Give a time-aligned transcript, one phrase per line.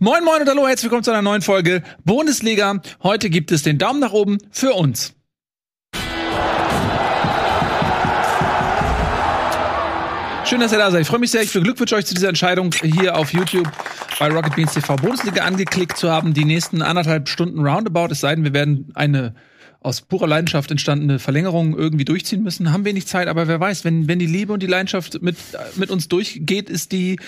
[0.00, 2.80] Moin Moin und hallo, herzlich willkommen zu einer neuen Folge Bundesliga.
[3.04, 5.14] Heute gibt es den Daumen nach oben für uns.
[10.44, 11.02] Schön, dass ihr da seid.
[11.02, 11.42] Ich freue mich sehr.
[11.42, 13.70] Ich beglückwünsche euch zu dieser Entscheidung, hier auf YouTube
[14.18, 16.34] bei Rocket Beans TV Bundesliga angeklickt zu haben.
[16.34, 19.36] Die nächsten anderthalb Stunden Roundabout, es sei denn, wir werden eine
[19.80, 24.08] aus purer Leidenschaft entstandene Verlängerung irgendwie durchziehen müssen, haben wenig Zeit, aber wer weiß, wenn,
[24.08, 25.36] wenn die Liebe und die Leidenschaft mit,
[25.76, 27.20] mit uns durchgeht, ist die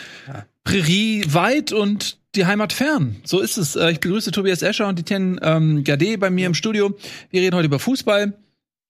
[0.65, 3.17] Prärie weit und die Heimat fern.
[3.25, 3.77] So ist es.
[3.77, 6.97] Äh, Ich begrüße Tobias Escher und Etienne ähm, Gade bei mir im Studio.
[7.31, 8.33] Wir reden heute über Fußball.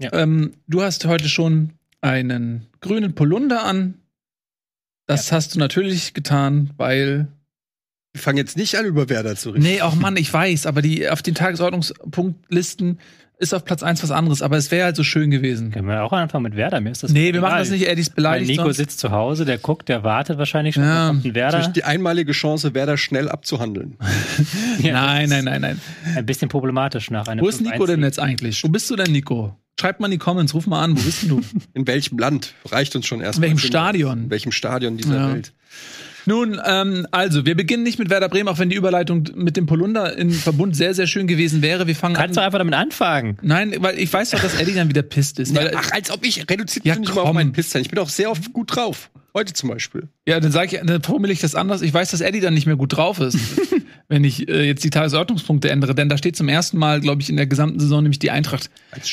[0.00, 0.12] Ja.
[0.12, 1.70] Ähm, du hast heute schon
[2.01, 3.95] einen grünen Polunder an.
[5.06, 7.28] Das hast du natürlich getan, weil
[8.12, 9.62] Wir fangen jetzt nicht an, über Werder zu reden.
[9.62, 12.98] Nee, auch Mann, ich weiß, aber die auf den Tagesordnungspunktlisten
[13.38, 15.70] ist auf Platz eins was anderes, aber es wäre halt so schön gewesen.
[15.70, 16.80] Können wir auch anfangen mit Werder?
[16.80, 18.50] Mir ist das Nee, wir machen das nicht, Eddie ist Weil beleidigt.
[18.50, 18.76] Nico sonst.
[18.78, 20.84] sitzt zu Hause, der guckt, der wartet wahrscheinlich schon.
[20.84, 21.09] Ja.
[21.09, 21.68] Kommt ein Werder.
[21.68, 23.96] Die einmalige Chance, Werder schnell abzuhandeln.
[24.78, 25.80] Ja, Nein, nein, nein, nein.
[26.16, 28.62] Ein bisschen problematisch nach einem Wo ist Nico 5-1 denn jetzt eigentlich?
[28.62, 29.56] Wo bist du denn, Nico?
[29.80, 31.40] Schreib mal in die Comments, ruf mal an, wo bist denn du?
[31.74, 32.54] In welchem Land?
[32.71, 33.38] Reicht uns schon erst.
[33.38, 34.24] In welchem Stadion?
[34.24, 35.32] In welchem Stadion dieser Ja.
[35.34, 35.52] Welt?
[36.27, 39.66] Nun, ähm, also, wir beginnen nicht mit Werder Bremen, auch wenn die Überleitung mit dem
[39.66, 41.87] Polunder in Verbund sehr, sehr schön gewesen wäre.
[41.87, 42.46] Wir fangen Kannst du an.
[42.46, 43.38] einfach damit anfangen.
[43.43, 45.55] Nein, weil ich weiß doch, dass Eddie dann wieder pisst ist.
[45.55, 47.83] Weil, Ach, als ob ich reduziert Ja, bin nicht mal auf meinen Piss sein.
[47.83, 49.10] Ich bin auch sehr oft gut drauf.
[49.35, 50.09] Heute zum Beispiel.
[50.27, 51.83] Ja, dann sage ich, dann formel ich das anders.
[51.83, 53.38] Ich weiß, dass Eddie dann nicht mehr gut drauf ist,
[54.09, 55.95] wenn ich äh, jetzt die Tagesordnungspunkte ändere.
[55.95, 58.71] Denn da steht zum ersten Mal, glaube ich, in der gesamten Saison nämlich die Eintracht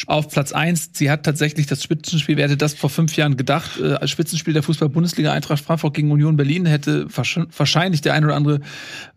[0.07, 0.91] auf Platz eins.
[0.93, 4.53] Sie hat tatsächlich das Spitzenspiel, wer hätte das vor fünf Jahren gedacht, äh, als Spitzenspiel
[4.53, 8.59] der Fußball-Bundesliga Eintracht Frankfurt gegen Union Berlin hätte wahrsch- wahrscheinlich der ein oder andere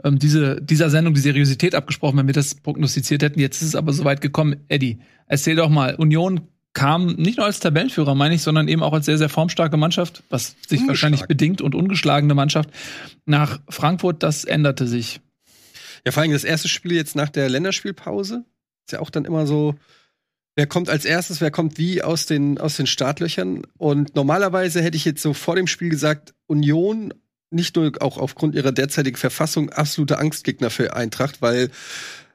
[0.02, 3.40] ähm, diese, dieser Sendung die Seriosität abgesprochen, wenn wir das prognostiziert hätten.
[3.40, 4.56] Jetzt ist es aber soweit gekommen.
[4.68, 6.40] Eddie, erzähl doch mal, Union
[6.72, 10.22] kam nicht nur als Tabellenführer, meine ich, sondern eben auch als sehr, sehr formstarke Mannschaft,
[10.28, 12.68] was sich wahrscheinlich bedingt und ungeschlagene Mannschaft
[13.24, 15.20] nach Frankfurt, das änderte sich.
[16.06, 18.44] Ja, vor allem das erste Spiel jetzt nach der Länderspielpause.
[18.86, 19.74] Ist ja auch dann immer so,
[20.54, 23.66] wer kommt als erstes, wer kommt wie aus den, aus den Startlöchern.
[23.76, 27.12] Und normalerweise hätte ich jetzt so vor dem Spiel gesagt, Union,
[27.50, 31.70] nicht nur auch aufgrund ihrer derzeitigen Verfassung, absolute Angstgegner für Eintracht, weil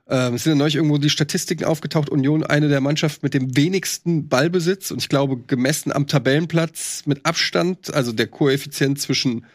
[0.09, 3.55] ähm, es sind ja neulich irgendwo die Statistiken aufgetaucht, Union eine der Mannschaften mit dem
[3.55, 9.45] wenigsten Ballbesitz und ich glaube gemessen am Tabellenplatz mit Abstand, also der Koeffizient zwischen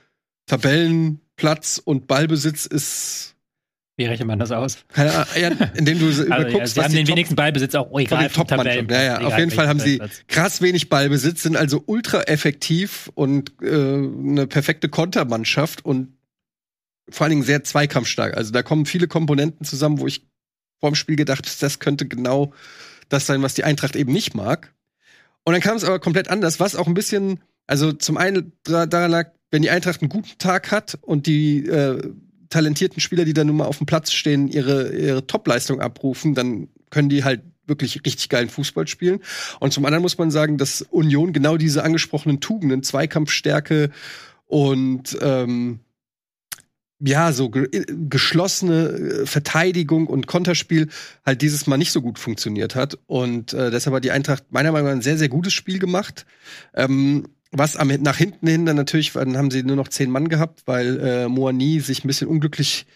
[0.47, 3.36] Tabellenplatz und Ballbesitz ist
[3.99, 4.79] Wie rechnet man das aus?
[4.89, 7.75] keine Ahnung, ja, indem du so Also, ja, überguckst, sie haben den Top- wenigsten Ballbesitz
[7.75, 8.93] auch oh, von egal den Top-Mannschaften.
[8.93, 13.53] Ja, ja, auf jeden Fall haben sie krass wenig Ballbesitz, sind also ultra effektiv und
[13.63, 16.13] äh, eine perfekte Kontermannschaft und
[17.09, 18.37] vor allen Dingen sehr zweikampfstark.
[18.37, 20.27] Also da kommen viele Komponenten zusammen, wo ich
[20.81, 22.53] vor dem Spiel gedacht habe, das könnte genau
[23.09, 24.75] das sein, was die Eintracht eben nicht mag.
[25.45, 28.85] Und dann kam es aber komplett anders, was auch ein bisschen, also zum einen da-
[28.87, 32.03] daran lag, wenn die Eintracht einen guten Tag hat und die äh,
[32.49, 36.69] talentierten Spieler, die da nun mal auf dem Platz stehen, ihre, ihre Topleistung abrufen, dann
[36.91, 39.21] können die halt wirklich richtig geilen Fußball spielen.
[39.61, 43.91] Und zum anderen muss man sagen, dass Union genau diese angesprochenen Tugenden, Zweikampfstärke
[44.47, 45.81] und ähm,
[46.99, 47.69] ja, so ge
[48.09, 50.89] geschlossene äh, Verteidigung und Konterspiel
[51.27, 52.99] halt dieses Mal nicht so gut funktioniert hat.
[53.07, 56.25] Und äh, deshalb hat die Eintracht meiner Meinung nach ein sehr, sehr gutes Spiel gemacht.
[56.75, 60.29] Ähm, was am, nach hinten hin dann natürlich, dann haben sie nur noch zehn Mann
[60.29, 62.87] gehabt, weil äh, Moani sich ein bisschen unglücklich,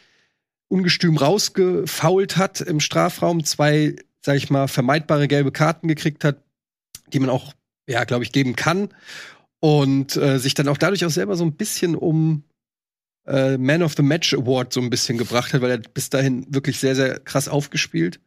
[0.68, 6.42] ungestüm rausgefault hat im Strafraum, zwei, sag ich mal, vermeidbare gelbe Karten gekriegt hat,
[7.12, 7.54] die man auch,
[7.88, 8.90] ja, glaube ich, geben kann.
[9.58, 12.44] Und äh, sich dann auch dadurch auch selber so ein bisschen um
[13.26, 16.46] äh, Man of the Match Award so ein bisschen gebracht hat, weil er bis dahin
[16.48, 18.20] wirklich sehr, sehr krass aufgespielt.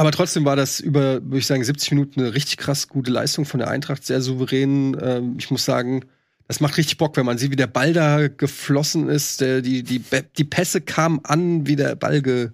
[0.00, 3.44] Aber trotzdem war das über, würde ich sagen, 70 Minuten eine richtig krass gute Leistung
[3.44, 4.96] von der Eintracht, sehr souverän.
[4.98, 6.06] Ähm, ich muss sagen,
[6.48, 9.42] das macht richtig Bock, wenn man sieht, wie der Ball da geflossen ist.
[9.42, 10.02] Der, die, die,
[10.38, 12.48] die Pässe kamen an, wie der Ball ge,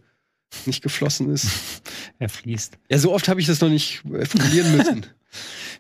[0.65, 1.47] nicht geflossen ist.
[2.19, 2.79] Er fließt.
[2.91, 5.07] Ja, so oft habe ich das noch nicht äh, formulieren müssen.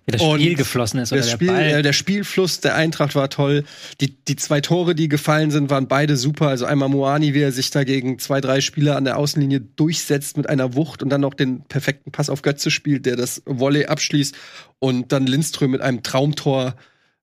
[0.08, 1.62] Das Und Spiel geflossen ist oder Das der Spiel, Ball.
[1.64, 3.64] äh, der Spielfluss der Eintracht war toll.
[4.00, 6.46] Die, die zwei Tore, die gefallen sind, waren beide super.
[6.46, 10.36] Also einmal Moani, wie er sich da gegen zwei, drei Spieler an der Außenlinie durchsetzt
[10.36, 13.86] mit einer Wucht und dann noch den perfekten Pass auf Götze spielt, der das Volley
[13.86, 14.36] abschließt.
[14.78, 16.76] Und dann Lindström mit einem Traumtor,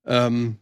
[0.06, 0.58] ähm,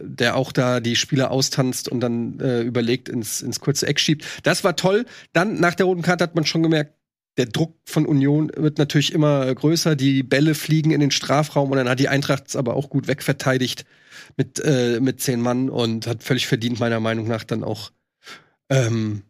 [0.00, 4.24] der auch da die Spieler austanzt und dann äh, überlegt ins, ins kurze Eck schiebt.
[4.44, 5.04] Das war toll.
[5.34, 6.94] Dann nach der roten Karte hat man schon gemerkt,
[7.36, 9.96] der Druck von Union wird natürlich immer größer.
[9.96, 13.08] Die Bälle fliegen in den Strafraum und dann hat die Eintracht es aber auch gut
[13.08, 13.84] wegverteidigt
[14.36, 17.90] mit, äh, mit zehn Mann und hat völlig verdient, meiner Meinung nach, dann auch
[18.70, 19.22] ähm,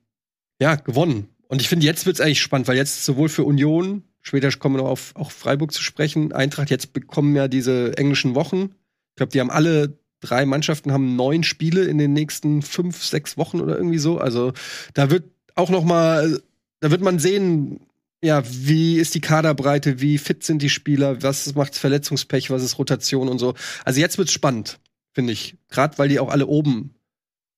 [0.61, 1.29] ja, gewonnen.
[1.49, 4.77] Und ich finde, jetzt wird es eigentlich spannend, weil jetzt sowohl für Union, später kommen
[4.77, 8.75] wir noch auf auch Freiburg zu sprechen, Eintracht, jetzt bekommen ja diese englischen Wochen.
[9.11, 13.37] Ich glaube, die haben alle drei Mannschaften haben neun Spiele in den nächsten fünf, sechs
[13.37, 14.19] Wochen oder irgendwie so.
[14.19, 14.53] Also
[14.95, 15.25] da wird
[15.55, 16.41] auch noch mal,
[16.81, 17.81] da wird man sehen,
[18.25, 22.79] ja, wie ist die Kaderbreite, wie fit sind die Spieler, was macht Verletzungspech, was ist
[22.79, 23.55] Rotation und so.
[23.85, 24.81] Also jetzt wird's spannend,
[25.13, 25.59] finde ich.
[25.69, 26.95] Gerade weil die auch alle oben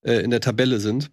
[0.02, 1.10] äh, in der Tabelle sind.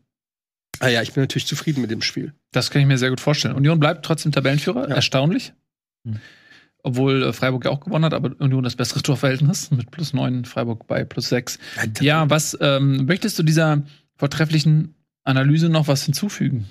[0.80, 2.34] Ah ja, ich bin natürlich zufrieden mit dem Spiel.
[2.52, 3.56] Das kann ich mir sehr gut vorstellen.
[3.56, 4.96] Union bleibt trotzdem Tabellenführer, ja.
[4.96, 5.54] erstaunlich.
[6.04, 6.20] Hm.
[6.82, 10.46] Obwohl äh, Freiburg ja auch gewonnen hat, aber Union das bessere Torverhältnis mit plus neun,
[10.46, 11.60] Freiburg bei plus sechs.
[12.02, 13.84] Ja, was ähm, möchtest du dieser
[14.16, 16.70] vortrefflichen Analyse noch was hinzufügen?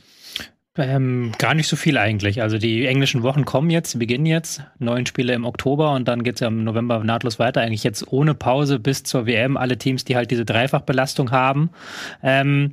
[0.79, 2.41] Ähm, gar nicht so viel eigentlich.
[2.41, 4.63] Also die englischen Wochen kommen jetzt, beginnen jetzt.
[4.79, 7.61] Neun Spiele im Oktober und dann geht es ja im November nahtlos weiter.
[7.61, 9.59] Eigentlich jetzt ohne Pause bis zur WM.
[9.59, 11.71] Alle Teams, die halt diese Dreifachbelastung haben.
[12.23, 12.73] Ähm,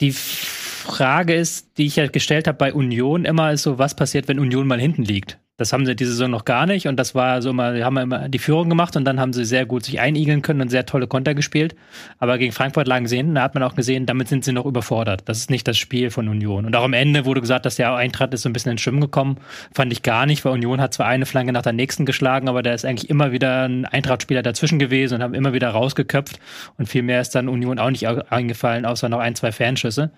[0.00, 4.26] die Frage ist, die ich ja gestellt habe bei Union immer, ist so, was passiert,
[4.26, 5.38] wenn Union mal hinten liegt?
[5.60, 8.30] Das haben sie diese Saison noch gar nicht und das war so mal, haben immer
[8.30, 11.06] die Führung gemacht und dann haben sie sehr gut sich einigeln können und sehr tolle
[11.06, 11.76] Konter gespielt.
[12.18, 14.64] Aber gegen Frankfurt lagen sie hinten, da hat man auch gesehen, damit sind sie noch
[14.64, 15.24] überfordert.
[15.26, 16.64] Das ist nicht das Spiel von Union.
[16.64, 19.02] Und auch am Ende wurde gesagt, dass der Eintracht ist so ein bisschen ins Schwimmen
[19.02, 19.36] gekommen.
[19.74, 22.62] Fand ich gar nicht, weil Union hat zwar eine Flanke nach der nächsten geschlagen, aber
[22.62, 26.40] da ist eigentlich immer wieder ein Eintracht-Spieler dazwischen gewesen und haben immer wieder rausgeköpft
[26.78, 30.10] und viel mehr ist dann Union auch nicht eingefallen, außer noch ein, zwei Fernschüsse.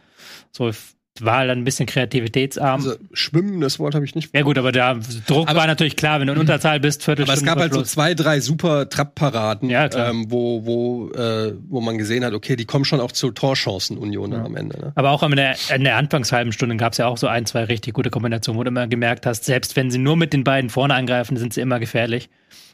[0.52, 0.70] So,
[1.20, 2.80] war halt ein bisschen kreativitätsarm.
[2.80, 4.34] Also schwimmen, das Wort habe ich nicht.
[4.34, 7.32] Ja gut, aber der Druck aber, war natürlich klar, wenn du in Unterzahl bist, Viertelstunde.
[7.32, 11.80] Aber es gab halt so zwei, drei super Trappparaden, ja, ähm, wo, wo, äh, wo
[11.80, 14.42] man gesehen hat, okay, die kommen schon auch zu Torchancen Union ja.
[14.42, 14.78] am Ende.
[14.80, 14.92] Ne?
[14.94, 17.64] Aber auch in der, in der Anfangshalben Stunde gab es ja auch so ein, zwei
[17.64, 20.70] richtig gute Kombinationen, wo du immer gemerkt hast, selbst wenn sie nur mit den beiden
[20.70, 22.30] vorne angreifen, sind sie immer gefährlich.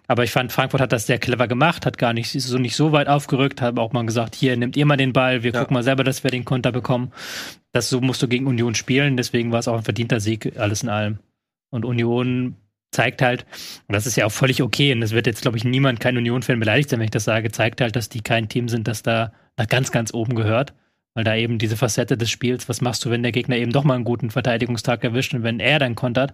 [0.09, 2.93] Aber ich fand, Frankfurt hat das sehr clever gemacht, hat gar nicht so, nicht so
[2.93, 5.61] weit aufgerückt, hat auch mal gesagt, hier, nehmt ihr mal den Ball, wir ja.
[5.61, 7.13] gucken mal selber, dass wir den Konter bekommen.
[7.73, 10.83] Das so musst du gegen Union spielen, deswegen war es auch ein verdienter Sieg, alles
[10.83, 11.19] in allem.
[11.71, 12.57] Und Union
[12.91, 13.45] zeigt halt,
[13.87, 16.17] und das ist ja auch völlig okay, und das wird jetzt, glaube ich, niemand, kein
[16.17, 19.03] Union-Fan beleidigt sein, wenn ich das sage, zeigt halt, dass die kein Team sind, das
[19.03, 20.73] da nach ganz, ganz oben gehört.
[21.15, 23.83] Weil da eben diese Facette des Spiels, was machst du, wenn der Gegner eben doch
[23.83, 26.33] mal einen guten Verteidigungstag erwischt und wenn er dann kontert,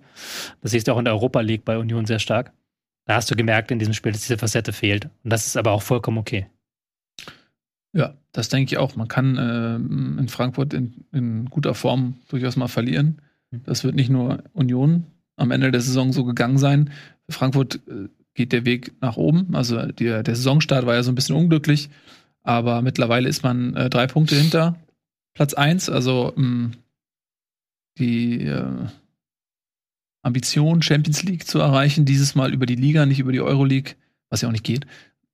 [0.60, 2.52] das siehst du auch in der Europa League bei Union sehr stark.
[3.06, 5.06] Da hast du gemerkt in diesem Spiel, dass diese Facette fehlt.
[5.22, 6.46] Und das ist aber auch vollkommen okay.
[7.92, 8.96] Ja, das denke ich auch.
[8.96, 13.20] Man kann äh, in Frankfurt in, in, guter Form durchaus mal verlieren.
[13.50, 13.62] Mhm.
[13.66, 15.04] Das wird nicht nur Union
[15.36, 16.90] am Ende der Saison so gegangen sein.
[17.28, 19.54] Frankfurt äh, geht der Weg nach oben.
[19.54, 21.88] Also die, der Saisonstart war ja so ein bisschen unglücklich,
[22.42, 24.76] aber mittlerweile ist man äh, drei Punkte hinter
[25.34, 25.88] Platz 1.
[25.88, 26.72] Also mh, mm,
[27.98, 28.86] die äh,
[30.24, 33.94] Ambition, Champions League zu erreichen, dieses Mal über die Liga, nicht über die Euroleague,
[34.30, 34.86] was ja auch nicht geht,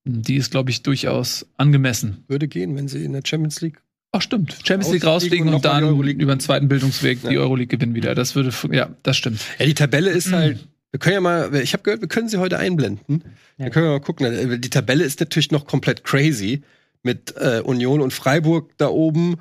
[0.04, 2.24] die ist, glaube ich, durchaus angemessen.
[2.28, 3.80] Würde gehen, wenn sie in der Champions League.
[4.12, 7.30] Ach stimmt, Champions League rausfliegen und, und dann über den zweiten Bildungsweg ja.
[7.30, 8.14] die Euroleague gewinnen wieder.
[8.14, 9.40] Das würde, ja, das stimmt.
[9.58, 10.66] Ja, die Tabelle ist halt.
[10.90, 13.22] Wir können ja mal, ich habe gehört, wir können sie heute einblenden.
[13.58, 13.66] Ja.
[13.66, 14.60] Wir können ja mal gucken.
[14.60, 16.62] Die Tabelle ist natürlich noch komplett crazy
[17.04, 19.36] mit äh, Union und Freiburg da oben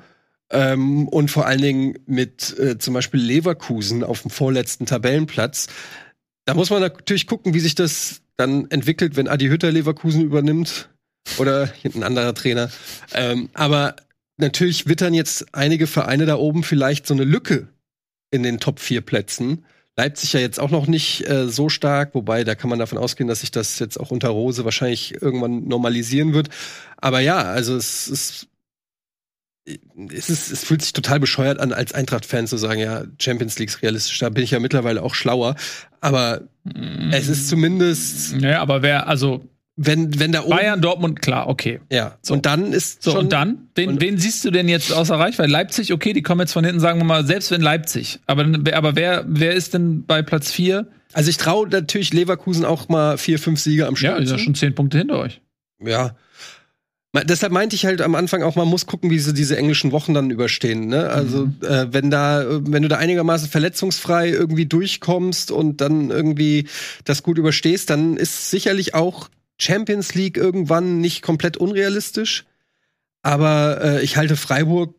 [0.50, 5.68] ähm, und vor allen Dingen mit äh, zum Beispiel Leverkusen auf dem vorletzten Tabellenplatz.
[6.44, 10.88] Da muss man natürlich gucken, wie sich das dann entwickelt, wenn Adi Hütter Leverkusen übernimmt
[11.38, 12.70] oder ein anderer Trainer.
[13.12, 13.96] Ähm, aber
[14.38, 17.68] natürlich wittern jetzt einige Vereine da oben vielleicht so eine Lücke
[18.30, 19.64] in den Top 4 Plätzen.
[19.96, 23.28] Leipzig ja jetzt auch noch nicht äh, so stark, wobei da kann man davon ausgehen,
[23.28, 26.48] dass sich das jetzt auch unter Rose wahrscheinlich irgendwann normalisieren wird.
[26.96, 28.48] Aber ja, also es ist
[29.64, 33.68] es, ist, es fühlt sich total bescheuert an, als Eintracht-Fan zu sagen, ja, Champions League
[33.68, 34.18] ist realistisch.
[34.18, 35.56] Da bin ich ja mittlerweile auch schlauer.
[36.00, 37.12] Aber mm.
[37.12, 38.40] es ist zumindest.
[38.40, 39.44] Ja, aber wer, also.
[39.82, 40.50] Wenn, wenn da oben.
[40.50, 41.80] Bayern, Dortmund, klar, okay.
[41.90, 42.18] Ja.
[42.20, 42.34] So.
[42.34, 43.02] Und dann ist.
[43.02, 43.68] So, und dann?
[43.74, 45.50] Wen, und wen siehst du denn jetzt außer Reichweite?
[45.50, 48.18] Leipzig, okay, die kommen jetzt von hinten, sagen wir mal, selbst wenn Leipzig.
[48.26, 50.86] Aber, aber wer, wer ist denn bei Platz 4?
[51.12, 54.18] Also ich traue natürlich Leverkusen auch mal vier, fünf Siege am Start.
[54.18, 55.40] Ja, ist ja schon zehn Punkte hinter euch.
[55.82, 56.14] Ja.
[57.12, 60.14] Deshalb meinte ich halt am Anfang auch, man muss gucken, wie sie diese englischen Wochen
[60.14, 60.86] dann überstehen.
[60.86, 61.10] Ne?
[61.10, 61.56] Also mhm.
[61.62, 66.68] äh, wenn da, wenn du da einigermaßen verletzungsfrei irgendwie durchkommst und dann irgendwie
[67.04, 72.44] das gut überstehst, dann ist sicherlich auch Champions League irgendwann nicht komplett unrealistisch.
[73.22, 74.94] Aber äh, ich halte Freiburg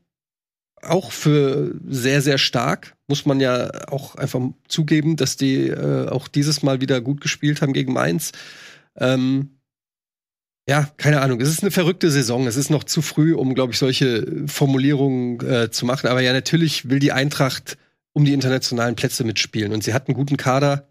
[0.82, 2.96] auch für sehr, sehr stark.
[3.08, 7.62] Muss man ja auch einfach zugeben, dass die äh, auch dieses Mal wieder gut gespielt
[7.62, 8.34] haben gegen Mainz.
[8.98, 9.61] Ähm,
[10.68, 11.42] ja, keine Ahnung.
[11.42, 12.48] Es ist eine verrückte Saison.
[12.48, 16.08] Es ist noch zu früh, um, glaube ich, solche Formulierungen äh, zu machen.
[16.08, 17.78] Aber ja, natürlich will die Eintracht
[18.14, 19.74] um die internationalen Plätze mitspielen.
[19.74, 20.90] Und sie hat einen guten Kader.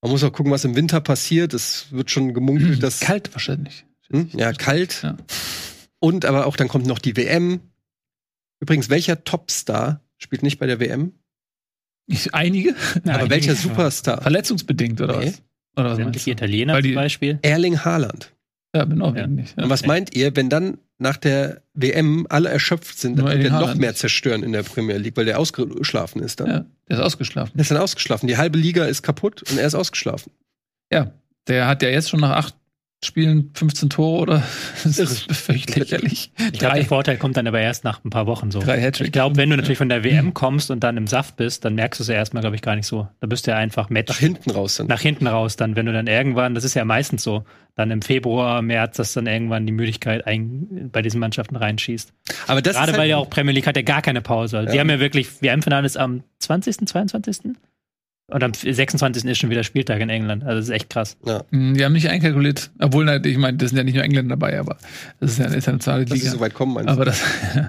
[0.00, 1.54] Man muss auch gucken, was im Winter passiert.
[1.54, 3.00] Es wird schon gemunkelt, hm, dass.
[3.00, 3.84] Kalt wahrscheinlich.
[4.10, 4.30] Hm?
[4.32, 5.02] Ja, kalt.
[5.02, 5.16] Ja.
[5.98, 7.60] Und aber auch dann kommt noch die WM.
[8.60, 11.12] Übrigens, welcher Topstar spielt nicht bei der WM?
[12.32, 12.74] Einige?
[13.04, 13.30] aber einige.
[13.30, 14.22] welcher Superstar?
[14.22, 15.26] Verletzungsbedingt, oder nee.
[15.26, 15.42] was?
[15.76, 17.38] Oder was Italiener zum Beispiel.
[17.42, 18.32] Erling Haaland.
[18.74, 19.26] Ja, mit Norwegen ja.
[19.26, 19.56] nicht.
[19.56, 19.64] Ja.
[19.64, 23.60] Und was meint ihr, wenn dann nach der WM alle erschöpft sind, dann wird er
[23.60, 26.48] noch mehr zerstören in der Premier League, weil der ausgeschlafen ist dann?
[26.48, 27.52] Ja, der ist ausgeschlafen.
[27.54, 28.28] Der ist dann ausgeschlafen.
[28.28, 30.32] Die halbe Liga ist kaputt und er ist ausgeschlafen.
[30.90, 31.12] Ja,
[31.48, 32.54] der hat ja jetzt schon nach acht
[33.04, 34.42] spielen 15 Tore oder
[34.84, 36.30] das ist völlig lächerlich.
[36.52, 38.60] Ich glaube, der Vorteil kommt dann aber erst nach ein paar Wochen so.
[38.60, 41.64] Drei ich glaube, wenn du natürlich von der WM kommst und dann im Saft bist,
[41.64, 43.08] dann merkst du es ja erstmal, glaube ich, gar nicht so.
[43.20, 44.08] Da bist du ja einfach Match.
[44.08, 44.86] Nach hinten raus dann.
[44.86, 47.44] Nach hinten raus dann, wenn du dann irgendwann, das ist ja meistens so,
[47.74, 52.12] dann im Februar, März, dass dann irgendwann die Müdigkeit ein, bei diesen Mannschaften reinschießt.
[52.46, 54.58] Aber das Gerade halt weil ja auch Premier League hat ja gar keine Pause.
[54.58, 54.72] Ja.
[54.72, 57.54] Die haben ja wirklich, WM-Finale ist am 20., 22.?
[58.32, 59.24] Und am 26.
[59.24, 60.42] ist schon wieder Spieltag in England.
[60.42, 61.16] Also das ist echt krass.
[61.24, 61.44] Ja.
[61.50, 62.70] Mhm, die haben nicht einkalkuliert.
[62.78, 64.78] Obwohl, ich meine, das sind ja nicht nur Engländer dabei, aber
[65.20, 66.14] das ist ja eine internationale Liga.
[66.14, 66.92] Dass sie so weit kommen, meinst du?
[66.92, 67.20] Aber das,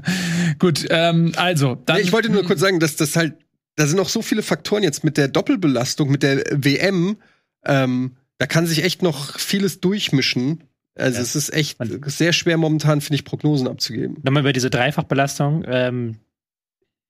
[0.59, 1.75] gut, ähm, also.
[1.85, 3.35] Dann, ich wollte nur kurz sagen, dass das halt,
[3.75, 7.17] da sind noch so viele Faktoren jetzt mit der Doppelbelastung, mit der WM.
[7.65, 10.63] Ähm, da kann sich echt noch vieles durchmischen.
[10.95, 11.23] Also ja.
[11.23, 14.17] es ist echt sehr schwer momentan, finde ich, Prognosen abzugeben.
[14.23, 15.65] Nochmal über diese Dreifachbelastung.
[15.67, 16.17] Ähm,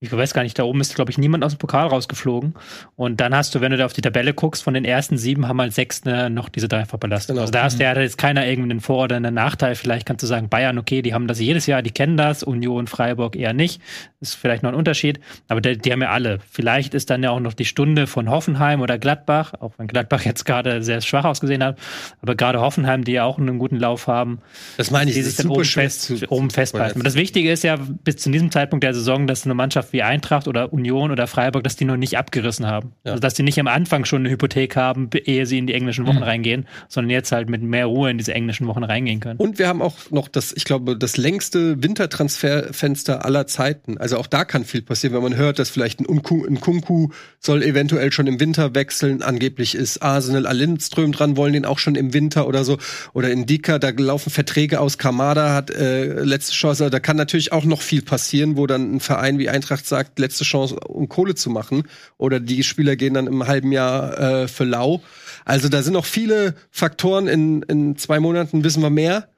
[0.04, 2.56] ich weiß gar nicht, da oben ist, glaube ich, niemand aus dem Pokal rausgeflogen.
[2.98, 5.48] Und dann hast du, wenn du da auf die Tabelle guckst, von den ersten sieben
[5.48, 7.36] haben halt sechs ne, noch diese Dreifachbelastung.
[7.36, 7.44] Genau.
[7.44, 9.76] Also da hast du ja jetzt keiner irgendeinen Vor- oder einen Nachteil.
[9.76, 12.88] Vielleicht kannst du sagen, Bayern, okay, die haben das jedes Jahr, die kennen das, Union,
[12.88, 13.82] Freiburg eher nicht.
[14.20, 15.22] Ist vielleicht noch ein Unterschied.
[15.48, 16.40] Aber die, die haben ja alle.
[16.52, 20.22] Vielleicht ist dann ja auch noch die Stunde von Hoffenheim oder Gladbach, auch wenn Gladbach
[20.26, 21.80] jetzt gerade sehr schwach ausgesehen hat.
[22.22, 24.40] Aber gerade Hoffenheim, die ja auch einen guten Lauf haben.
[24.76, 27.02] Das meine ich, die sich dann oben, fest, oben festhalten.
[27.04, 30.48] Das Wichtige ist ja bis zu diesem Zeitpunkt der Saison, dass eine Mannschaft wie Eintracht
[30.48, 32.94] oder Union oder Freiburg, dass die noch nicht abgerissen haben.
[33.06, 33.12] Ja.
[33.12, 36.08] Also dass die nicht am Anfang schon eine Hypothek haben, ehe sie in die englischen
[36.08, 36.24] Wochen mhm.
[36.24, 39.40] reingehen, sondern jetzt halt mit mehr Ruhe in diese englischen Wochen reingehen können.
[39.40, 43.98] Und wir haben auch noch das, ich glaube, das längste Wintertransferfenster aller Zeiten.
[44.00, 47.10] Also auch da kann viel passieren, wenn man hört, dass vielleicht ein, Unku, ein Kunku
[47.40, 49.22] soll eventuell schon im Winter wechseln.
[49.22, 52.80] Angeblich ist Arsenal Lindström dran, wollen den auch schon im Winter oder so.
[53.14, 54.98] Oder in Dika, da laufen Verträge aus.
[54.98, 56.90] Kamada hat äh, letzte Chance.
[56.90, 60.44] Da kann natürlich auch noch viel passieren, wo dann ein Verein wie Eintracht sagt, letzte
[60.44, 61.84] Chance, um Kohle zu machen.
[62.18, 65.02] Oder die Spieler gehen dann im halben Jahr äh, für lau.
[65.46, 67.28] Also da sind noch viele Faktoren.
[67.28, 69.30] In, in zwei Monaten wissen wir mehr.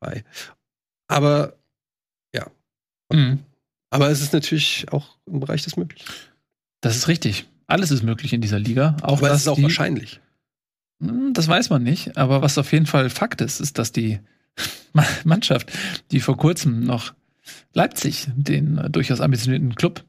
[0.00, 0.24] Drei.
[1.08, 1.56] Aber
[2.34, 2.46] ja.
[3.12, 3.40] Mhm.
[3.90, 6.06] Aber es ist natürlich auch im Bereich des Möglichen.
[6.80, 7.46] Das ist richtig.
[7.66, 8.96] Alles ist möglich in dieser Liga.
[9.02, 10.20] Auch aber es ist auch wahrscheinlich.
[11.00, 12.16] Hm, das weiß man nicht.
[12.16, 14.20] Aber was auf jeden Fall Fakt ist, ist, dass die
[15.24, 15.72] Mannschaft,
[16.10, 17.14] die vor kurzem noch
[17.72, 20.04] Leipzig, den äh, durchaus ambitionierten Club,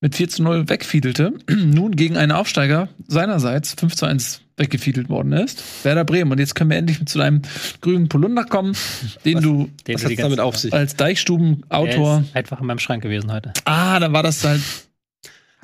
[0.00, 5.32] mit 4 zu 0 wegfiedelte, nun gegen einen Aufsteiger seinerseits 5 zu 1 weggefiedelt worden
[5.32, 5.84] ist.
[5.84, 6.32] Werder Bremen.
[6.32, 7.42] Und jetzt können wir endlich zu einem
[7.80, 8.76] grünen Polunder kommen,
[9.24, 10.72] den was, du den was du damit auf sich?
[10.72, 12.24] als Deichstuben-Autor.
[12.34, 13.52] Einfach in meinem Schrank gewesen heute.
[13.64, 14.60] Ah, dann war das halt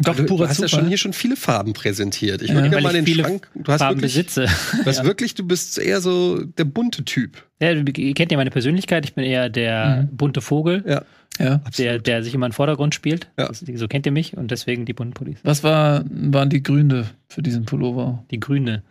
[0.01, 0.71] doch, du, purer du hast Zufall.
[0.71, 2.43] ja schon hier schon viele Farben präsentiert.
[2.43, 3.49] Ich würde ja, mal den Schrank.
[3.55, 4.47] Du hast Farben wirklich, besitze.
[4.73, 5.05] Du hast ja.
[5.05, 7.45] wirklich, du bist eher so der bunte Typ.
[7.61, 9.05] Ja, ihr kennt ja meine Persönlichkeit.
[9.05, 10.17] Ich bin eher der mhm.
[10.17, 10.83] bunte Vogel.
[10.87, 11.03] Ja.
[11.41, 13.29] Ja, der, der sich immer im Vordergrund spielt.
[13.37, 13.53] Ja.
[13.53, 15.39] so kennt ihr mich und deswegen die bunten Pullis.
[15.43, 18.25] Was war, waren die Gründe für diesen Pullover?
[18.31, 18.85] Die Grüne.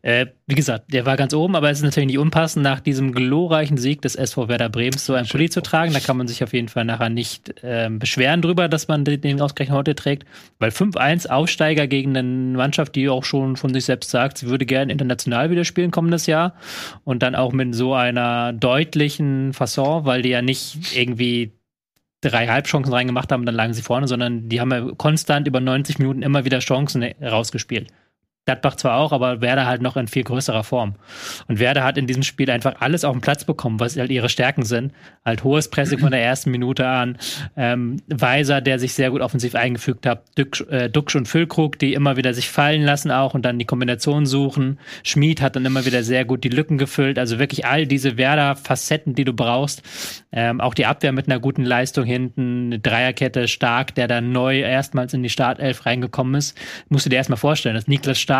[0.00, 3.12] Äh, wie gesagt, der war ganz oben, aber es ist natürlich nicht unpassend, nach diesem
[3.12, 5.92] glorreichen Sieg des SV Werder Brems so ein Pulli zu tragen.
[5.92, 9.40] Da kann man sich auf jeden Fall nachher nicht äh, beschweren drüber, dass man den
[9.42, 10.24] ausgerechnet heute trägt.
[10.58, 14.64] Weil 5-1 Aufsteiger gegen eine Mannschaft, die auch schon von sich selbst sagt, sie würde
[14.64, 16.54] gerne international wieder spielen kommendes Jahr.
[17.04, 21.52] Und dann auch mit so einer deutlichen Fasson, weil die ja nicht irgendwie
[22.20, 25.98] drei Halbchancen reingemacht haben, dann lagen sie vorne, sondern die haben ja konstant über 90
[25.98, 27.88] Minuten immer wieder Chancen rausgespielt.
[28.50, 30.96] Gladbach zwar auch, aber Werder halt noch in viel größerer Form.
[31.46, 34.28] Und Werder hat in diesem Spiel einfach alles auf den Platz bekommen, was halt ihre
[34.28, 34.92] Stärken sind.
[35.24, 37.16] Halt hohes Pressing von der ersten Minute an.
[37.56, 40.24] Ähm, Weiser, der sich sehr gut offensiv eingefügt hat.
[40.36, 44.26] Duxch, äh, und Füllkrug, die immer wieder sich fallen lassen auch und dann die Kombination
[44.26, 44.80] suchen.
[45.04, 47.18] Schmid hat dann immer wieder sehr gut die Lücken gefüllt.
[47.18, 49.82] Also wirklich all diese Werder-Facetten, die du brauchst.
[50.32, 52.66] Ähm, auch die Abwehr mit einer guten Leistung hinten.
[52.66, 56.58] Eine Dreierkette stark, der dann neu erstmals in die Startelf reingekommen ist.
[56.88, 58.39] Musst du dir erstmal vorstellen, dass Niklas Stark,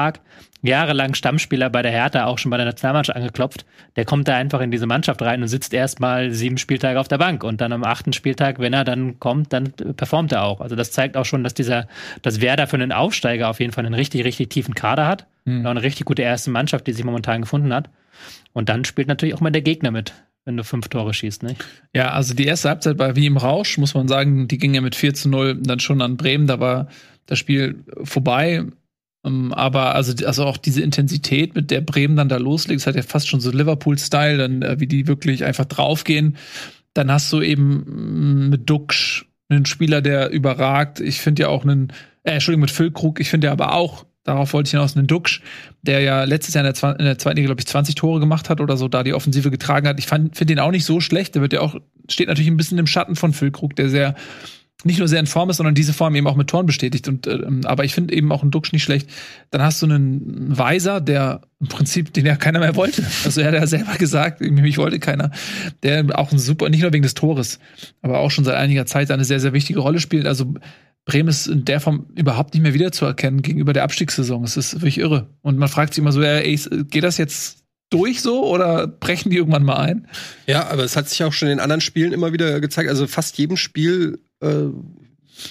[0.62, 3.64] jahrelang Stammspieler bei der Hertha, auch schon bei der Nationalmannschaft angeklopft.
[3.96, 7.18] Der kommt da einfach in diese Mannschaft rein und sitzt erstmal sieben Spieltage auf der
[7.18, 7.44] Bank.
[7.44, 10.60] Und dann am achten Spieltag, wenn er dann kommt, dann performt er auch.
[10.60, 11.88] Also das zeigt auch schon, dass dieser,
[12.22, 15.26] dass Werder für einen Aufsteiger auf jeden Fall einen richtig, richtig tiefen Kader hat.
[15.44, 15.60] Mhm.
[15.60, 17.88] Und auch eine richtig gute erste Mannschaft, die sich momentan gefunden hat.
[18.52, 20.12] Und dann spielt natürlich auch mal der Gegner mit
[20.46, 21.62] wenn du fünf Tore schießt, nicht?
[21.94, 24.48] Ja, also die erste Halbzeit war wie im Rausch, muss man sagen.
[24.48, 26.46] Die ging ja mit 4 zu 0 dann schon an Bremen.
[26.46, 26.88] Da war
[27.26, 28.64] das Spiel vorbei.
[29.24, 32.96] Ähm, aber also, also auch diese Intensität, mit der Bremen dann da loslegt, ist halt
[32.96, 36.36] ja fast schon so Liverpool-Style, dann äh, wie die wirklich einfach draufgehen.
[36.94, 41.00] Dann hast du eben mm, mit Duxch einen Spieler, der überragt.
[41.00, 44.52] Ich finde ja auch einen, äh, Entschuldigung, mit Füllkrug, ich finde ja aber auch darauf
[44.52, 45.40] wollte ich hinaus, einen Duxch,
[45.82, 48.50] der ja letztes Jahr in der, in der zweiten Liga, glaube ich, 20 Tore gemacht
[48.50, 49.98] hat oder so, da die Offensive getragen hat.
[49.98, 51.34] Ich finde ihn auch nicht so schlecht.
[51.34, 51.76] Der wird ja auch,
[52.08, 54.14] steht natürlich ein bisschen im Schatten von Füllkrug, der sehr
[54.84, 57.08] nicht nur sehr in Form ist, sondern diese Form eben auch mit Toren bestätigt.
[57.08, 59.08] Und ähm, aber ich finde eben auch einen Duxch nicht schlecht.
[59.50, 63.04] Dann hast du einen Weiser, der im Prinzip, den ja keiner mehr wollte.
[63.24, 65.30] Also er hat ja selber gesagt, mich wollte keiner.
[65.82, 67.58] Der auch ein super, nicht nur wegen des Tores,
[68.02, 70.26] aber auch schon seit einiger Zeit eine sehr, sehr wichtige Rolle spielt.
[70.26, 70.54] Also
[71.04, 74.44] Bremen ist in der Form überhaupt nicht mehr wiederzuerkennen gegenüber der Abstiegssaison.
[74.44, 75.28] Es ist wirklich irre.
[75.42, 76.58] Und man fragt sich immer so, ey,
[76.90, 80.06] geht das jetzt durch so oder brechen die irgendwann mal ein?
[80.46, 82.88] Ja, aber es hat sich auch schon in anderen Spielen immer wieder gezeigt.
[82.88, 84.66] Also fast jedem Spiel, äh,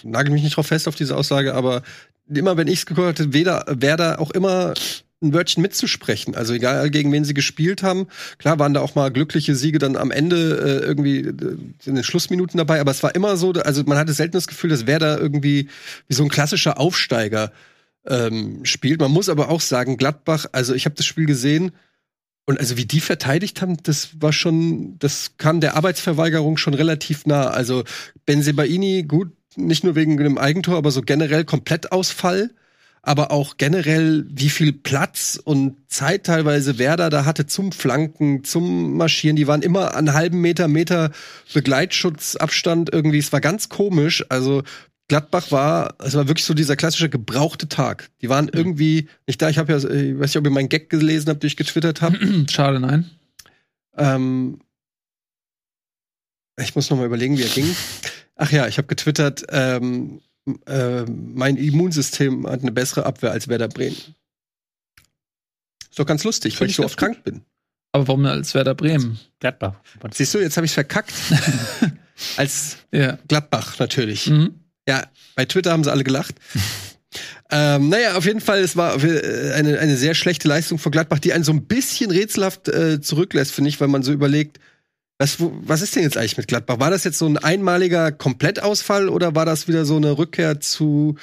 [0.03, 1.81] nagel mich nicht drauf fest auf diese Aussage, aber
[2.27, 4.73] immer wenn ich es geguckt hatte, weder Werder auch immer
[5.21, 6.35] ein Wörtchen mitzusprechen.
[6.35, 8.07] Also egal gegen wen sie gespielt haben.
[8.37, 12.03] Klar waren da auch mal glückliche Siege dann am Ende äh, irgendwie äh, in den
[12.03, 14.99] Schlussminuten dabei, aber es war immer so, also man hatte selten das Gefühl, dass wer
[14.99, 15.67] da irgendwie
[16.07, 17.51] wie so ein klassischer Aufsteiger
[18.07, 19.01] ähm, spielt.
[19.01, 21.71] Man muss aber auch sagen, Gladbach, also ich habe das Spiel gesehen
[22.45, 27.25] und also wie die verteidigt haben, das war schon, das kam der Arbeitsverweigerung schon relativ
[27.25, 27.47] nah.
[27.47, 27.83] Also
[28.25, 32.51] Benzebaini, gut, nicht nur wegen dem Eigentor, aber so generell Komplettausfall
[33.01, 38.97] aber auch generell, wie viel Platz und Zeit teilweise Werder da hatte zum Flanken, zum
[38.97, 39.35] Marschieren.
[39.35, 41.11] Die waren immer an halben Meter, Meter
[41.53, 43.19] Begleitschutzabstand irgendwie.
[43.19, 44.25] Es war ganz komisch.
[44.29, 44.63] Also
[45.09, 48.09] Gladbach war, es war wirklich so dieser klassische gebrauchte Tag.
[48.21, 48.51] Die waren mhm.
[48.53, 49.49] irgendwie nicht da.
[49.49, 52.17] Ich habe ja, ich weiß nicht, ob ihr meinen Gag gelesen habt, durch getwittert habt.
[52.51, 53.09] Schade, nein.
[53.97, 54.61] Ähm,
[56.57, 57.75] ich muss noch mal überlegen, wie er ging.
[58.35, 59.45] Ach ja, ich habe getwittert.
[59.49, 60.21] Ähm,
[60.65, 63.97] äh, mein Immunsystem hat eine bessere Abwehr als Werder Bremen.
[65.89, 67.41] Ist doch ganz lustig, weil ich so oft krank bin.
[67.91, 69.19] Aber warum als Werder Bremen?
[69.39, 69.73] Gladbach.
[70.13, 71.11] Siehst du, jetzt habe ich verkackt.
[72.37, 73.17] als ja.
[73.27, 74.27] Gladbach natürlich.
[74.27, 74.58] Mhm.
[74.89, 75.05] Ja,
[75.35, 76.33] bei Twitter haben sie alle gelacht.
[77.51, 81.19] ähm, naja, auf jeden Fall, es war äh, eine, eine sehr schlechte Leistung von Gladbach,
[81.19, 84.59] die einen so ein bisschen rätselhaft äh, zurücklässt, finde ich, weil man so überlegt,
[85.19, 86.79] was, was ist denn jetzt eigentlich mit Gladbach?
[86.79, 91.17] War das jetzt so ein einmaliger Komplettausfall oder war das wieder so eine Rückkehr zu,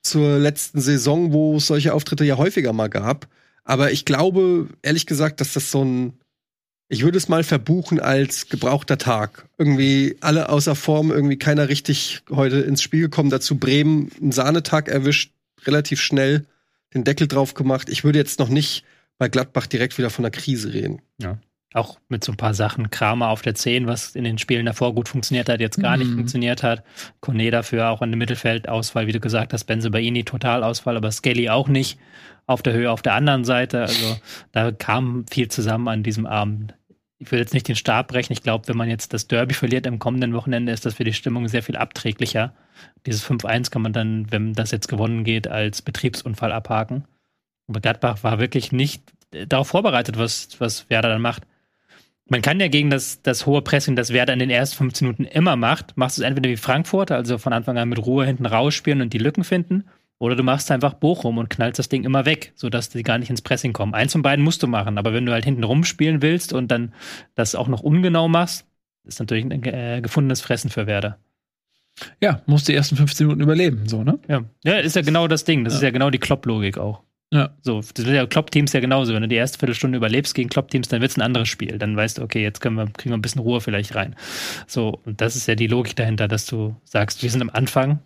[0.00, 3.26] zur letzten Saison, wo es solche Auftritte ja häufiger mal gab?
[3.64, 6.12] Aber ich glaube, ehrlich gesagt, dass das so ein,
[6.88, 9.46] ich würde es mal verbuchen als gebrauchter Tag.
[9.58, 13.30] Irgendwie alle außer Form, irgendwie keiner richtig heute ins Spiel gekommen.
[13.30, 15.32] Dazu Bremen einen Sahnetag erwischt,
[15.66, 16.46] relativ schnell
[16.94, 17.88] den Deckel drauf gemacht.
[17.90, 18.84] Ich würde jetzt noch nicht
[19.18, 21.02] bei Gladbach direkt wieder von einer Krise reden.
[21.20, 21.38] Ja.
[21.74, 22.88] Auch mit so ein paar Sachen.
[22.88, 26.02] Kramer auf der 10, was in den Spielen davor gut funktioniert hat, jetzt gar mhm.
[26.02, 26.82] nicht funktioniert hat.
[27.20, 29.64] Kone dafür auch an dem Mittelfeldausfall, wie du gesagt hast.
[29.64, 31.98] Benze Baini Totalausfall, aber Skelly auch nicht
[32.46, 33.82] auf der Höhe auf der anderen Seite.
[33.82, 34.16] Also
[34.52, 36.74] da kam viel zusammen an diesem Abend.
[37.18, 38.32] Ich will jetzt nicht den Stab brechen.
[38.32, 41.12] Ich glaube, wenn man jetzt das Derby verliert am kommenden Wochenende, ist das für die
[41.12, 42.54] Stimmung sehr viel abträglicher.
[43.04, 47.04] Dieses 5-1 kann man dann, wenn das jetzt gewonnen geht, als Betriebsunfall abhaken.
[47.68, 51.42] Aber Gladbach war wirklich nicht darauf vorbereitet, was, was Werder dann macht
[52.28, 55.24] man kann ja gegen das, das hohe Pressing, das Werder in den ersten 15 Minuten
[55.24, 58.46] immer macht, machst du es entweder wie Frankfurt, also von Anfang an mit Ruhe hinten
[58.46, 59.84] rausspielen und die Lücken finden,
[60.18, 63.30] oder du machst einfach Bochum und knallst das Ding immer weg, sodass die gar nicht
[63.30, 63.94] ins Pressing kommen.
[63.94, 66.92] Eins von beiden musst du machen, aber wenn du halt hinten rumspielen willst und dann
[67.34, 68.66] das auch noch ungenau machst,
[69.04, 71.18] ist natürlich ein äh, gefundenes Fressen für Werder.
[72.20, 74.18] Ja, musst die ersten 15 Minuten überleben, so, ne?
[74.28, 75.64] Ja, ja ist ja genau das Ding.
[75.64, 75.78] Das ja.
[75.78, 77.02] ist ja genau die Klopp-Logik auch.
[77.32, 77.54] Ja.
[77.60, 79.12] So, das wird ja Klopp-Teams ja genauso.
[79.12, 81.78] Wenn du die erste Viertelstunde überlebst gegen Klopp-Teams, dann wird es ein anderes Spiel.
[81.78, 84.16] Dann weißt du, okay, jetzt können wir, kriegen wir ein bisschen Ruhe vielleicht rein.
[84.66, 88.00] So, und das ist ja die Logik dahinter, dass du sagst, wir sind am Anfang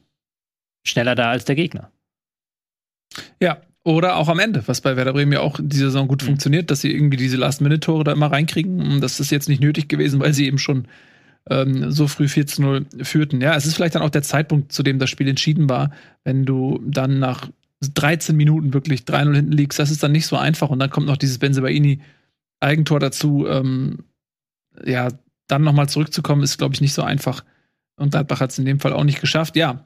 [0.84, 1.92] schneller da als der Gegner.
[3.40, 6.26] Ja, oder auch am Ende, was bei Werder Bremen ja auch diese Saison gut mhm.
[6.26, 9.00] funktioniert, dass sie irgendwie diese Last-Minute-Tore da immer reinkriegen.
[9.00, 10.86] Das ist jetzt nicht nötig gewesen, weil sie eben schon
[11.48, 13.40] ähm, so früh 4-0 führten.
[13.40, 15.90] Ja, es ist vielleicht dann auch der Zeitpunkt, zu dem das Spiel entschieden war,
[16.24, 17.48] wenn du dann nach
[17.94, 20.70] 13 Minuten wirklich 3-0 hinten liegst, das ist dann nicht so einfach.
[20.70, 22.00] Und dann kommt noch dieses Benzebaini
[22.60, 23.46] Eigentor dazu.
[23.48, 24.04] Ähm,
[24.84, 25.08] ja,
[25.48, 27.44] dann nochmal zurückzukommen, ist, glaube ich, nicht so einfach.
[27.96, 29.56] Und Gladbach hat es in dem Fall auch nicht geschafft.
[29.56, 29.84] Ja,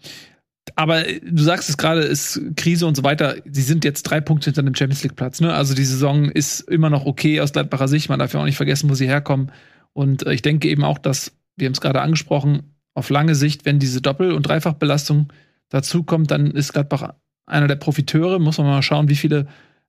[0.74, 3.36] aber du sagst es gerade, ist Krise und so weiter.
[3.50, 5.40] Sie sind jetzt drei Punkte hinter dem Champions League Platz.
[5.40, 5.54] Ne?
[5.54, 8.08] Also die Saison ist immer noch okay aus Gladbacher Sicht.
[8.08, 9.52] Man darf ja auch nicht vergessen, wo sie herkommen.
[9.92, 13.64] Und äh, ich denke eben auch, dass wir haben es gerade angesprochen, auf lange Sicht,
[13.64, 15.32] wenn diese Doppel- und Dreifachbelastung
[15.68, 17.14] dazukommt, dann ist Gladbach
[17.46, 18.38] einer der Profiteure.
[18.38, 19.46] Muss man mal schauen, wie viele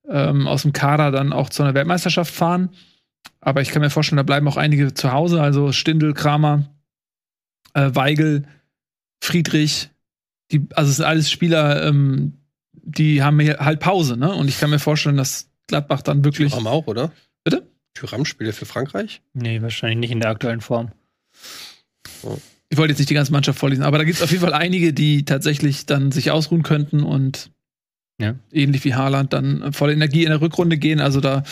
[0.08, 2.70] ähm, aus dem Kader dann auch zu einer Weltmeisterschaft fahren.
[3.42, 5.42] Aber ich kann mir vorstellen, da bleiben auch einige zu Hause.
[5.42, 6.70] Also Stindel, Kramer,
[7.74, 8.48] äh, Weigel,
[9.22, 9.90] Friedrich.
[10.52, 12.38] Die, also es sind alles Spieler, ähm,
[12.72, 14.34] die haben hier halt Pause, ne?
[14.34, 16.52] Und ich kann mir vorstellen, dass Gladbach dann wirklich.
[16.52, 17.12] Tyram auch, oder?
[17.44, 17.68] Bitte?
[17.94, 19.22] Tyram spielt für Frankreich?
[19.34, 20.92] Nee, wahrscheinlich nicht in der aktuellen Form.
[22.24, 22.38] Oh
[22.70, 24.54] ich wollte jetzt nicht die ganze Mannschaft vorlesen, aber da gibt es auf jeden Fall
[24.54, 27.52] einige, die tatsächlich dann sich ausruhen könnten und
[28.20, 28.36] Ja.
[28.52, 31.00] Ähnlich wie Haaland dann voll Energie in der Rückrunde gehen.
[31.00, 31.44] Also da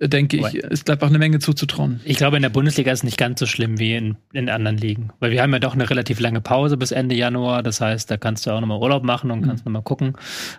[0.00, 2.00] denke ich, ist bleibt auch eine Menge zuzutrauen.
[2.04, 4.76] Ich glaube, in der Bundesliga ist es nicht ganz so schlimm wie in, in anderen
[4.76, 5.10] Ligen.
[5.18, 7.64] Weil wir haben ja doch eine relativ lange Pause bis Ende Januar.
[7.64, 9.46] Das heißt, da kannst du auch nochmal Urlaub machen und mhm.
[9.46, 10.12] kannst nochmal gucken.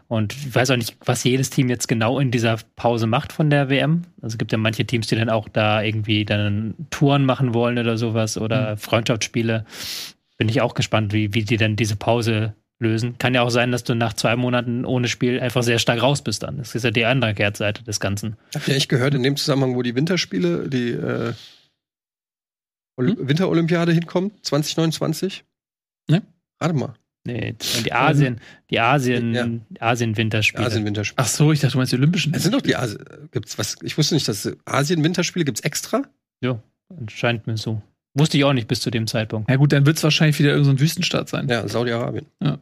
[0.09, 3.49] Und ich weiß auch nicht, was jedes Team jetzt genau in dieser Pause macht von
[3.49, 4.03] der WM.
[4.21, 7.77] Also es gibt ja manche Teams, die dann auch da irgendwie dann Touren machen wollen
[7.77, 8.77] oder sowas oder mhm.
[8.77, 9.63] Freundschaftsspiele.
[10.37, 13.17] Bin ich auch gespannt, wie, wie die dann diese Pause lösen.
[13.17, 16.23] Kann ja auch sein, dass du nach zwei Monaten ohne Spiel einfach sehr stark raus
[16.23, 16.57] bist dann.
[16.57, 18.37] Das ist ja die andere Kehrtseite des Ganzen.
[18.55, 21.33] Habt ihr echt gehört, in dem Zusammenhang, wo die Winterspiele, die äh,
[22.97, 23.27] hm?
[23.27, 25.43] Winterolympiade hinkommt, 2029?
[26.09, 26.21] Ne?
[26.57, 26.93] Warte mal.
[27.25, 28.39] Nee, die Asien,
[28.69, 29.47] die Asien, ja.
[29.87, 30.65] Asien-Winterspiele.
[30.65, 31.23] Asien-Winterspiele.
[31.23, 32.33] Ach so, ich dachte, du meinst die Olympischen.
[32.33, 36.03] Es sind doch die Asien, gibt's was, ich wusste nicht, dass Asien-Winterspiele gibt's extra?
[36.41, 36.63] Ja,
[37.07, 37.81] scheint mir so.
[38.13, 39.49] Wusste ich auch nicht bis zu dem Zeitpunkt.
[39.49, 41.47] Ja gut, dann wird es wahrscheinlich wieder irgendein so Wüstenstaat sein.
[41.49, 42.25] Ja, Saudi-Arabien.
[42.41, 42.57] Ja.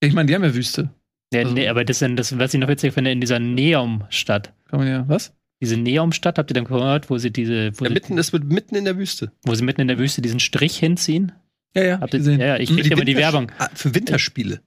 [0.00, 0.90] Ich meine, die haben ja Wüste.
[1.32, 4.52] Ja, also, nee, aber das, das, was ich noch witzig finde, in dieser Neom-Stadt.
[4.68, 5.34] Kann man ja, was?
[5.60, 7.72] Diese Neom-Stadt, habt ihr dann gehört, wo sie diese.
[7.78, 9.32] Wo ja, mitten, das wird mitten in der Wüste.
[9.42, 11.32] Wo sie mitten in der Wüste diesen Strich hinziehen?
[11.74, 12.00] Ja, ja.
[12.00, 12.40] Habt ihr gesehen?
[12.40, 13.50] Ja, ich kriege immer die Werbung.
[13.58, 14.60] Ah, für Winterspiele.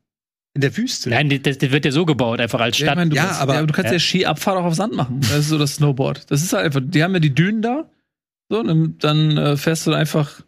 [0.56, 1.10] In der Wüste.
[1.10, 2.98] Nein, das, das, wird ja so gebaut, einfach als Stadt.
[2.98, 4.96] Ja, ich mein, ja kannst, aber ja, du kannst ja, ja Skiabfahrt auch auf Sand
[4.96, 5.20] machen.
[5.22, 6.30] Das ist so das Snowboard.
[6.32, 7.90] Das ist halt einfach, die haben ja die Dünen da.
[8.50, 10.42] So, dann, dann äh, fährst du einfach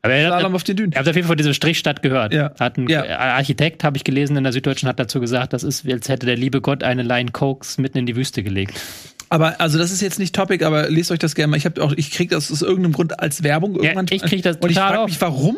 [0.00, 0.92] aber er hat, auf den Dünen.
[0.92, 2.32] Er hat auf jeden Fall diese Strichstadt gehört.
[2.32, 2.54] Ja.
[2.58, 3.04] Hat ein ja.
[3.18, 6.36] Architekt, habe ich gelesen in der Süddeutschen, hat dazu gesagt, das ist, als hätte der
[6.36, 8.80] liebe Gott eine Line Cokes mitten in die Wüste gelegt.
[9.28, 11.56] Aber also das ist jetzt nicht Topic, aber lest euch das gerne mal.
[11.56, 14.06] Ich habe auch, ich krieg das aus irgendeinem Grund als Werbung irgendwann.
[14.06, 15.56] Ja, ich krieg das und ich frage mich, warum?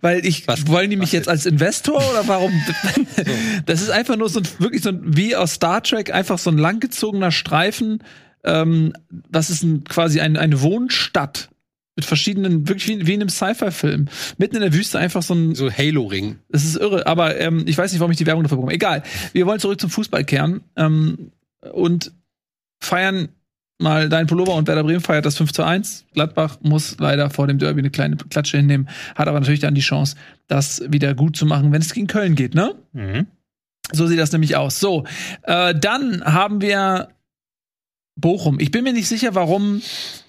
[0.00, 2.52] Weil ich was, wollen die mich jetzt als Investor oder warum?
[3.66, 6.50] das ist einfach nur so ein, wirklich so ein, wie aus Star Trek einfach so
[6.50, 8.02] ein langgezogener Streifen.
[8.44, 11.48] Ähm, das ist ein, quasi ein, eine Wohnstadt
[11.96, 14.08] mit verschiedenen, wirklich wie, wie in einem Sci-Fi-Film.
[14.38, 15.54] Mitten in der Wüste einfach so ein.
[15.54, 16.38] So Halo-Ring.
[16.50, 18.74] Das ist irre, aber ähm, ich weiß nicht, warum ich die Werbung dafür bekomme.
[18.74, 19.02] Egal.
[19.32, 21.32] Wir wollen zurück zum Fußball kehren ähm,
[21.72, 22.12] und
[22.80, 23.30] feiern
[23.78, 26.06] mal dein Pullover und Werder Bremen feiert das 5 zu 1.
[26.14, 29.82] Gladbach muss leider vor dem Derby eine kleine Klatsche hinnehmen, hat aber natürlich dann die
[29.82, 32.74] Chance, das wieder gut zu machen, wenn es gegen Köln geht, ne?
[32.92, 33.26] Mhm.
[33.92, 34.80] So sieht das nämlich aus.
[34.80, 35.04] So,
[35.42, 37.08] äh, dann haben wir
[38.16, 38.58] Bochum.
[38.58, 39.82] Ich bin mir nicht sicher, warum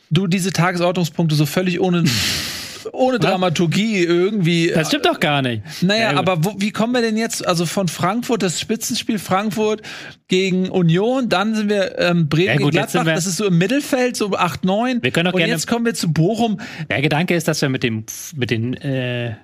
[0.09, 2.03] du diese Tagesordnungspunkte so völlig ohne
[2.93, 4.71] ohne Dramaturgie irgendwie.
[4.73, 5.61] Das stimmt doch gar nicht.
[5.81, 9.81] Naja, ja, aber wo, wie kommen wir denn jetzt, also von Frankfurt, das Spitzenspiel Frankfurt
[10.27, 13.57] gegen Union, dann sind wir ähm, Bremen ja, gut, gegen Gladbach, das ist so im
[13.57, 15.03] Mittelfeld, so 8, 9.
[15.03, 16.59] Wir können auch Und gerne, jetzt kommen wir zu Bochum.
[16.89, 19.35] Der Gedanke ist, dass wir mit dem, mit den äh,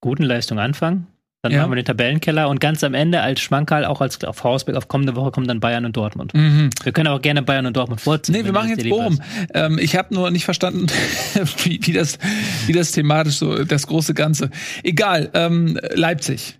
[0.00, 1.06] guten Leistungen anfangen.
[1.46, 1.60] Dann ja.
[1.60, 4.88] machen wir den Tabellenkeller und ganz am Ende als Schmankerl, auch als auf Hausberg, auf
[4.88, 6.34] kommende Woche kommen dann Bayern und Dortmund.
[6.34, 6.70] Mhm.
[6.82, 8.34] Wir können auch gerne Bayern und Dortmund vorziehen.
[8.34, 9.22] Nee, wir machen jetzt Bochum.
[9.54, 10.88] Ähm, ich habe nur nicht verstanden,
[11.62, 12.18] wie, wie, das,
[12.66, 14.50] wie das thematisch so, das große Ganze.
[14.82, 16.58] Egal, ähm, Leipzig.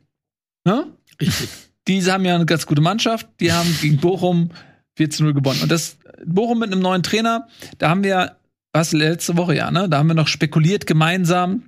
[0.64, 0.86] Ne?
[1.20, 1.48] Richtig.
[1.88, 3.26] Diese haben ja eine ganz gute Mannschaft.
[3.40, 4.50] Die haben gegen Bochum
[5.00, 5.62] 14-0 gewonnen.
[5.62, 8.36] Und das Bochum mit einem neuen Trainer, da haben wir,
[8.72, 9.88] was letzte Woche ja, ne?
[9.88, 11.64] Da haben wir noch spekuliert gemeinsam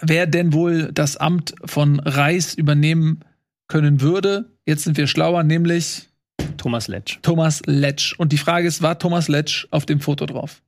[0.00, 3.20] wer denn wohl das Amt von Reis übernehmen
[3.68, 4.50] können würde.
[4.64, 6.08] Jetzt sind wir schlauer, nämlich
[6.56, 7.18] Thomas Letsch.
[7.22, 8.14] Thomas Letsch.
[8.18, 10.62] Und die Frage ist, war Thomas Letsch auf dem Foto drauf?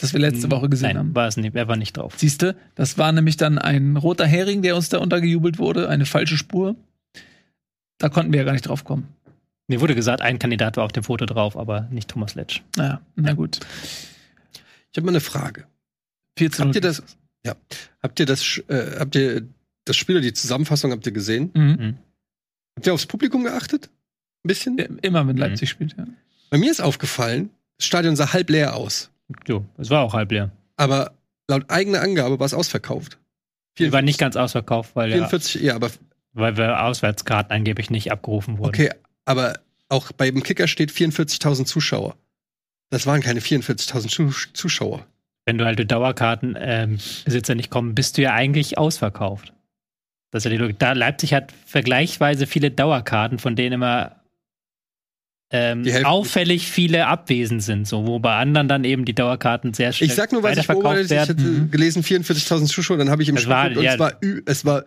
[0.00, 1.14] Das wir letzte hm, Woche gesehen Nein, haben.
[1.14, 1.54] war es nicht.
[1.54, 2.14] Er war nicht drauf.
[2.16, 6.38] Siehste, das war nämlich dann ein roter Hering, der uns da untergejubelt wurde, eine falsche
[6.38, 6.76] Spur.
[7.98, 9.08] Da konnten wir ja gar nicht drauf kommen.
[9.68, 12.62] Mir wurde gesagt, ein Kandidat war auf dem Foto drauf, aber nicht Thomas Letsch.
[12.76, 13.60] Naja, na gut.
[14.90, 15.66] Ich habe mal eine Frage.
[16.38, 17.02] 14 Habt ihr das,
[17.44, 17.54] ja.
[18.02, 19.48] Habt ihr das, äh, habt ihr
[19.84, 21.50] das Spiel oder die Zusammenfassung habt ihr gesehen?
[21.54, 21.62] Mhm.
[21.62, 21.98] mhm.
[22.76, 23.90] Habt ihr aufs Publikum geachtet?
[24.44, 24.78] Ein bisschen?
[24.78, 25.72] Ja, immer, wenn Leipzig mhm.
[25.72, 26.06] spielt, ja.
[26.50, 29.10] Bei mir ist aufgefallen, das Stadion sah halb leer aus.
[29.46, 30.50] Jo, es war auch halb leer.
[30.76, 31.12] Aber
[31.48, 33.18] laut eigener Angabe war es ausverkauft.
[33.76, 35.90] Wir waren nicht ganz ausverkauft, weil 44, ja, ja, aber
[36.32, 38.68] weil wir Auswärtskarten angeblich nicht abgerufen wurden.
[38.68, 38.90] Okay,
[39.24, 42.16] aber auch bei dem Kicker steht 44.000 Zuschauer.
[42.90, 45.06] Das waren keine 44.000 Zuschauer
[45.50, 49.52] wenn du halt Dauerkartenbesitzer ähm, nicht kommen, bist du ja eigentlich ausverkauft.
[50.30, 50.78] Das ist ja die Logik.
[50.78, 54.20] Da Leipzig hat vergleichsweise viele Dauerkarten, von denen immer
[55.52, 60.08] ähm, auffällig viele abwesend sind, so wo bei anderen dann eben die Dauerkarten sehr schnell
[60.08, 61.72] Ich sag nur, was ich beobachtet, ich hatte mhm.
[61.72, 64.12] gelesen 44.000 Zuschauer, dann habe ich im Spiel war, und ja, es war
[64.46, 64.84] es war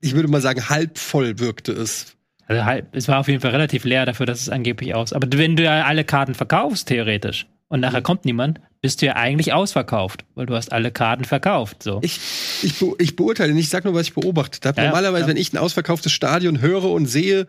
[0.00, 2.14] ich würde mal sagen halb voll wirkte es.
[2.46, 5.12] Also halb, es war auf jeden Fall relativ leer dafür, dass es angeblich aus.
[5.12, 8.04] Aber wenn du ja alle Karten verkaufst theoretisch, und nachher mhm.
[8.04, 11.82] kommt niemand, bist du ja eigentlich ausverkauft, weil du hast alle Karten verkauft.
[11.82, 11.98] So.
[12.02, 12.20] Ich,
[12.62, 14.80] ich, be ich beurteile nicht, ich sag nur, was ich beobachtet habe.
[14.80, 15.28] Ja, Normalerweise, ja.
[15.30, 17.48] wenn ich ein ausverkauftes Stadion höre und sehe,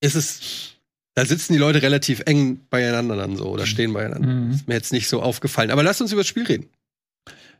[0.00, 0.74] ist es,
[1.14, 3.66] da sitzen die Leute relativ eng beieinander dann so oder mhm.
[3.66, 4.28] stehen beieinander.
[4.28, 4.52] Mhm.
[4.52, 5.72] Ist mir jetzt nicht so aufgefallen.
[5.72, 6.68] Aber lass uns über das Spiel reden.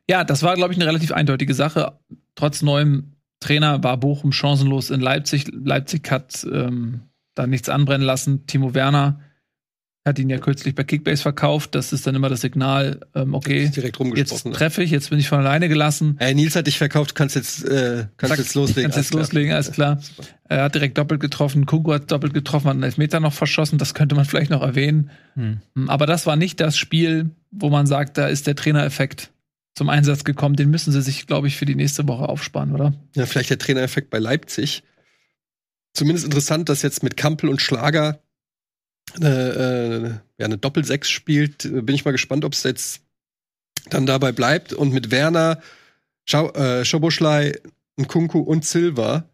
[0.09, 1.99] Ja, das war, glaube ich, eine relativ eindeutige Sache.
[2.37, 5.47] Trotz neuem Trainer war Bochum chancenlos in Leipzig.
[5.51, 7.01] Leipzig hat ähm,
[7.35, 8.47] da nichts anbrennen lassen.
[8.47, 9.19] Timo Werner
[10.05, 11.75] hat ihn ja kürzlich bei Kickbase verkauft.
[11.75, 15.29] Das ist dann immer das Signal, ähm, okay, direkt jetzt treffe ich, jetzt bin ich
[15.29, 16.17] von alleine gelassen.
[16.19, 18.91] Äh, Nils hat dich verkauft, kannst jetzt, äh, kannst Zack, jetzt loslegen.
[18.91, 20.01] Kannst jetzt loslegen, alles klar.
[20.51, 23.93] Er hat direkt doppelt getroffen, Kungu hat doppelt getroffen, hat einen Elfmeter noch verschossen, das
[23.93, 25.11] könnte man vielleicht noch erwähnen.
[25.35, 25.61] Hm.
[25.89, 29.31] Aber das war nicht das Spiel, wo man sagt, da ist der Trainereffekt
[29.75, 30.57] zum Einsatz gekommen.
[30.57, 32.95] Den müssen sie sich, glaube ich, für die nächste Woche aufsparen, oder?
[33.15, 34.85] Ja, vielleicht der Trainereffekt bei Leipzig.
[35.93, 38.21] Zumindest interessant, dass jetzt mit Kampel und Schlager
[39.21, 41.63] äh, ja, eine Doppel-Sechs spielt.
[41.63, 43.03] Bin ich mal gespannt, ob es jetzt
[43.91, 44.73] dann dabei bleibt.
[44.73, 45.61] Und mit Werner,
[46.25, 47.59] Schau, äh, Schoboschlei,
[47.97, 49.29] Nkunku und Silva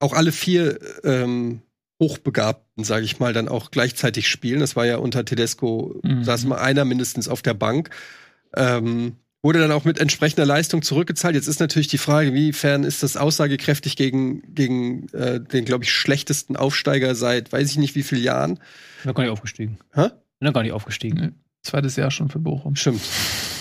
[0.00, 1.62] auch alle vier ähm,
[2.00, 4.60] Hochbegabten, sage ich mal, dann auch gleichzeitig spielen.
[4.60, 6.24] Das war ja unter Tedesco, mhm.
[6.24, 7.90] saß mal einer mindestens auf der Bank.
[8.54, 11.34] Ähm, wurde dann auch mit entsprechender Leistung zurückgezahlt.
[11.34, 15.92] Jetzt ist natürlich die Frage, wiefern ist das aussagekräftig gegen, gegen äh, den, glaube ich,
[15.92, 18.58] schlechtesten Aufsteiger seit weiß ich nicht wie vielen Jahren.
[19.04, 19.78] Bin gar nicht aufgestiegen.
[19.92, 20.08] Hä?
[20.40, 21.18] Bin gar nicht aufgestiegen.
[21.20, 21.30] Nee.
[21.62, 22.74] Zweites Jahr schon für Bochum.
[22.74, 23.02] Stimmt.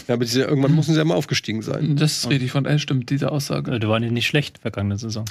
[0.07, 1.95] Ja, aber diese, irgendwann müssen sie ja mal aufgestiegen sein.
[1.97, 3.79] Das ist richtig von, äh, stimmt, diese Aussage.
[3.79, 5.25] Du warst nicht schlecht vergangene Saison.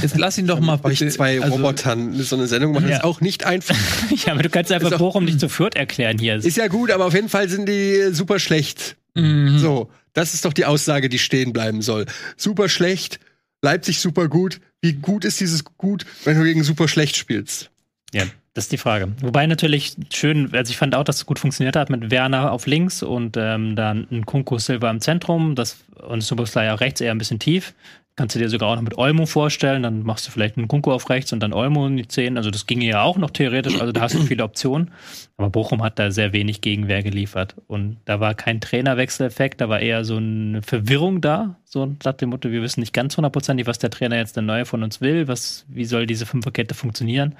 [0.00, 0.80] Jetzt lass ihn doch mal.
[0.90, 2.98] Ich zwei also, Robotern so eine Sendung machen, ja.
[2.98, 3.76] ist auch nicht einfach.
[4.26, 6.36] ja, aber du kannst einfach Bochum nicht zu Fürth erklären hier.
[6.36, 8.96] Ist ja gut, aber auf jeden Fall sind die super schlecht.
[9.14, 9.58] Mhm.
[9.58, 12.06] So, das ist doch die Aussage, die stehen bleiben soll.
[12.36, 13.20] Super schlecht,
[13.62, 14.60] Leipzig super gut.
[14.80, 17.70] Wie gut ist dieses gut, wenn du gegen super schlecht spielst?
[18.12, 19.12] Ja, das ist die Frage.
[19.20, 22.66] Wobei natürlich schön, also ich fand auch, dass es gut funktioniert hat mit Werner auf
[22.66, 27.12] links und ähm, dann ein Kunko Silva im Zentrum das, und Superstar ja rechts eher
[27.12, 27.72] ein bisschen tief.
[28.14, 30.92] Kannst du dir sogar auch noch mit Olmo vorstellen, dann machst du vielleicht einen Kunko
[30.92, 32.36] auf rechts und dann Olmo in die 10.
[32.36, 34.90] Also das ginge ja auch noch theoretisch, also da hast du viele Optionen.
[35.38, 37.54] Aber Bochum hat da sehr wenig Gegenwehr geliefert.
[37.68, 41.56] Und da war kein Trainerwechseleffekt, da war eher so eine Verwirrung da.
[41.64, 44.66] So nach dem Motto, wir wissen nicht ganz hundertprozentig, was der Trainer jetzt der Neue
[44.66, 47.34] von uns will, was, wie soll diese Fünferkette funktionieren.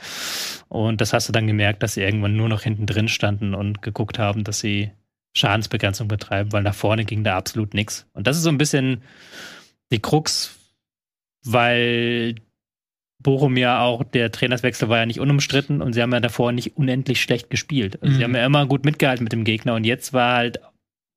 [0.69, 3.83] Und das hast du dann gemerkt, dass sie irgendwann nur noch hinten drin standen und
[3.83, 4.91] geguckt haben, dass sie
[5.35, 8.07] Schadensbegrenzung betreiben, weil nach vorne ging da absolut nichts.
[8.15, 9.03] Und das ist so ein bisschen
[9.91, 10.59] die Krux
[11.45, 12.37] weil
[13.23, 16.77] Bochum ja auch, der Trainerswechsel war ja nicht unumstritten und sie haben ja davor nicht
[16.77, 18.03] unendlich schlecht gespielt.
[18.03, 18.19] Also mhm.
[18.19, 20.61] Sie haben ja immer gut mitgehalten mit dem Gegner und jetzt war halt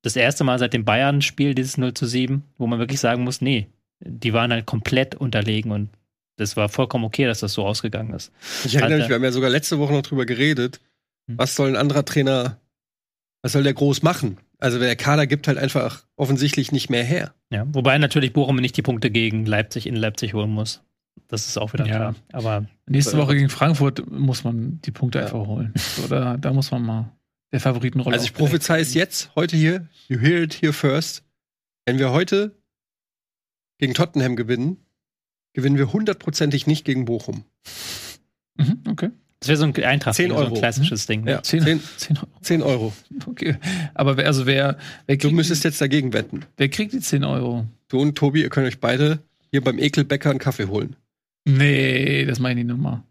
[0.03, 3.41] das erste Mal seit dem Bayern-Spiel dieses 0 zu 7, wo man wirklich sagen muss,
[3.41, 3.67] nee,
[3.99, 5.89] die waren halt komplett unterlegen und
[6.37, 8.31] das war vollkommen okay, dass das so ausgegangen ist.
[8.65, 10.79] Ich erinnere mich, wir haben ja sogar letzte Woche noch drüber geredet.
[11.27, 11.37] Hm.
[11.37, 12.59] Was soll ein anderer Trainer,
[13.41, 14.37] was soll der groß machen?
[14.59, 17.33] Also der Kader gibt halt einfach offensichtlich nicht mehr her.
[17.49, 20.81] Ja, wobei natürlich Bochum nicht die Punkte gegen Leipzig in Leipzig holen muss.
[21.27, 21.95] Das ist auch wieder ja.
[21.95, 22.15] klar.
[22.31, 25.25] Aber nächste Woche gegen Frankfurt muss man die Punkte ja.
[25.25, 25.73] einfach holen.
[25.75, 27.11] So, da, da muss man mal
[27.51, 28.13] der Favoritenrolle.
[28.13, 31.23] Also ich prophezei es jetzt, heute hier, you hear it here first.
[31.85, 32.55] Wenn wir heute
[33.77, 34.77] gegen Tottenham gewinnen,
[35.53, 37.45] gewinnen wir hundertprozentig nicht gegen Bochum.
[38.57, 39.09] Mhm, okay.
[39.45, 40.49] Das wäre so ein Eintrag, 10 Euro.
[40.49, 41.23] so ein klassisches Ding.
[41.23, 41.33] Ne?
[41.33, 42.27] Ja, 10, 10, 10, Euro.
[42.41, 42.93] 10 Euro.
[43.27, 43.57] Okay.
[43.93, 46.45] Aber wer, also wer, wer Du müsstest jetzt dagegen wetten.
[46.57, 47.67] Wer kriegt die 10 Euro?
[47.87, 49.19] Du und Tobi, ihr könnt euch beide
[49.51, 50.95] hier beim Ekelbäcker einen Kaffee holen.
[51.43, 53.03] Nee, das meine ich nicht nochmal.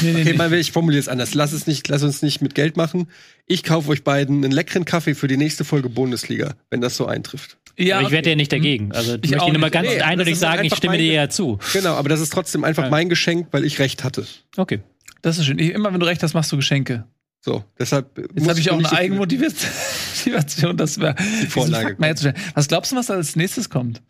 [0.00, 0.36] Nee, nee, okay, nee.
[0.36, 1.34] Mal, ich formuliere es anders.
[1.34, 3.08] Lass, es nicht, lass uns nicht mit Geld machen.
[3.46, 7.06] Ich kaufe euch beiden einen leckeren Kaffee für die nächste Folge Bundesliga, wenn das so
[7.06, 7.56] eintrifft.
[7.76, 8.92] Ja, aber ich werde ja nicht dagegen.
[8.92, 11.58] Also ich, möchte Ihnen mal ganz nee, eindeutig sagen, ich stimme dir ja zu.
[11.72, 14.26] Genau, aber das ist trotzdem einfach mein Geschenk, weil ich recht hatte.
[14.56, 14.80] Okay.
[15.24, 15.58] Das ist schön.
[15.58, 17.08] Ich, immer wenn du recht hast, machst du Geschenke.
[17.40, 18.18] So, deshalb.
[18.34, 21.96] Jetzt habe ich auch eine so Eigenmotivation, das wäre die Vorlage.
[22.54, 24.02] Was glaubst du, was als nächstes kommt?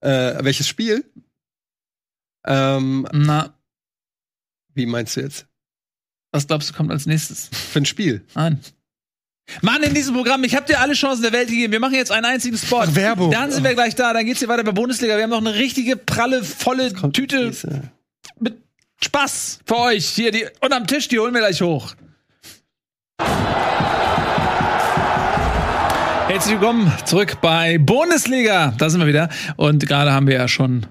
[0.00, 1.04] Äh, welches Spiel?
[2.44, 3.54] Ähm, Na.
[4.74, 5.46] Wie meinst du jetzt?
[6.32, 7.48] Was glaubst du, kommt als nächstes?
[7.52, 8.24] Für ein Spiel?
[8.34, 8.58] Nein.
[9.62, 11.72] Mann, in diesem Programm, ich habe dir alle Chancen der Welt gegeben.
[11.72, 12.80] Wir machen jetzt einen einzigen Spot.
[12.80, 13.30] Ach, Werbung.
[13.30, 14.12] Dann sind wir gleich da.
[14.12, 15.16] Dann geht's hier weiter bei Bundesliga.
[15.16, 17.52] Wir haben noch eine richtige pralle, volle Tüte
[18.40, 18.63] mit
[19.02, 20.06] Spaß für euch.
[20.08, 21.94] Hier, die, und am Tisch, die holen wir gleich hoch.
[26.26, 28.74] Herzlich willkommen zurück bei Bundesliga.
[28.78, 29.28] Da sind wir wieder.
[29.56, 30.86] Und gerade haben wir ja schon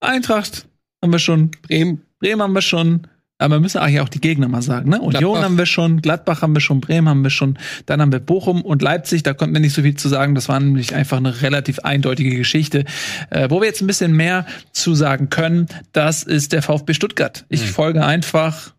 [0.00, 0.66] Eintracht,
[1.02, 3.06] haben wir schon, Bremen, Bremen haben wir schon,
[3.38, 5.00] aber wir müssen eigentlich auch die Gegner mal sagen, ne?
[5.00, 5.42] Union Gladbach.
[5.42, 8.62] haben wir schon, Gladbach haben wir schon, Bremen haben wir schon, dann haben wir Bochum
[8.62, 11.42] und Leipzig, da konnten wir nicht so viel zu sagen, das war nämlich einfach eine
[11.42, 12.84] relativ eindeutige Geschichte.
[13.30, 17.44] Äh, wo wir jetzt ein bisschen mehr zu sagen können, das ist der VfB Stuttgart.
[17.48, 17.66] Ich mhm.
[17.66, 18.72] folge einfach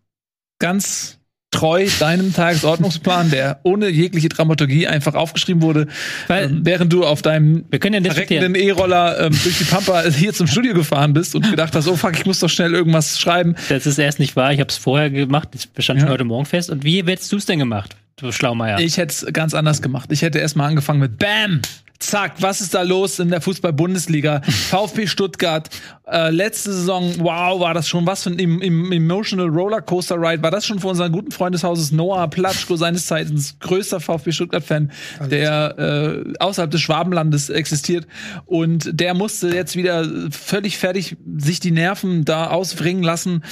[0.58, 1.15] ganz
[1.50, 5.86] treu deinem Tagesordnungsplan, der ohne jegliche Dramaturgie einfach aufgeschrieben wurde,
[6.26, 10.02] Weil, ähm, während du auf deinem wir können ja verreckenden E-Roller ähm, durch die Pampa
[10.10, 13.18] hier zum Studio gefahren bist und gedacht hast, oh fuck, ich muss doch schnell irgendwas
[13.18, 13.54] schreiben.
[13.68, 16.06] Das ist erst nicht wahr, ich habe es vorher gemacht, bestand ja.
[16.06, 16.68] schon heute Morgen fest.
[16.68, 17.96] Und wie hättest du es denn gemacht?
[18.16, 18.80] Du Schlaumeier.
[18.80, 20.10] Ich hätte es ganz anders gemacht.
[20.10, 21.60] Ich hätte erstmal angefangen mit Bam!
[21.98, 24.42] Zack, was ist da los in der Fußball-Bundesliga?
[24.70, 25.68] VfB Stuttgart,
[26.06, 30.42] äh, letzte Saison, wow, war das schon was für ein im, im Emotional Rollercoaster Ride?
[30.42, 34.32] War das schon für unseren guten Freund des Hauses Noah Platschko, seines Zeichens größter VfB
[34.32, 34.92] Stuttgart-Fan,
[35.30, 38.06] der äh, außerhalb des Schwabenlandes existiert.
[38.44, 43.42] Und der musste jetzt wieder völlig fertig sich die Nerven da ausbringen lassen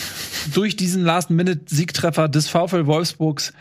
[0.52, 3.52] durch diesen Last-Minute-Siegtreffer des VfL Wolfsburgs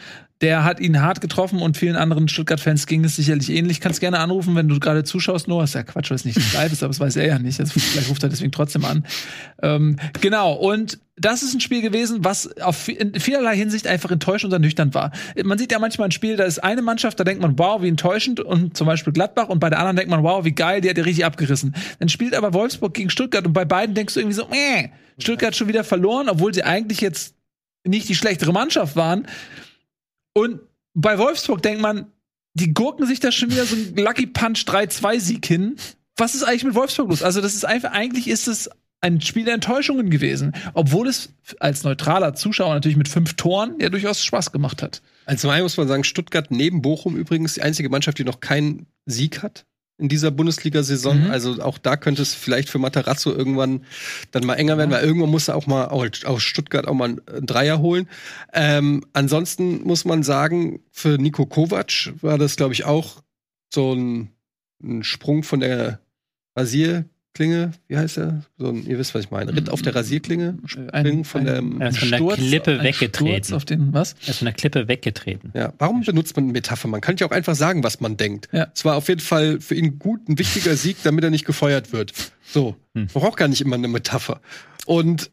[0.43, 3.79] der hat ihn hart getroffen und vielen anderen Stuttgart-Fans ging es sicherlich ähnlich.
[3.79, 5.47] Kannst gerne anrufen, wenn du gerade zuschaust.
[5.47, 7.61] Nur ist ja Quatsch, weil es nicht live ist, aber das weiß er ja nicht.
[7.61, 9.05] Also vielleicht ruft er deswegen trotzdem an.
[9.61, 10.51] Ähm, genau.
[10.53, 14.93] Und das ist ein Spiel gewesen, was auf in vielerlei Hinsicht einfach enttäuschend und ernüchternd
[14.93, 15.13] war.
[15.41, 17.87] Man sieht ja manchmal ein Spiel, da ist eine Mannschaft, da denkt man, wow, wie
[17.87, 20.89] enttäuschend, und zum Beispiel Gladbach, und bei der anderen denkt man, wow, wie geil, die
[20.89, 21.73] hat ja richtig abgerissen.
[21.99, 25.55] Dann spielt aber Wolfsburg gegen Stuttgart und bei beiden denkst du irgendwie so, äh, Stuttgart
[25.55, 27.35] schon wieder verloren, obwohl sie eigentlich jetzt
[27.85, 29.27] nicht die schlechtere Mannschaft waren.
[30.33, 30.61] Und
[30.93, 32.11] bei Wolfsburg denkt man,
[32.53, 35.75] die gurken sich da schon wieder so ein Lucky Punch 3-2-Sieg hin.
[36.17, 37.23] Was ist eigentlich mit Wolfsburg los?
[37.23, 38.69] Also, das ist einfach, eigentlich ist es
[39.01, 43.89] ein Spiel der Enttäuschungen gewesen, obwohl es als neutraler Zuschauer natürlich mit fünf Toren ja
[43.89, 45.01] durchaus Spaß gemacht hat.
[45.25, 48.85] Also, zum muss man sagen, Stuttgart neben Bochum übrigens die einzige Mannschaft, die noch keinen
[49.05, 49.65] Sieg hat
[49.97, 51.25] in dieser Bundesliga-Saison.
[51.25, 51.31] Mhm.
[51.31, 53.85] Also auch da könnte es vielleicht für Matarazzo irgendwann
[54.31, 57.45] dann mal enger werden, weil irgendwann muss er auch mal aus Stuttgart auch mal einen
[57.45, 58.09] Dreier holen.
[58.53, 63.23] Ähm, ansonsten muss man sagen, für Nico Kovac war das, glaube ich, auch
[63.73, 64.29] so ein,
[64.83, 65.99] ein Sprung von der
[66.55, 68.43] Rasier Klinge, wie heißt er?
[68.57, 69.55] So ein, ihr wisst, was ich meine.
[69.55, 70.57] Ritt auf der Rasierklinge,
[70.91, 73.55] ein, von der, er ist von der Sturz, Klippe weggetreten.
[73.55, 74.15] auf den, was?
[74.21, 75.51] Er ist von der Klippe weggetreten.
[75.55, 76.87] Ja, warum benutzt man Metapher?
[76.87, 78.49] Man kann ja auch einfach sagen, was man denkt.
[78.51, 78.67] Ja.
[78.75, 81.91] Es war auf jeden Fall für ihn gut, ein wichtiger Sieg, damit er nicht gefeuert
[81.91, 82.13] wird.
[82.45, 82.75] So.
[82.93, 83.07] Hm.
[83.13, 84.39] Man braucht gar nicht immer eine Metapher.
[84.85, 85.31] Und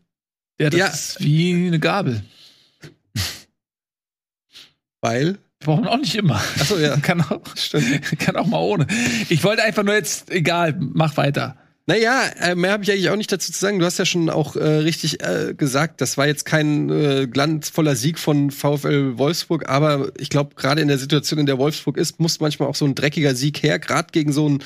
[0.58, 0.86] ja, das ja.
[0.86, 2.22] ist wie eine Gabel.
[5.02, 5.38] Weil?
[5.58, 6.36] Brauchen auch nicht immer.
[6.58, 6.96] Achso, ja.
[7.02, 8.18] kann, auch, Stimmt.
[8.18, 8.86] kann auch mal ohne.
[9.28, 11.58] Ich wollte einfach nur jetzt, egal, mach weiter.
[11.90, 13.80] Naja, äh, mehr habe ich eigentlich auch nicht dazu zu sagen.
[13.80, 17.96] Du hast ja schon auch äh, richtig äh, gesagt, das war jetzt kein äh, glanzvoller
[17.96, 22.20] Sieg von VfL Wolfsburg, aber ich glaube, gerade in der Situation, in der Wolfsburg ist,
[22.20, 24.62] muss manchmal auch so ein dreckiger Sieg her, gerade gegen so einen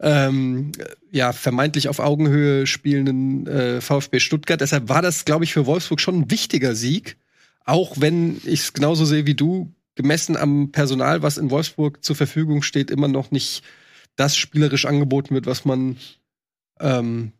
[0.00, 0.72] ähm,
[1.10, 4.60] ja, vermeintlich auf Augenhöhe spielenden äh, VfB Stuttgart.
[4.60, 7.16] Deshalb war das, glaube ich, für Wolfsburg schon ein wichtiger Sieg,
[7.64, 12.16] auch wenn ich es genauso sehe wie du, gemessen am Personal, was in Wolfsburg zur
[12.16, 13.62] Verfügung steht, immer noch nicht
[14.16, 15.96] das spielerisch angeboten wird, was man
[16.80, 17.32] ähm,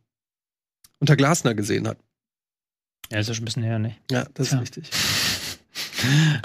[0.98, 1.98] unter Glasner gesehen hat.
[3.10, 3.96] Ja, ist ja schon ein bisschen her, ne?
[4.10, 4.58] Ja, das ist ja.
[4.60, 4.90] richtig.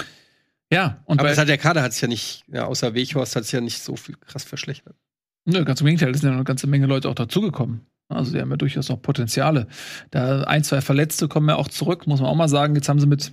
[0.72, 3.44] ja, und Aber es hat der Kader hat es ja nicht, ja, außer Weghorst hat
[3.44, 4.96] es ja nicht so viel krass verschlechtert.
[5.44, 7.86] Nö, ganz im Gegenteil, es sind ja noch eine ganze Menge Leute auch dazugekommen.
[8.08, 9.66] Also die haben ja durchaus noch Potenziale.
[10.10, 12.74] Da ein, zwei Verletzte kommen ja auch zurück, muss man auch mal sagen.
[12.74, 13.32] Jetzt haben sie mit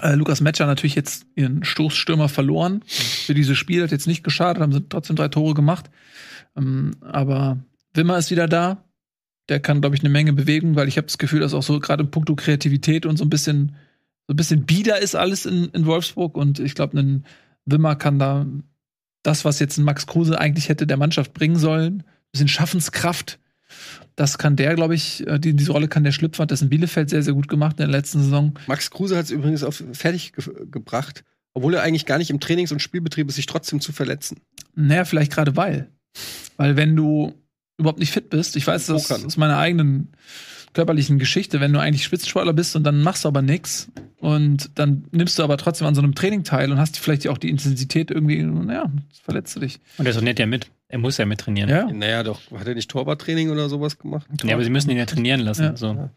[0.00, 2.82] äh, Lukas Metscher natürlich jetzt ihren Stoßstürmer verloren.
[2.86, 5.90] Für dieses Spiel hat jetzt nicht geschadet, haben sie trotzdem drei Tore gemacht.
[6.56, 7.58] Ähm, aber
[7.94, 8.84] Wimmer ist wieder da.
[9.48, 11.78] Der kann, glaube ich, eine Menge bewegen, weil ich habe das Gefühl, dass auch so
[11.78, 13.76] gerade in puncto Kreativität und so ein bisschen,
[14.26, 16.36] so ein bisschen bieder ist alles in, in Wolfsburg.
[16.36, 17.26] Und ich glaube, ein
[17.66, 18.46] Wimmer kann da
[19.22, 23.38] das, was jetzt ein Max Kruse eigentlich hätte der Mannschaft bringen sollen, ein bisschen Schaffenskraft.
[24.16, 26.68] Das kann der, glaube ich, äh, die, diese Rolle kann der schlüpfen, hat das in
[26.68, 28.58] Bielefeld sehr, sehr gut gemacht in der letzten Saison.
[28.66, 32.40] Max Kruse hat es übrigens auf fertig ge gebracht, obwohl er eigentlich gar nicht im
[32.40, 34.40] Trainings- und Spielbetrieb ist, sich trotzdem zu verletzen.
[34.74, 35.88] Naja, vielleicht gerade weil.
[36.56, 37.34] Weil wenn du
[37.76, 38.56] überhaupt nicht fit bist.
[38.56, 40.08] Ich weiß das aus meiner eigenen
[40.74, 45.04] körperlichen Geschichte, wenn du eigentlich Spitzensportler bist und dann machst du aber nichts und dann
[45.12, 48.10] nimmst du aber trotzdem an so einem Training teil und hast vielleicht auch die Intensität
[48.10, 48.90] irgendwie, naja,
[49.22, 49.80] verletzt du dich.
[49.98, 50.70] Und er trainiert ja mit.
[50.88, 51.70] Er muss ja mit trainieren.
[51.70, 51.90] Ja.
[51.90, 52.40] Naja, doch.
[52.50, 54.26] Hat er nicht Torwarttraining oder sowas gemacht?
[54.44, 55.62] Ja, aber sie müssen ihn ja trainieren lassen.
[55.62, 55.76] Ja.
[55.76, 56.10] So.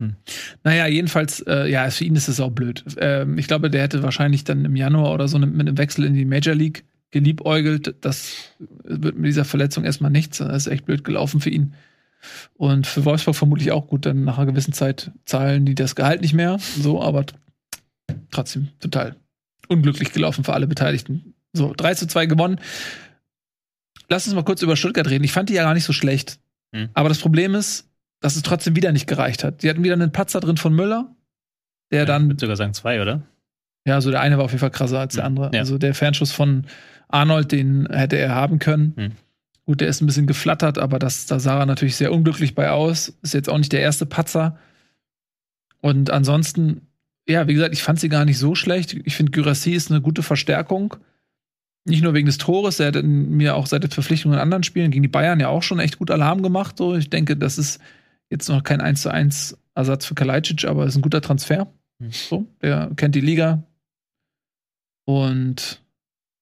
[0.00, 0.16] Hm.
[0.64, 2.84] Naja, jedenfalls, äh, ja, für ihn ist es auch blöd.
[2.98, 6.14] Ähm, ich glaube, der hätte wahrscheinlich dann im Januar oder so mit einem Wechsel in
[6.14, 7.94] die Major League geliebäugelt.
[8.00, 10.38] Das wird mit dieser Verletzung erstmal nichts.
[10.38, 11.74] Das ist echt blöd gelaufen für ihn.
[12.54, 16.20] Und für Wolfsburg vermutlich auch gut, denn nach einer gewissen Zeit zahlen die das Gehalt
[16.20, 16.58] nicht mehr.
[16.78, 17.24] So, aber
[18.30, 19.16] trotzdem total
[19.68, 21.34] unglücklich gelaufen für alle Beteiligten.
[21.52, 22.60] So, 3 zu 2 gewonnen.
[24.08, 25.24] Lass uns mal kurz über Stuttgart reden.
[25.24, 26.38] Ich fand die ja gar nicht so schlecht.
[26.74, 26.88] Hm.
[26.94, 27.88] Aber das Problem ist,
[28.20, 29.62] dass es trotzdem wieder nicht gereicht hat.
[29.62, 31.14] Die hatten wieder einen Patzer drin von Müller,
[31.90, 32.24] der ja, dann.
[32.24, 33.22] Ich würde sogar sagen zwei, oder?
[33.86, 35.26] Ja, also der eine war auf jeden Fall krasser als der hm.
[35.28, 35.50] andere.
[35.54, 35.60] Ja.
[35.60, 36.66] Also der Fernschuss von
[37.08, 38.92] Arnold, den hätte er haben können.
[38.96, 39.12] Hm.
[39.66, 42.70] Gut, der ist ein bisschen geflattert, aber das, da sah er natürlich sehr unglücklich bei
[42.70, 43.16] aus.
[43.22, 44.58] Ist jetzt auch nicht der erste Patzer.
[45.80, 46.88] Und ansonsten,
[47.28, 48.96] ja, wie gesagt, ich fand sie gar nicht so schlecht.
[49.04, 50.96] Ich finde, Gyrassi ist eine gute Verstärkung.
[51.84, 54.90] Nicht nur wegen des Tores, er hat mir auch seit der Verpflichtung in anderen Spielen
[54.90, 56.76] gegen die Bayern ja auch schon echt gut Alarm gemacht.
[56.76, 56.94] So.
[56.96, 57.80] Ich denke, das ist
[58.28, 61.72] jetzt noch kein 1 zu 1 Ersatz für Kalajdzic, aber ist ein guter Transfer.
[62.00, 62.10] Hm.
[62.10, 63.62] So, der kennt die Liga.
[65.10, 65.80] Und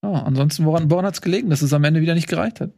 [0.03, 2.69] ja, ansonsten, woran, woran hat es gelegen, dass es am Ende wieder nicht gereicht hat?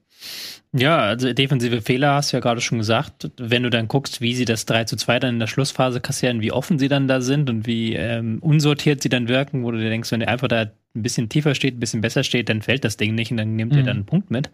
[0.74, 3.30] Ja, also defensive Fehler hast du ja gerade schon gesagt.
[3.38, 6.40] Wenn du dann guckst, wie sie das 3 zu 2 dann in der Schlussphase kassieren,
[6.40, 9.80] wie offen sie dann da sind und wie ähm, unsortiert sie dann wirken, wo du
[9.80, 12.62] dir denkst, wenn er einfach da ein bisschen tiefer steht, ein bisschen besser steht, dann
[12.62, 13.80] fällt das Ding nicht und dann nimmt mhm.
[13.80, 14.50] ihr dann einen Punkt mit.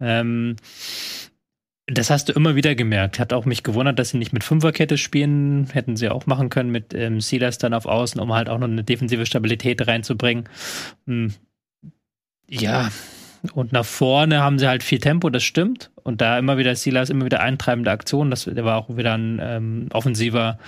[0.00, 0.56] Ähm,
[1.90, 3.18] das hast du immer wieder gemerkt.
[3.18, 5.68] Hat auch mich gewundert, dass sie nicht mit Fünferkette spielen.
[5.72, 8.68] Hätten sie auch machen können mit ähm, Silas dann auf Außen, um halt auch noch
[8.68, 10.44] eine defensive Stabilität reinzubringen.
[11.06, 11.32] Hm.
[12.50, 12.90] Ja,
[13.52, 15.90] und nach vorne haben sie halt viel Tempo, das stimmt.
[16.02, 18.30] Und da immer wieder Silas, immer wieder eintreibende Aktionen.
[18.30, 20.58] Das, der war auch wieder ein ähm, offensiver,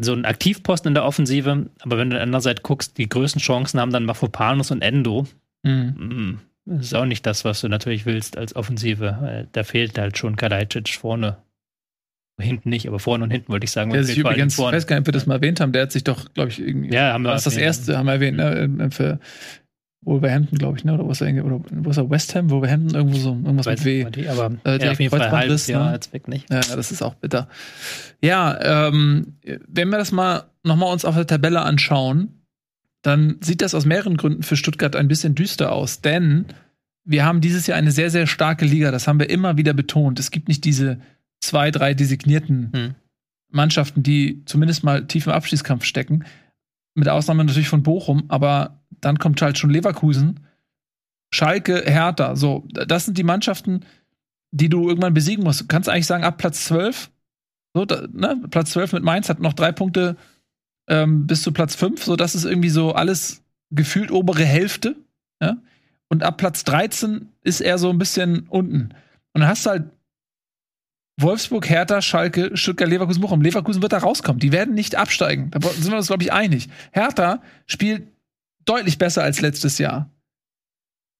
[0.00, 1.66] so ein Aktivposten in der Offensive.
[1.80, 5.26] Aber wenn du andererseits guckst, die größten Chancen haben dann Mafopanus und Endo.
[5.62, 5.94] Mhm.
[5.96, 6.38] Mhm.
[6.64, 9.48] Das ist auch nicht das, was du natürlich willst als Offensive.
[9.52, 11.38] Da fehlt halt schon Kalajdzic vorne.
[12.40, 13.92] Hinten nicht, aber vorne und hinten wollte ich sagen.
[13.92, 15.92] Der sich übrigens, ich weiß gar nicht, ob wir das mal erwähnt haben, der hat
[15.92, 16.92] sich doch, glaube ich, irgendwie.
[16.92, 17.30] Ja, haben wir.
[17.30, 19.20] Das ist das erste, haben wir erwähnt, ne, für
[20.04, 20.94] Wolverhampton, glaube ich, ne?
[20.94, 24.10] Oder was er, oder was er West Ham, Wolverhampton, irgendwo so, irgendwas mit W.
[24.10, 25.92] Die, aber äh, der ja, auf jeden Fall halbes Jahr ne?
[25.94, 26.50] jetzt weg nicht.
[26.50, 27.48] Ja, das ist auch bitter.
[28.20, 29.36] Ja, ähm,
[29.68, 32.41] wenn wir das mal nochmal uns auf der Tabelle anschauen,
[33.02, 36.00] dann sieht das aus mehreren Gründen für Stuttgart ein bisschen düster aus.
[36.00, 36.46] Denn
[37.04, 38.90] wir haben dieses Jahr eine sehr, sehr starke Liga.
[38.90, 40.20] Das haben wir immer wieder betont.
[40.20, 41.00] Es gibt nicht diese
[41.40, 42.94] zwei, drei designierten hm.
[43.50, 46.24] Mannschaften, die zumindest mal tief im Abschießkampf stecken.
[46.94, 50.40] Mit Ausnahme natürlich von Bochum, aber dann kommt halt schon Leverkusen,
[51.34, 52.36] Schalke, Hertha.
[52.36, 53.80] So, das sind die Mannschaften,
[54.52, 55.62] die du irgendwann besiegen musst.
[55.62, 57.10] Du kannst eigentlich sagen, ab Platz 12,
[57.74, 58.42] so, da, ne?
[58.50, 60.16] Platz 12 mit Mainz hat noch drei Punkte
[60.88, 62.04] ähm, bis zu Platz 5.
[62.04, 64.96] So, das ist irgendwie so alles gefühlt obere Hälfte.
[65.40, 65.56] Ja?
[66.08, 68.94] Und ab Platz 13 ist er so ein bisschen unten.
[69.32, 69.84] Und dann hast du halt
[71.20, 73.42] Wolfsburg, Hertha, Schalke, Stuttgart, Leverkusen, Bochum.
[73.42, 74.40] Leverkusen wird da rauskommen.
[74.40, 75.50] Die werden nicht absteigen.
[75.50, 76.68] Da sind wir uns, glaube ich, einig.
[76.90, 78.08] Hertha spielt
[78.64, 80.10] deutlich besser als letztes Jahr.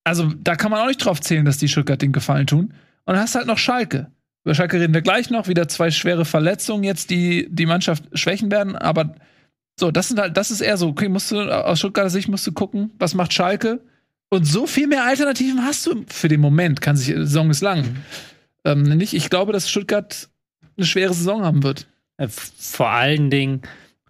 [0.04, 2.74] Also, da kann man auch nicht drauf zählen, dass die Stuttgart den Gefallen tun.
[3.04, 4.10] Und dann hast du halt noch Schalke.
[4.44, 5.46] Über Schalke reden wir gleich noch.
[5.46, 8.74] Wieder zwei schwere Verletzungen jetzt, die die Mannschaft schwächen werden.
[8.74, 9.14] Aber
[9.78, 12.46] so, das sind halt, das ist eher so, okay, musst du, aus Stuttgarter Sicht musst
[12.46, 13.80] du gucken, was macht Schalke?
[14.28, 17.60] Und so viel mehr Alternativen hast du für den Moment, kann sich, die Saison ist
[17.60, 17.82] lang.
[17.82, 17.96] Mhm.
[18.64, 20.28] Ähm, nicht, ich glaube, dass Stuttgart
[20.76, 21.86] eine schwere Saison haben wird.
[22.16, 23.62] Äh, vor allen Dingen,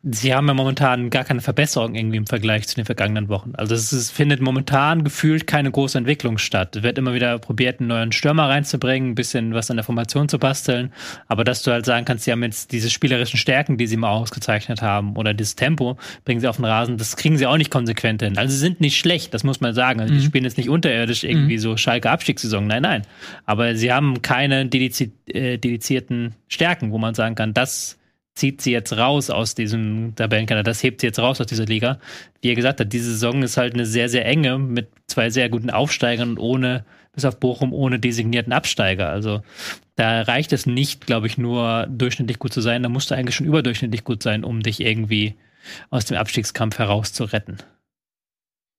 [0.04, 3.52] sie haben ja momentan gar keine Verbesserung irgendwie im Vergleich zu den vergangenen Wochen.
[3.54, 6.74] Also es ist, findet momentan gefühlt keine große Entwicklung statt.
[6.74, 10.28] Es wird immer wieder probiert, einen neuen Stürmer reinzubringen, ein bisschen was an der Formation
[10.28, 10.92] zu basteln.
[11.28, 14.10] Aber dass du halt sagen kannst, sie haben jetzt diese spielerischen Stärken, die sie mal
[14.10, 17.70] ausgezeichnet haben, oder dieses Tempo, bringen sie auf den Rasen, das kriegen sie auch nicht
[17.70, 18.36] konsequent hin.
[18.36, 20.00] Also sie sind nicht schlecht, das muss man sagen.
[20.00, 20.18] Also mhm.
[20.18, 21.60] die spielen jetzt nicht unterirdisch irgendwie mhm.
[21.60, 22.66] so Schalke Abstiegssaison.
[22.66, 23.02] Nein, nein.
[23.46, 27.98] Aber sie haben keine dedizi äh, dedizierten Stärken, wo man sagen kann, das
[28.34, 31.98] zieht sie jetzt raus aus diesem Tabellenkader, das hebt sie jetzt raus aus dieser Liga.
[32.40, 35.48] Wie er gesagt hat, diese Saison ist halt eine sehr, sehr enge mit zwei sehr
[35.48, 39.10] guten Aufsteigern und ohne, bis auf Bochum, ohne designierten Absteiger.
[39.10, 39.42] Also
[39.96, 42.82] da reicht es nicht, glaube ich, nur durchschnittlich gut zu sein.
[42.82, 45.34] Da musst du eigentlich schon überdurchschnittlich gut sein, um dich irgendwie
[45.90, 47.58] aus dem Abstiegskampf herauszuretten.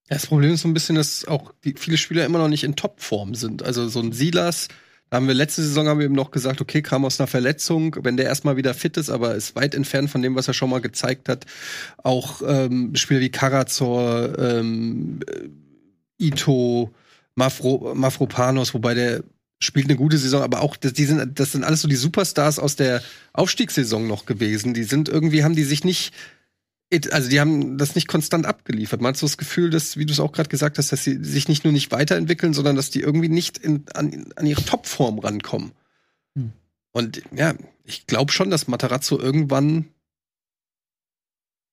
[0.10, 3.36] Das Problem ist so ein bisschen, dass auch viele Spieler immer noch nicht in Topform
[3.36, 3.64] sind.
[3.64, 4.68] Also so ein Silas,
[5.12, 8.18] haben wir letzte Saison haben wir eben noch gesagt, okay, kam aus einer Verletzung, wenn
[8.18, 10.82] der erstmal wieder fit ist, aber ist weit entfernt von dem, was er schon mal
[10.82, 11.46] gezeigt hat.
[12.02, 15.20] Auch ähm, Spieler wie Karazor, ähm,
[16.20, 16.92] Ito,
[17.36, 19.24] Mafro, Mafropanos, wobei der
[19.60, 22.60] spielt eine gute Saison, aber auch das, die sind, das sind alles so die Superstars
[22.60, 23.02] aus der
[23.34, 24.74] Aufstiegssaison noch gewesen.
[24.74, 26.14] Die sind irgendwie, haben die sich nicht
[27.12, 29.02] also die haben das nicht konstant abgeliefert.
[29.02, 31.48] Meinst du das Gefühl, dass, wie du es auch gerade gesagt hast, dass sie sich
[31.48, 35.72] nicht nur nicht weiterentwickeln, sondern dass die irgendwie nicht in, an, an ihre Topform rankommen?
[36.36, 36.52] Hm.
[36.92, 39.86] Und ja, ich glaube schon, dass Matarazzo irgendwann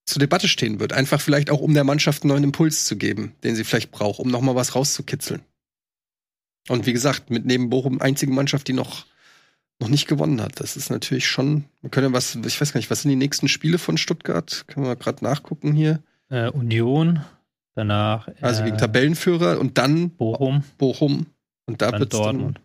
[0.06, 0.92] zur Debatte stehen wird.
[0.92, 4.18] Einfach vielleicht auch, um der Mannschaft einen neuen Impuls zu geben, den sie vielleicht braucht,
[4.18, 5.42] um noch mal was rauszukitzeln.
[6.68, 9.06] Und wie gesagt, mit neben Bochum einzige Mannschaft, die noch
[9.80, 10.60] noch nicht gewonnen hat.
[10.60, 11.64] Das ist natürlich schon.
[11.80, 14.64] Wir können ja was, ich weiß gar nicht, was sind die nächsten Spiele von Stuttgart?
[14.66, 16.00] Können wir gerade nachgucken hier.
[16.28, 17.20] Äh, Union,
[17.74, 18.28] danach.
[18.28, 20.62] Äh, also gegen Tabellenführer und dann Bochum.
[20.78, 21.26] Bochum.
[21.66, 22.58] Und da wird Dortmund.
[22.58, 22.64] Dann,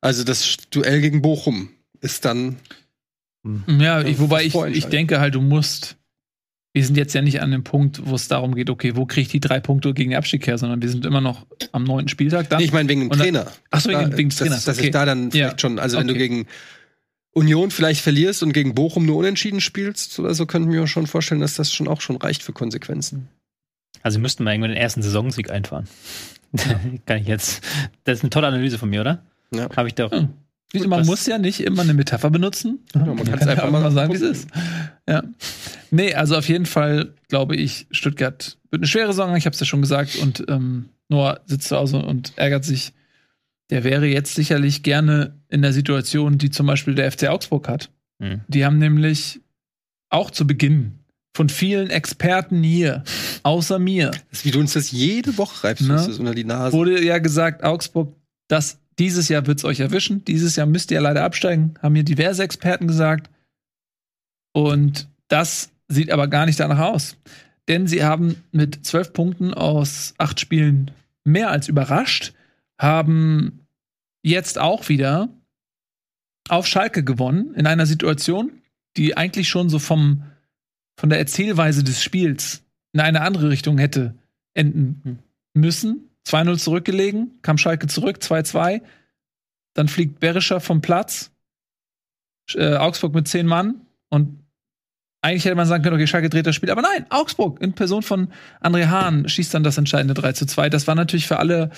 [0.00, 1.70] also das Duell gegen Bochum
[2.00, 2.56] ist dann.
[3.66, 5.95] Ja, ich, wobei ich, ich denke halt, du musst
[6.76, 9.22] wir sind jetzt ja nicht an dem Punkt, wo es darum geht, okay, wo kriege
[9.22, 12.08] ich die drei Punkte gegen den Abstieg her, sondern wir sind immer noch am neunten
[12.10, 12.58] Spieltag dann.
[12.58, 13.46] Nee, ich meine wegen dem Trainer.
[13.70, 14.56] Achso, wegen, wegen des Trainers.
[14.56, 14.88] Dass, dass okay.
[14.88, 15.58] ich da dann vielleicht ja.
[15.58, 16.06] schon, also okay.
[16.06, 16.46] wenn du gegen
[17.32, 21.06] Union vielleicht verlierst und gegen Bochum nur unentschieden spielst oder so, könnten wir uns schon
[21.06, 23.28] vorstellen, dass das schon auch schon reicht für Konsequenzen.
[24.02, 25.88] Also müssten wir irgendwann den ersten Saisonsieg einfahren.
[26.52, 26.78] Ja.
[27.06, 27.64] Kann ich jetzt.
[28.04, 29.24] Das ist eine tolle Analyse von mir, oder?
[29.50, 29.74] Ja.
[29.74, 30.12] Habe ich doch.
[30.12, 30.34] Hm.
[30.72, 32.80] Gut, man muss ja nicht immer eine Metapher benutzen.
[32.94, 34.48] Ja, man kann es einfach mal sagen, wie es ist.
[35.08, 35.22] Ja.
[35.90, 39.60] Nee, also auf jeden Fall glaube ich, Stuttgart wird eine schwere Saison, ich habe es
[39.60, 40.16] ja schon gesagt.
[40.16, 42.92] Und ähm, Noah sitzt zu Hause und ärgert sich
[43.70, 47.90] der wäre jetzt sicherlich gerne in der Situation, die zum Beispiel der FC Augsburg hat.
[48.18, 48.40] Mhm.
[48.48, 49.40] Die haben nämlich
[50.08, 51.00] auch zu Beginn
[51.36, 53.04] von vielen Experten hier,
[53.42, 54.10] außer mir.
[54.10, 56.06] Das ist, wie du uns das jede Woche reibst, ne?
[56.18, 56.76] unter die Nase.
[56.76, 58.14] Wurde ja gesagt, Augsburg,
[58.48, 60.24] das, dieses Jahr wird es euch erwischen.
[60.24, 63.30] Dieses Jahr müsst ihr leider absteigen, haben mir diverse Experten gesagt.
[64.52, 67.16] Und das sieht aber gar nicht danach aus.
[67.68, 70.92] Denn sie haben mit zwölf Punkten aus acht Spielen
[71.24, 72.32] mehr als überrascht,
[72.80, 73.66] haben
[74.22, 75.28] jetzt auch wieder
[76.48, 78.52] auf Schalke gewonnen, in einer Situation,
[78.96, 80.22] die eigentlich schon so vom,
[80.98, 84.14] von der Erzählweise des Spiels in eine andere Richtung hätte
[84.54, 85.18] enden
[85.54, 86.10] müssen.
[86.26, 88.82] 2-0 zurückgelegen, kam Schalke zurück, 2-2.
[89.74, 91.30] Dann fliegt Berischer vom Platz.
[92.54, 93.82] Äh, Augsburg mit zehn Mann.
[94.08, 94.44] Und
[95.22, 96.70] eigentlich hätte man sagen können, okay, Schalke dreht das Spiel.
[96.70, 100.68] Aber nein, Augsburg in Person von André Hahn schießt dann das entscheidende 3 2.
[100.68, 101.70] Das war natürlich für alle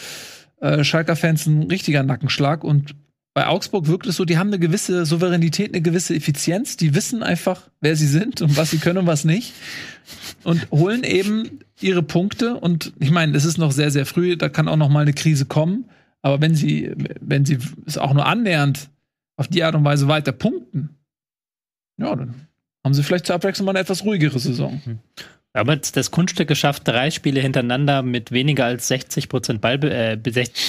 [0.61, 2.65] äh, Schalker-Fans ein richtiger Nackenschlag.
[2.65, 2.95] Und
[3.35, 6.77] bei Augsburg wirkt es so, die haben eine gewisse Souveränität, eine gewisse Effizienz.
[6.77, 9.53] Die wissen einfach, wer sie sind und was sie können und was nicht.
[10.43, 12.55] Und holen eben ihre Punkte.
[12.55, 15.13] Und ich meine, es ist noch sehr, sehr früh, da kann auch noch mal eine
[15.13, 15.85] Krise kommen.
[16.23, 18.91] Aber wenn sie, wenn sie es auch nur annähernd
[19.37, 20.91] auf die Art und Weise weiter punkten,
[21.97, 22.35] ja, dann
[22.85, 24.81] haben sie vielleicht zur Abwechslung mal eine etwas ruhigere Saison.
[25.59, 30.19] Aber das Kunststück geschafft, drei Spiele hintereinander mit weniger als 60 Prozent Ball, äh,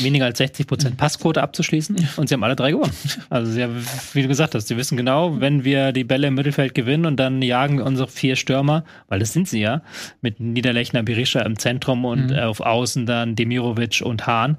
[0.01, 1.95] weniger als 60 Prozent Passquote abzuschließen.
[2.17, 2.91] Und sie haben alle drei gewonnen.
[3.29, 6.35] Also sie haben, wie du gesagt hast, sie wissen genau, wenn wir die Bälle im
[6.35, 9.81] Mittelfeld gewinnen und dann jagen wir unsere vier Stürmer, weil das sind sie ja,
[10.21, 12.39] mit Niederlechner, Berisha im Zentrum und mhm.
[12.39, 14.57] auf Außen dann Demirovic und Hahn.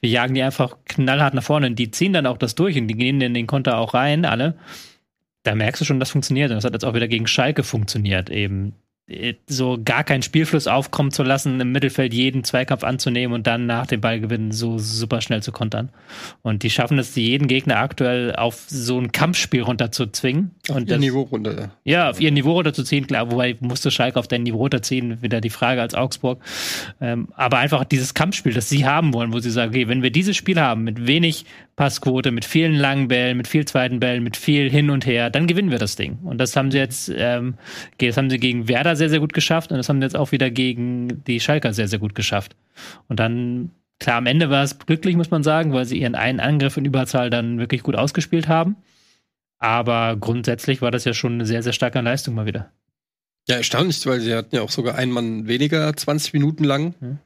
[0.00, 2.88] Wir jagen die einfach knallhart nach vorne und die ziehen dann auch das durch und
[2.88, 4.56] die gehen in den Konter auch rein, alle.
[5.44, 6.50] Da merkst du schon, das funktioniert.
[6.50, 8.74] Und das hat jetzt auch wieder gegen Schalke funktioniert eben
[9.46, 13.86] so gar keinen Spielfluss aufkommen zu lassen, im Mittelfeld jeden Zweikampf anzunehmen und dann nach
[13.86, 15.88] dem Ballgewinn so super schnell zu kontern.
[16.42, 20.50] Und die schaffen es, jeden Gegner aktuell auf so ein Kampfspiel runterzuzwingen.
[20.68, 21.70] Auf und ihr das, Niveau runter.
[21.84, 25.50] Ja, auf ihr Niveau runterzuziehen, klar, wobei musste Schalke auf dein Niveau runterziehen, wieder die
[25.50, 26.42] Frage als Augsburg.
[27.00, 30.10] Ähm, aber einfach dieses Kampfspiel, das sie haben wollen, wo sie sagen, okay, wenn wir
[30.10, 31.46] dieses Spiel haben, mit wenig
[31.78, 35.46] Passquote, mit vielen langen Bällen, mit viel zweiten Bällen, mit viel hin und her, dann
[35.46, 36.18] gewinnen wir das Ding.
[36.24, 37.54] Und das haben sie jetzt, ähm,
[37.98, 40.32] das haben sie gegen Werder sehr, sehr gut geschafft und das haben sie jetzt auch
[40.32, 42.56] wieder gegen die Schalker sehr, sehr gut geschafft.
[43.06, 43.70] Und dann,
[44.00, 46.84] klar, am Ende war es glücklich, muss man sagen, weil sie ihren einen Angriff in
[46.84, 48.74] Überzahl dann wirklich gut ausgespielt haben.
[49.60, 52.72] Aber grundsätzlich war das ja schon eine sehr, sehr starke Leistung mal wieder.
[53.46, 56.94] Ja, erstaunlich, weil sie hatten ja auch sogar einen Mann weniger, 20 Minuten lang.
[56.98, 57.18] Hm.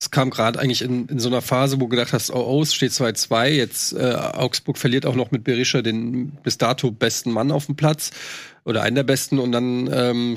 [0.00, 2.62] Es kam gerade eigentlich in, in so einer Phase, wo du gedacht hast, oh, oh
[2.62, 3.48] es steht 2-2.
[3.48, 7.76] Jetzt äh, Augsburg verliert auch noch mit Berisha den bis dato besten Mann auf dem
[7.76, 8.10] Platz
[8.64, 10.36] oder einen der besten und dann ähm,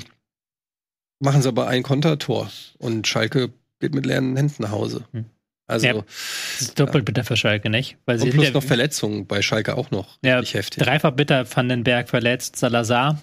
[1.18, 5.04] machen sie aber ein Kontertor und Schalke geht mit leeren Händen nach Hause.
[5.12, 5.26] Hm.
[5.66, 7.96] Also ja, das ist doppelt bitter für Schalke, nicht?
[8.04, 10.18] Weil und plus noch Verletzungen bei Schalke auch noch.
[10.24, 10.82] Ja, heftig.
[10.82, 13.22] Dreifach bitter, Vandenberg verletzt, Salazar,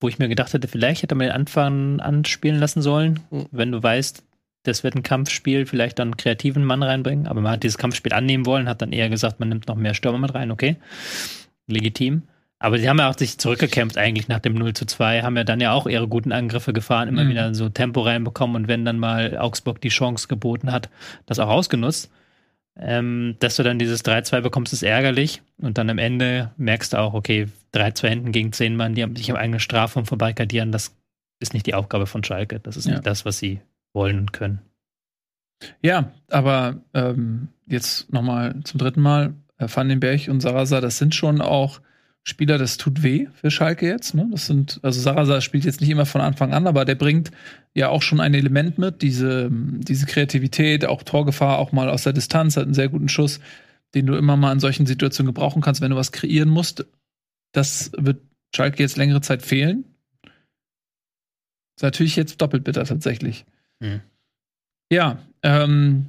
[0.00, 3.46] wo ich mir gedacht hätte, vielleicht hätte man den Anfang anspielen lassen sollen, hm.
[3.52, 4.24] wenn du weißt,
[4.68, 7.26] das wird ein Kampfspiel, vielleicht dann einen kreativen Mann reinbringen.
[7.26, 9.94] Aber man hat dieses Kampfspiel annehmen wollen, hat dann eher gesagt, man nimmt noch mehr
[9.94, 10.76] Stürmer mit rein, okay.
[11.66, 12.22] Legitim.
[12.60, 15.44] Aber sie haben ja auch sich zurückgekämpft eigentlich nach dem 0 zu 2, haben ja
[15.44, 17.30] dann ja auch ihre guten Angriffe gefahren, immer mhm.
[17.30, 20.88] wieder so Tempo reinbekommen und wenn dann mal Augsburg die Chance geboten hat,
[21.26, 22.10] das auch ausgenutzt.
[22.80, 25.42] Ähm, dass du dann dieses 3-2 bekommst, ist ärgerlich.
[25.60, 29.16] Und dann am Ende merkst du auch, okay, 3-2 hinten gegen 10 Mann, die haben
[29.16, 30.94] sich im eigenen Strafraum vorbeikadieren, das
[31.40, 32.60] ist nicht die Aufgabe von Schalke.
[32.60, 32.92] Das ist ja.
[32.92, 33.60] nicht das, was sie
[33.94, 34.60] wollen und können.
[35.82, 40.98] Ja, aber ähm, jetzt nochmal zum dritten Mal, äh, Van den Berg und Sarasa, das
[40.98, 41.80] sind schon auch
[42.24, 44.14] Spieler, das tut weh für Schalke jetzt.
[44.14, 44.28] Ne?
[44.30, 47.30] Das sind, also Sarasa spielt jetzt nicht immer von Anfang an, aber der bringt
[47.74, 52.12] ja auch schon ein Element mit, diese, diese Kreativität, auch Torgefahr, auch mal aus der
[52.12, 53.40] Distanz, hat einen sehr guten Schuss,
[53.94, 56.86] den du immer mal in solchen Situationen gebrauchen kannst, wenn du was kreieren musst.
[57.52, 58.20] Das wird
[58.54, 59.84] Schalke jetzt längere Zeit fehlen.
[61.76, 63.46] Ist natürlich jetzt doppelt bitter tatsächlich.
[63.80, 64.00] Mhm.
[64.90, 66.06] Ja, ähm,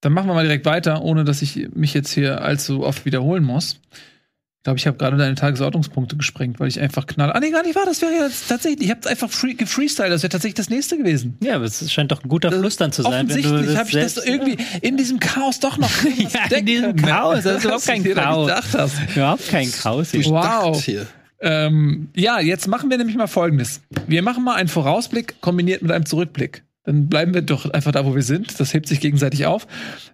[0.00, 3.42] dann machen wir mal direkt weiter, ohne dass ich mich jetzt hier allzu oft wiederholen
[3.42, 3.80] muss.
[3.92, 7.32] Ich glaube, ich habe gerade deine Tagesordnungspunkte gesprengt, weil ich einfach knall.
[7.32, 7.84] Ah, nee, gar nicht wahr.
[7.84, 8.82] Das wäre ja tatsächlich.
[8.82, 10.10] Ich habe einfach free, gefreestylt.
[10.10, 11.36] Das wäre tatsächlich das nächste gewesen.
[11.40, 13.26] Ja, aber es scheint doch ein guter Fluss dann zu sein.
[13.26, 15.90] Offensichtlich habe ich das irgendwie in diesem Chaos doch noch.
[16.16, 17.44] ja, in diesem Chaos.
[17.44, 18.92] Das ist überhaupt kein Chaos.
[19.14, 20.14] Überhaupt kein Chaos.
[20.14, 20.82] Wow.
[20.82, 21.06] Hier.
[21.40, 23.82] Ähm, ja, jetzt machen wir nämlich mal Folgendes.
[24.06, 26.64] Wir machen mal einen Vorausblick kombiniert mit einem Zurückblick.
[26.84, 28.60] Dann bleiben wir doch einfach da, wo wir sind.
[28.60, 29.66] Das hebt sich gegenseitig auf.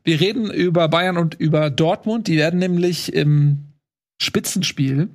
[0.05, 2.29] Wir reden über Bayern und über Dortmund.
[2.29, 3.71] Die werden nämlich im
[4.23, 5.09] Spitzenspiel,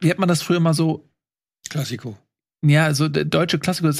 [0.00, 1.08] wie hat man das früher mal so?
[1.68, 2.16] Klassiko.
[2.64, 3.90] Ja, so der deutsche Klassiko.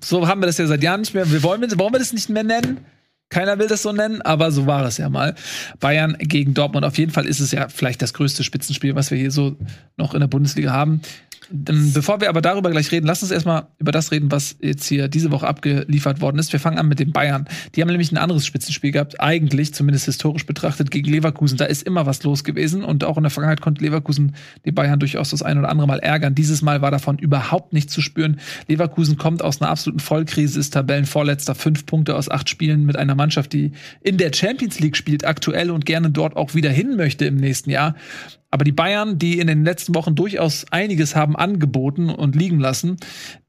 [0.00, 1.30] So haben wir das ja seit Jahren nicht mehr.
[1.30, 2.84] Wir wollen, wollen wir das nicht mehr nennen?
[3.30, 5.34] Keiner will das so nennen, aber so war es ja mal.
[5.80, 6.86] Bayern gegen Dortmund.
[6.86, 9.56] Auf jeden Fall ist es ja vielleicht das größte Spitzenspiel, was wir hier so
[9.96, 11.02] noch in der Bundesliga haben.
[11.50, 14.86] Ähm, bevor wir aber darüber gleich reden, lass uns erstmal über das reden, was jetzt
[14.86, 16.52] hier diese Woche abgeliefert worden ist.
[16.52, 17.48] Wir fangen an mit den Bayern.
[17.74, 21.56] Die haben nämlich ein anderes Spitzenspiel gehabt, eigentlich, zumindest historisch betrachtet, gegen Leverkusen.
[21.58, 24.34] Da ist immer was los gewesen und auch in der Vergangenheit konnte Leverkusen
[24.64, 26.34] die Bayern durchaus das ein oder andere Mal ärgern.
[26.34, 28.40] Dieses Mal war davon überhaupt nicht zu spüren.
[28.66, 33.14] Leverkusen kommt aus einer absoluten Vollkrise, ist Tabellenvorletzter, fünf Punkte aus acht Spielen mit einer
[33.14, 33.72] Mannschaft, die
[34.02, 37.70] in der Champions League spielt aktuell und gerne dort auch wieder hin möchte im nächsten
[37.70, 37.94] Jahr.
[38.50, 42.96] Aber die Bayern, die in den letzten Wochen durchaus einiges haben angeboten und liegen lassen,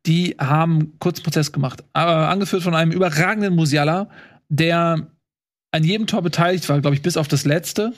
[0.06, 1.84] die haben kurzen Prozess gemacht.
[1.94, 4.10] Äh, angeführt von einem überragenden Musiala,
[4.50, 5.08] der
[5.72, 7.94] an jedem Tor beteiligt war, glaube ich, bis auf das letzte.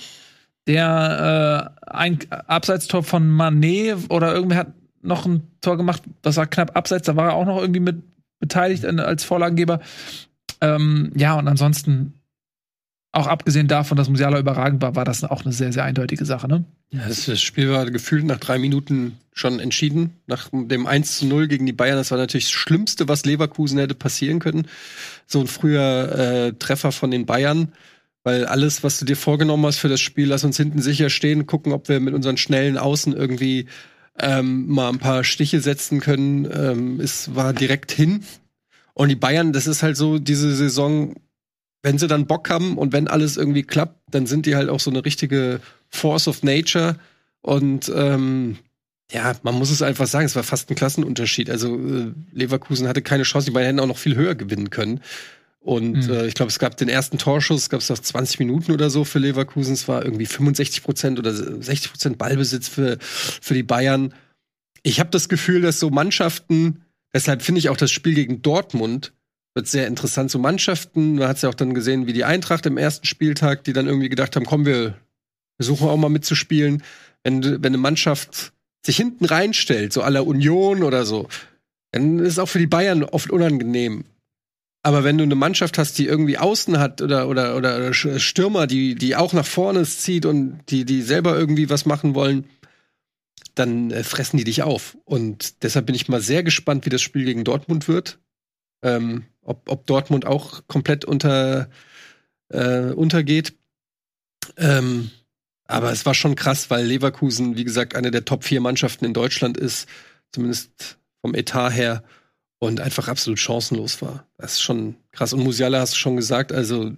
[0.68, 6.46] Der äh, ein Abseitstor von Manet oder irgendwer hat noch ein Tor gemacht, das war
[6.46, 8.04] knapp abseits, da war er auch noch irgendwie mit
[8.40, 9.80] beteiligt als Vorlagengeber.
[10.62, 12.14] Ähm, ja, und ansonsten
[13.12, 16.48] auch abgesehen davon, dass Musiala überragend war, war das auch eine sehr, sehr eindeutige Sache,
[16.48, 16.66] ne?
[16.92, 20.18] Das Spiel war gefühlt nach drei Minuten schon entschieden.
[20.28, 23.80] Nach dem 1 zu 0 gegen die Bayern, das war natürlich das Schlimmste, was Leverkusen
[23.80, 24.68] hätte passieren können.
[25.26, 27.72] So ein früher äh, Treffer von den Bayern.
[28.24, 31.48] Weil alles, was du dir vorgenommen hast für das Spiel, lass uns hinten sicher stehen,
[31.48, 33.66] gucken, ob wir mit unseren schnellen Außen irgendwie
[34.20, 36.48] ähm, mal ein paar Stiche setzen können.
[36.52, 38.24] Ähm, es war direkt hin.
[38.94, 41.16] Und die Bayern, das ist halt so diese Saison,
[41.84, 44.80] wenn sie dann Bock haben und wenn alles irgendwie klappt, dann sind die halt auch
[44.80, 46.98] so eine richtige Force of Nature.
[47.42, 48.58] Und ähm,
[49.12, 51.50] ja, man muss es einfach sagen, es war fast ein Klassenunterschied.
[51.50, 55.02] Also äh, Leverkusen hatte keine Chance, die beiden hätten auch noch viel höher gewinnen können.
[55.60, 56.14] Und mhm.
[56.14, 59.04] äh, ich glaube, es gab den ersten Torschuss, gab es nach 20 Minuten oder so
[59.04, 59.74] für Leverkusen.
[59.74, 64.14] Es war irgendwie 65 Prozent oder 60 Prozent Ballbesitz für, für die Bayern.
[64.84, 69.14] Ich habe das Gefühl, dass so Mannschaften, deshalb finde ich auch das Spiel gegen Dortmund
[69.54, 70.32] wird sehr interessant.
[70.32, 73.64] So Mannschaften, man hat es ja auch dann gesehen, wie die Eintracht im ersten Spieltag,
[73.64, 74.96] die dann irgendwie gedacht haben, komm, wir
[75.58, 76.84] versuchen auch mal mitzuspielen.
[77.24, 78.54] Wenn, wenn eine Mannschaft
[78.86, 81.28] sich hinten reinstellt, so aller Union oder so,
[81.92, 84.06] dann ist es auch für die Bayern oft unangenehm.
[84.84, 88.96] Aber wenn du eine Mannschaft hast, die irgendwie außen hat oder, oder, oder Stürmer, die,
[88.96, 92.46] die auch nach vorne zieht und die, die selber irgendwie was machen wollen,
[93.54, 94.98] dann äh, fressen die dich auf.
[95.06, 98.18] Und deshalb bin ich mal sehr gespannt, wie das Spiel gegen Dortmund wird.
[98.84, 101.70] Ähm, ob, ob Dortmund auch komplett unter,
[102.50, 103.54] äh, untergeht.
[104.58, 105.12] Ähm,
[105.66, 109.14] aber es war schon krass, weil Leverkusen, wie gesagt, eine der Top 4 Mannschaften in
[109.14, 109.88] Deutschland ist,
[110.32, 112.04] zumindest vom Etat her,
[112.60, 114.28] und einfach absolut chancenlos war.
[114.38, 115.34] Das ist schon krass.
[115.34, 116.92] Und Musiala hast du schon gesagt, also.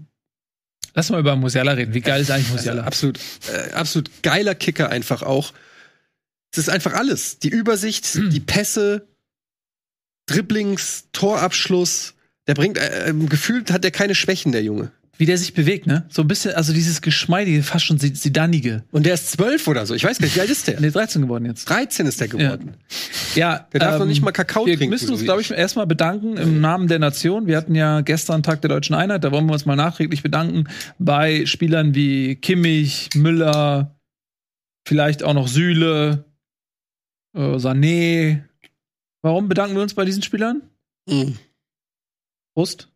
[0.94, 1.94] Lass mal über Musiala reden.
[1.94, 2.84] Wie geil ist eigentlich Musiala?
[2.84, 5.54] Also absolut, äh, absolut geiler Kicker einfach auch.
[6.52, 7.40] Es ist einfach alles.
[7.40, 9.08] Die Übersicht, die Pässe,
[10.26, 12.16] Dribblings, Torabschluss,
[12.48, 14.92] der bringt, äh, äh, gefühlt hat er keine Schwächen, der Junge.
[15.18, 16.06] Wie der sich bewegt, ne?
[16.10, 18.84] So ein bisschen, also dieses geschmeidige, fast schon Sidanige.
[18.92, 19.94] Und der ist zwölf oder so.
[19.94, 20.82] Ich weiß gar nicht, wie alt ist der?
[20.82, 21.66] Nee, 13 geworden jetzt.
[21.66, 22.74] 13 ist der geworden.
[23.36, 23.54] Ja.
[23.54, 24.82] ja der darf ähm, noch nicht mal Kakao wir trinken.
[24.82, 27.46] Wir müssen uns, glaube ich, erstmal bedanken im Namen der Nation.
[27.46, 30.66] Wir hatten ja gestern Tag der Deutschen Einheit, da wollen wir uns mal nachträglich bedanken
[30.98, 33.96] bei Spielern wie Kimmich, Müller,
[34.88, 36.26] vielleicht auch noch Süle,
[37.36, 38.42] äh, Sané.
[39.22, 40.64] Warum bedanken wir uns bei diesen Spielern?
[41.08, 41.38] Mhm.
[42.54, 42.90] Prost.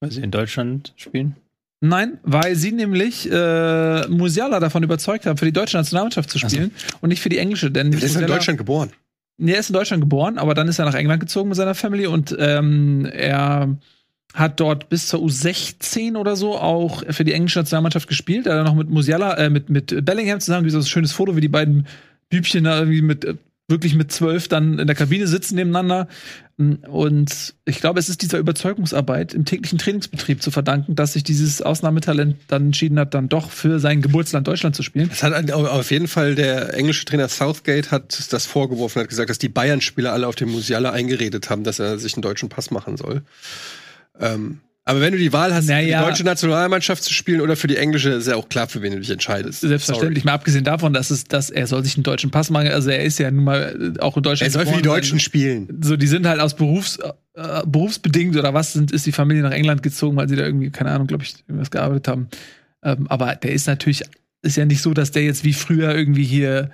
[0.00, 1.36] Weil sie in Deutschland spielen?
[1.82, 6.72] Nein, weil sie nämlich äh, Musiala davon überzeugt haben, für die deutsche Nationalmannschaft zu spielen
[6.74, 6.98] also.
[7.00, 7.70] und nicht für die englische.
[7.70, 8.90] Denn der ist in Deutschland geboren.
[9.38, 11.74] Nee, er ist in Deutschland geboren, aber dann ist er nach England gezogen mit seiner
[11.74, 13.78] Family und ähm, er
[14.34, 18.46] hat dort bis zur U16 oder so auch für die englische Nationalmannschaft gespielt.
[18.46, 21.34] Er hat noch mit Musiala, äh, mit, mit Bellingham zusammen, wie so ein schönes Foto,
[21.36, 21.86] wie die beiden
[22.28, 23.34] Bübchen da irgendwie mit äh,
[23.70, 26.08] wirklich mit zwölf dann in der Kabine sitzen nebeneinander.
[26.58, 31.62] Und ich glaube, es ist dieser Überzeugungsarbeit im täglichen Trainingsbetrieb zu verdanken, dass sich dieses
[31.62, 35.08] Ausnahmetalent dann entschieden hat, dann doch für sein Geburtsland Deutschland zu spielen.
[35.10, 39.38] Es hat auf jeden Fall der englische Trainer Southgate hat das vorgeworfen, hat gesagt, dass
[39.38, 42.98] die Bayern-Spieler alle auf den Musiala eingeredet haben, dass er sich einen deutschen Pass machen
[42.98, 43.22] soll.
[44.18, 44.60] Ähm,
[44.90, 45.98] aber wenn du die Wahl hast, naja.
[45.98, 48.82] für die deutsche Nationalmannschaft zu spielen oder für die englische, ist ja auch klar, für
[48.82, 49.60] wen du dich entscheidest.
[49.60, 50.24] Selbstverständlich.
[50.24, 50.26] Sorry.
[50.26, 52.66] Mal abgesehen davon, dass es, dass er soll sich einen deutschen Pass machen.
[52.66, 54.52] Also er ist ja nun mal äh, auch in Deutschland.
[54.52, 55.78] Er soll für die Deutschen also, spielen.
[55.80, 56.98] So, die sind halt aus Berufs,
[57.34, 60.70] äh, berufsbedingt oder was sind, ist die Familie nach England gezogen, weil sie da irgendwie,
[60.70, 62.28] keine Ahnung, glaube ich, irgendwas gearbeitet haben.
[62.82, 64.02] Ähm, aber der ist natürlich,
[64.42, 66.72] ist ja nicht so, dass der jetzt wie früher irgendwie hier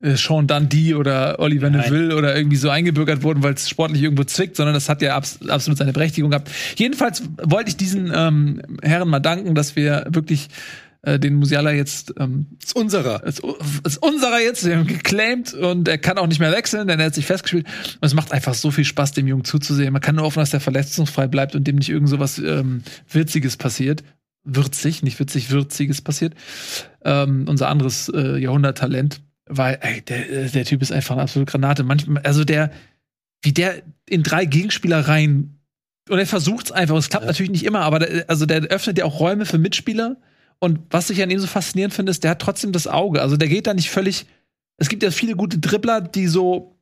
[0.00, 1.90] Sean Dundee oder Oliver Nein.
[1.90, 5.16] Neville oder irgendwie so eingebürgert wurden, weil es sportlich irgendwo zwickt, sondern das hat ja
[5.16, 6.50] abs absolut seine Berechtigung gehabt.
[6.76, 10.48] Jedenfalls wollte ich diesen ähm, Herren mal danken, dass wir wirklich
[11.02, 13.24] äh, den Musiala jetzt ähm, ist unserer.
[13.24, 13.42] Ist,
[13.84, 17.06] ist unserer jetzt, wir haben geclaimed und er kann auch nicht mehr wechseln, denn er
[17.06, 17.66] hat sich festgespielt.
[18.00, 19.92] Und es macht einfach so viel Spaß, dem Jungen zuzusehen.
[19.92, 22.82] Man kann nur hoffen, dass der verletzungsfrei bleibt und dem nicht irgend so was ähm,
[23.10, 24.04] Witziges passiert.
[24.44, 26.34] Würzig, nicht witzig, Würziges passiert.
[27.04, 29.20] Ähm, unser anderes äh, Jahrhunderttalent.
[29.48, 31.84] Weil, ey, der, äh, der Typ ist einfach eine absolute Granate.
[31.84, 32.70] Manchmal, also der,
[33.42, 35.58] wie der in drei Gegenspieler rein
[36.08, 36.96] und er versucht es einfach.
[36.96, 37.30] Es klappt ja.
[37.30, 40.16] natürlich nicht immer, aber der, also der öffnet ja auch Räume für Mitspieler.
[40.58, 43.22] Und was ich an ihm so faszinierend finde, ist, der hat trotzdem das Auge.
[43.22, 44.26] Also der geht da nicht völlig.
[44.78, 46.78] Es gibt ja viele gute Dribbler, die so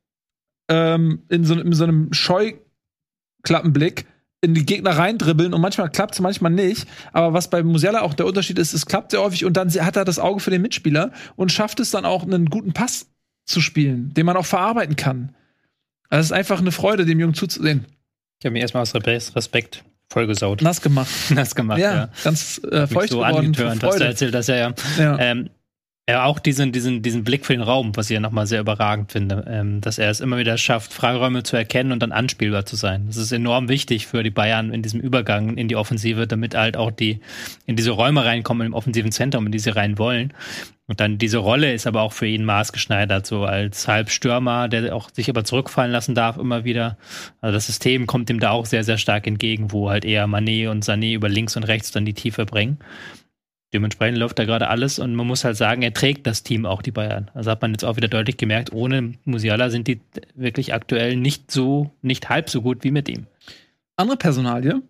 [0.68, 4.06] ähm, in, so, in so einem Scheuklappenblick
[4.47, 6.86] in die Gegner reindribbeln und manchmal klappt es, manchmal nicht.
[7.12, 9.97] Aber was bei Musiala auch der Unterschied ist, es klappt sehr häufig und dann hat
[9.97, 13.07] er das Auge für den Mitspieler und schafft es dann auch, einen guten Pass
[13.44, 15.34] zu spielen, den man auch verarbeiten kann.
[16.09, 17.84] Also es ist einfach eine Freude, dem Jungen zuzusehen.
[18.38, 20.62] Ich habe mir erstmal aus Respekt vollgesaut.
[20.62, 21.11] Nass gemacht.
[21.30, 21.94] Nass gemacht, ja.
[21.94, 22.09] ja.
[22.22, 23.47] Ganz äh, feucht so geworden.
[23.47, 24.74] Angetörnt, was du erzählt hast, ja, ja.
[24.99, 25.18] ja.
[25.18, 25.51] Ähm,
[26.09, 29.11] ja, auch diesen, diesen, diesen Blick für den Raum, was ich ja nochmal sehr überragend
[29.11, 32.76] finde, ähm, dass er es immer wieder schafft, Freiräume zu erkennen und dann anspielbar zu
[32.76, 33.07] sein.
[33.09, 36.76] Das ist enorm wichtig für die Bayern in diesem Übergang in die Offensive, damit halt
[36.76, 37.18] auch die
[37.66, 40.32] in diese Räume reinkommen im offensiven Zentrum, in die sie rein wollen.
[40.86, 45.11] Und dann diese Rolle ist aber auch für ihn maßgeschneidert, so als Halbstürmer, der auch
[45.11, 46.98] sich aber zurückfallen lassen darf immer wieder.
[47.40, 50.68] Also das System kommt ihm da auch sehr, sehr stark entgegen, wo halt eher Manet
[50.68, 52.78] und Sané über links und rechts dann die Tiefe bringen.
[53.74, 56.82] Dementsprechend läuft da gerade alles und man muss halt sagen, er trägt das Team auch,
[56.82, 57.30] die Bayern.
[57.34, 60.00] Also hat man jetzt auch wieder deutlich gemerkt, ohne Musiala sind die
[60.34, 63.26] wirklich aktuell nicht so, nicht halb so gut wie mit ihm.
[63.96, 64.82] Andere Personalie,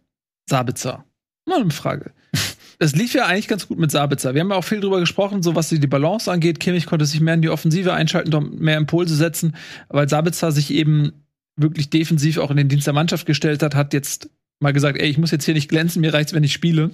[0.49, 1.05] Sabitzer.
[1.47, 2.13] Mal eine Frage.
[2.79, 4.35] Es lief ja eigentlich ganz gut mit Sabitzer.
[4.35, 6.61] Wir haben ja auch viel drüber gesprochen, so was die Balance angeht.
[6.61, 9.57] Kimmich konnte sich mehr in die Offensive einschalten, mehr Impulse setzen,
[9.89, 11.13] weil Sabitzer sich eben
[11.57, 14.29] wirklich defensiv auch in den Dienst der Mannschaft gestellt hat, hat jetzt
[14.61, 16.91] mal gesagt, ey, ich muss jetzt hier nicht glänzen, mir reicht's, wenn ich spiele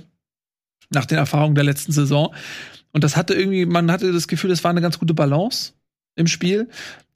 [0.90, 2.34] nach den Erfahrungen der letzten Saison.
[2.92, 5.72] Und das hatte irgendwie, man hatte das Gefühl, es war eine ganz gute Balance
[6.14, 6.68] im Spiel.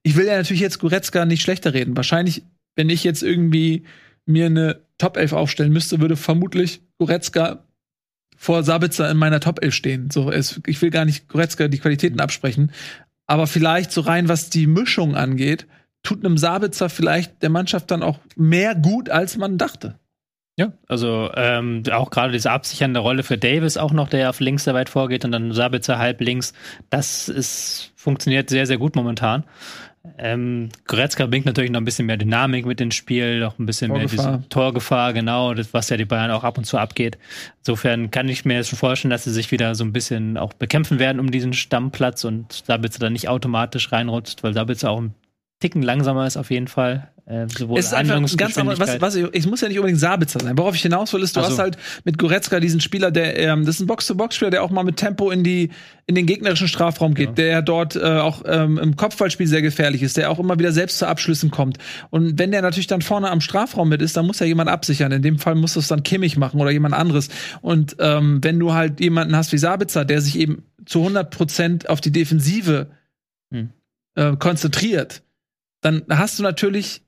[0.02, 1.96] Ich will ja natürlich jetzt Goretzka nicht schlechter reden.
[1.96, 2.44] Wahrscheinlich,
[2.74, 3.84] wenn ich jetzt irgendwie
[4.24, 7.64] mir eine Top 11 aufstellen müsste, würde vermutlich Goretzka
[8.36, 10.10] vor Sabitzer in meiner Top 11 stehen.
[10.10, 12.72] So, es, ich will gar nicht Goretzka die Qualitäten absprechen,
[13.26, 15.66] aber vielleicht so rein, was die Mischung angeht,
[16.02, 19.98] tut einem Sabitzer vielleicht der Mannschaft dann auch mehr gut, als man dachte.
[20.58, 24.64] Ja, also ähm, auch gerade diese absichernde Rolle für Davis auch noch, der auf links
[24.64, 26.54] sehr weit vorgeht und dann Sabitzer halb links,
[26.88, 29.44] das ist funktioniert sehr, sehr gut momentan.
[30.18, 33.88] Ähm, Goretzka bringt natürlich noch ein bisschen mehr Dynamik mit ins Spiel, noch ein bisschen
[33.88, 34.26] Torgefahr.
[34.26, 37.18] mehr diese Torgefahr, genau, das, was ja die Bayern auch ab und zu abgeht.
[37.58, 40.52] Insofern kann ich mir jetzt schon vorstellen, dass sie sich wieder so ein bisschen auch
[40.54, 45.14] bekämpfen werden um diesen Stammplatz und Sabitzer dann nicht automatisch reinrutscht, weil Sabitzer auch ein
[45.60, 47.10] Ticken langsamer ist auf jeden Fall.
[47.28, 48.78] Äh, sowohl es ist einfach ganz anders.
[48.78, 50.56] Was, was ich, es muss ja nicht unbedingt Sabitzer sein.
[50.56, 51.50] Worauf ich hinaus will, ist, du also.
[51.50, 54.84] hast halt mit Goretzka diesen Spieler, der, ähm, das ist ein Box-to-Box-Spieler, der auch mal
[54.84, 55.70] mit Tempo in die
[56.06, 57.34] in den gegnerischen Strafraum geht, ja.
[57.34, 60.98] der dort äh, auch ähm, im Kopfballspiel sehr gefährlich ist, der auch immer wieder selbst
[60.98, 61.78] zu Abschlüssen kommt.
[62.10, 65.10] Und wenn der natürlich dann vorne am Strafraum mit ist, dann muss ja jemand absichern.
[65.10, 67.28] In dem Fall muss das dann Kimmich machen oder jemand anderes.
[67.60, 71.88] Und ähm, wenn du halt jemanden hast wie Sabitzer, der sich eben zu 100 Prozent
[71.88, 72.86] auf die Defensive
[73.50, 73.70] hm.
[74.14, 75.24] äh, konzentriert,
[75.80, 77.02] dann hast du natürlich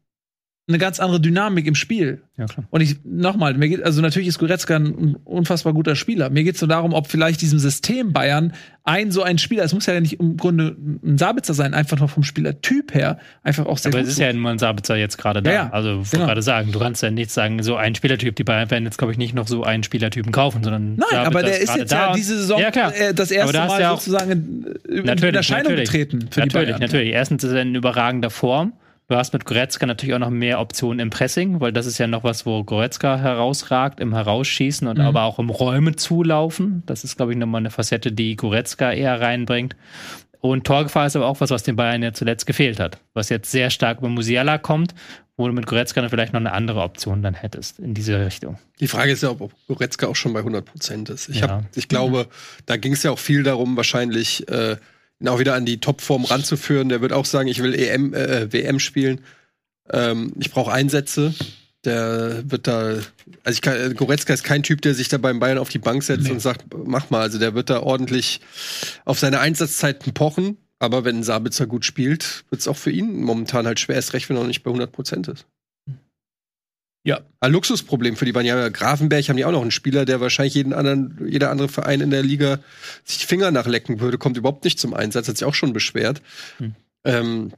[0.68, 2.20] eine ganz andere Dynamik im Spiel.
[2.36, 2.66] Ja, klar.
[2.68, 6.28] Und ich, nochmal, mir geht, also natürlich ist Goretzka ein unfassbar guter Spieler.
[6.28, 8.52] Mir geht es nur darum, ob vielleicht diesem System Bayern
[8.84, 12.08] ein so ein Spieler, es muss ja nicht im Grunde ein Sabitzer sein, einfach nur
[12.08, 15.42] vom Spielertyp her, einfach auch sehr Aber es ist ja nur ein Sabitzer jetzt gerade
[15.42, 15.50] da.
[15.50, 15.70] Ja, ja.
[15.70, 16.26] Also, ich genau.
[16.26, 19.12] gerade sagen, du kannst ja nicht sagen, so ein Spielertyp, die Bayern werden jetzt, glaube
[19.12, 20.96] ich, nicht noch so einen Spielertypen kaufen, sondern.
[20.96, 22.94] Nein, Sabitzer aber der ist jetzt ja diese Saison ja, klar.
[22.94, 26.28] Äh, das erste Mal ja sozusagen in Erscheinung getreten.
[26.30, 27.12] Für natürlich, die natürlich.
[27.12, 28.74] Erstens ist er in überragender Form.
[29.10, 32.06] Du hast mit Goretzka natürlich auch noch mehr Optionen im Pressing, weil das ist ja
[32.06, 35.04] noch was, wo Goretzka herausragt, im Herausschießen und mhm.
[35.04, 36.82] aber auch im Räume zulaufen.
[36.84, 39.76] Das ist, glaube ich, nochmal eine Facette, die Goretzka eher reinbringt.
[40.40, 42.98] Und Torgefahr ist aber auch was, was den Bayern ja zuletzt gefehlt hat.
[43.14, 44.94] Was jetzt sehr stark über Musiala kommt,
[45.38, 48.58] wo du mit Goretzka dann vielleicht noch eine andere Option dann hättest in diese Richtung.
[48.78, 51.30] Die Frage ist ja, ob Goretzka auch schon bei 100 Prozent ist.
[51.30, 51.48] Ich, ja.
[51.48, 52.62] hab, ich glaube, mhm.
[52.66, 54.76] da ging es ja auch viel darum, wahrscheinlich äh,
[55.20, 56.88] ihn auch wieder an die Topform ranzuführen.
[56.88, 59.20] Der wird auch sagen, ich will EM, äh, WM spielen.
[59.90, 61.34] Ähm, ich brauche Einsätze.
[61.84, 62.96] Der wird da,
[63.44, 66.02] also ich kann, Goretzka ist kein Typ, der sich da beim Bayern auf die Bank
[66.02, 66.30] setzt nee.
[66.30, 67.20] und sagt, mach mal.
[67.20, 68.40] Also der wird da ordentlich
[69.04, 70.58] auf seine Einsatzzeiten pochen.
[70.80, 74.28] Aber wenn Sabitzer gut spielt, wird es auch für ihn momentan halt schwer, erst recht,
[74.28, 75.44] wenn er noch nicht bei 100 Prozent ist.
[77.08, 77.20] Ja.
[77.40, 78.58] Ein Luxusproblem für die Bayern.
[78.58, 82.02] Ja, Grafenberg haben die auch noch einen Spieler, der wahrscheinlich jeden anderen, jeder andere Verein
[82.02, 82.58] in der Liga
[83.02, 86.20] sich Finger nachlecken würde, kommt überhaupt nicht zum Einsatz, hat sich auch schon beschwert.
[86.58, 86.74] Hm.
[87.04, 87.52] Ähm,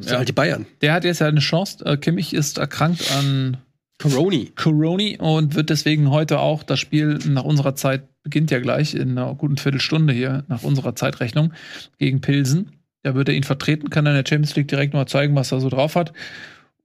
[0.00, 0.18] ja.
[0.18, 0.66] halt die Bayern.
[0.80, 1.84] Der hat jetzt ja eine Chance.
[1.84, 3.56] Äh, Kimmich ist erkrankt an
[3.98, 4.52] Coroni.
[4.54, 9.18] Coroni und wird deswegen heute auch das Spiel nach unserer Zeit beginnt ja gleich in
[9.18, 11.52] einer guten Viertelstunde hier nach unserer Zeitrechnung
[11.98, 12.78] gegen Pilsen.
[13.02, 15.50] Da wird er ihn vertreten, kann dann in der Champions League direkt mal zeigen, was
[15.50, 16.12] er so drauf hat.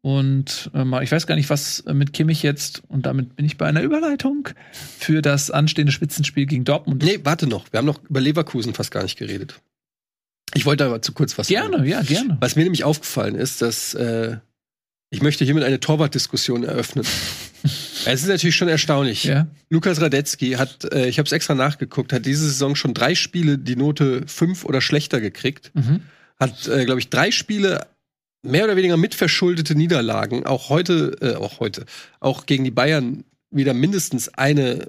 [0.01, 3.65] Und äh, ich weiß gar nicht, was mit Kimmich jetzt, und damit bin ich bei
[3.65, 7.03] einer Überleitung für das anstehende Spitzenspiel gegen Dortmund.
[7.03, 7.71] Nee, warte noch.
[7.71, 9.59] Wir haben noch über Leverkusen fast gar nicht geredet.
[10.53, 11.89] Ich wollte aber zu kurz was Gerne, sagen.
[11.89, 12.37] ja, gerne.
[12.39, 14.37] Was mir nämlich aufgefallen ist, dass äh,
[15.11, 17.05] ich möchte hiermit eine Torwartdiskussion eröffnen.
[17.63, 19.25] es ist natürlich schon erstaunlich.
[19.25, 19.47] Ja.
[19.69, 23.57] Lukas Radetzky hat, äh, ich habe es extra nachgeguckt, hat diese Saison schon drei Spiele
[23.57, 25.71] die Note fünf oder schlechter gekriegt.
[25.73, 26.01] Mhm.
[26.39, 27.85] Hat, äh, glaube ich, drei Spiele
[28.41, 30.45] mehr oder weniger mitverschuldete Niederlagen.
[30.45, 31.85] Auch heute, äh, auch heute,
[32.19, 34.87] auch gegen die Bayern wieder mindestens eine,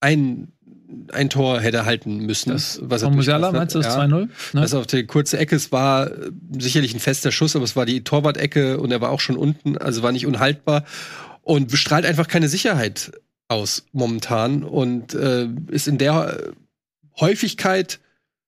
[0.00, 0.52] ein
[1.10, 2.50] ein Tor hätte halten müssen.
[2.50, 4.08] Das, was von Musiala meinst du das ja, 2-0?
[4.08, 4.28] Ne?
[4.52, 7.86] Das auf die kurze Ecke, es war äh, sicherlich ein fester Schuss, aber es war
[7.86, 10.84] die Torwart-Ecke und er war auch schon unten, also war nicht unhaltbar
[11.42, 13.12] und bestrahlt einfach keine Sicherheit
[13.48, 16.52] aus momentan und äh, ist in der
[17.18, 18.00] Häufigkeit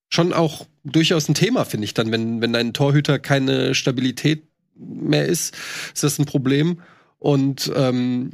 [0.08, 4.44] schon auch durchaus ein Thema, finde ich dann, wenn, wenn ein Torhüter keine Stabilität
[4.76, 5.56] mehr ist,
[5.92, 6.80] ist das ein Problem.
[7.18, 8.32] Und ähm,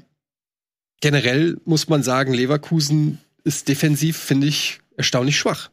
[1.00, 5.70] generell muss man sagen, Leverkusen ist defensiv, finde ich, erstaunlich schwach.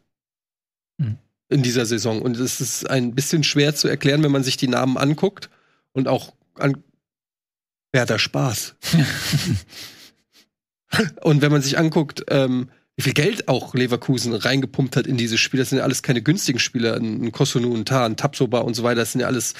[0.98, 1.18] Mhm.
[1.48, 2.22] In dieser Saison.
[2.22, 5.50] Und es ist ein bisschen schwer zu erklären, wenn man sich die Namen anguckt
[5.92, 6.82] und auch an.
[7.90, 8.76] Wer hat da Spaß?
[11.22, 12.68] und wenn man sich anguckt, ähm,
[12.98, 16.20] wie viel Geld auch Leverkusen reingepumpt hat in dieses Spiel, das sind ja alles keine
[16.20, 16.96] günstigen Spieler.
[16.96, 19.54] Ein Kosunu, ein Tar, ein Tapsoba und so weiter, das sind ja alles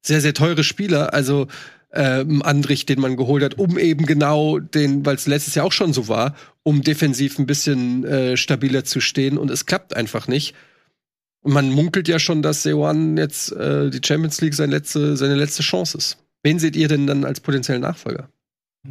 [0.00, 1.12] sehr, sehr teure Spieler.
[1.12, 1.48] Also
[1.92, 5.72] ähm, Andrich, den man geholt hat, um eben genau den, weil es letztes Jahr auch
[5.72, 10.28] schon so war, um defensiv ein bisschen äh, stabiler zu stehen und es klappt einfach
[10.28, 10.54] nicht.
[11.42, 15.64] Man munkelt ja schon, dass Seoane jetzt äh, die Champions League seine letzte, seine letzte
[15.64, 16.18] Chance ist.
[16.44, 18.28] Wen seht ihr denn dann als potenziellen Nachfolger?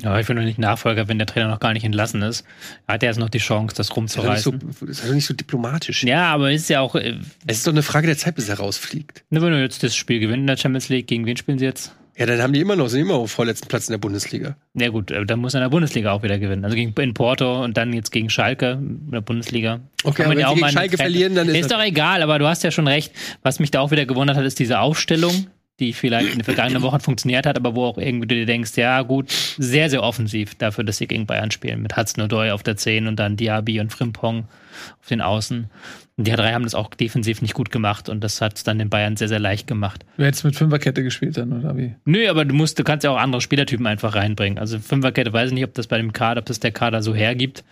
[0.01, 2.45] Ja, ich bin noch nicht Nachfolger, wenn der Trainer noch gar nicht entlassen ist.
[2.87, 4.59] Hat er jetzt noch die Chance, das rumzureißen.
[4.59, 6.03] Das ist, so, ist doch nicht so diplomatisch.
[6.03, 6.95] Ja, aber ist ja auch.
[6.95, 9.23] Äh, es ist doch eine Frage der Zeit, bis er rausfliegt.
[9.29, 11.65] Ne, wenn du jetzt das Spiel gewinnen in der Champions League, gegen wen spielen sie
[11.65, 11.93] jetzt?
[12.17, 14.55] Ja, dann haben die immer noch, sind immer auf vorletzten Platz in der Bundesliga.
[14.73, 16.65] Ja gut, äh, dann muss er in der Bundesliga auch wieder gewinnen.
[16.65, 19.81] Also gegen in Porto und dann jetzt gegen Schalke in der Bundesliga.
[20.03, 22.63] Okay, aber wenn sie gegen Schalke verlieren, dann ist Ist doch egal, aber du hast
[22.63, 23.11] ja schon recht.
[23.43, 25.47] Was mich da auch wieder gewundert hat, ist diese Aufstellung
[25.79, 28.71] die vielleicht in den vergangenen Wochen funktioniert hat, aber wo auch irgendwie du dir denkst,
[28.75, 31.81] ja gut, sehr, sehr offensiv dafür, dass sie gegen Bayern spielen.
[31.81, 34.45] Mit Hudson-Odoi auf der 10 und dann Diaby und Frimpong
[34.99, 35.69] auf den Außen.
[36.17, 38.79] Und die drei haben das auch defensiv nicht gut gemacht und das hat es dann
[38.79, 40.03] den Bayern sehr, sehr leicht gemacht.
[40.17, 41.93] Du hättest mit Fünferkette gespielt dann, oder wie?
[42.05, 44.57] Nö, aber du musst, du kannst ja auch andere Spielertypen einfach reinbringen.
[44.57, 47.13] Also Fünferkette weiß ich nicht, ob das bei dem Kader, ob das der Kader so
[47.13, 47.63] hergibt.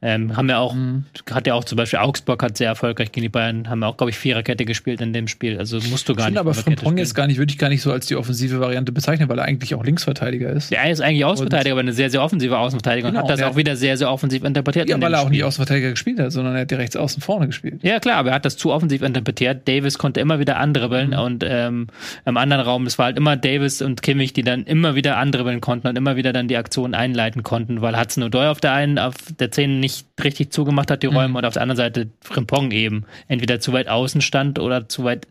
[0.00, 1.04] Ähm, haben ja auch, mhm.
[1.30, 3.98] hat ja auch zum Beispiel Augsburg hat sehr erfolgreich gegen die Bayern, haben ja auch,
[3.98, 5.58] glaube ich, Viererkette gespielt in dem Spiel.
[5.58, 6.40] Also musst du gar ich nicht.
[6.40, 9.28] aber Frimpong jetzt gar nicht, würde ich gar nicht so als die offensive Variante bezeichnen,
[9.28, 10.70] weil er eigentlich auch Linksverteidiger ist.
[10.70, 13.46] Ja, er ist eigentlich Außenverteidiger, aber eine sehr, sehr offensive Außenverteidiger genau, und hat das
[13.46, 14.88] auch wieder sehr, sehr offensiv interpretiert.
[14.88, 17.82] Ja, weil er auch nicht Außenverteidiger gespielt hat, sondern er hat direkt außen vorne gespielt.
[17.82, 19.66] Ja, klar, aber er hat das zu offensiv interpretiert.
[19.66, 21.18] Davis konnte immer wieder andribbeln mhm.
[21.18, 21.86] und ähm,
[22.24, 25.60] im anderen Raum, es war halt immer Davis und Kimmich, die dann immer wieder andribbeln
[25.60, 28.98] konnten und immer wieder dann die Aktion einleiten konnten, weil Hudson Odoi auf der einen,
[28.98, 31.36] auf der 10 nicht richtig zugemacht hat, die Räume, mhm.
[31.36, 35.26] und auf der anderen Seite Frimpong eben entweder zu weit außen stand oder zu weit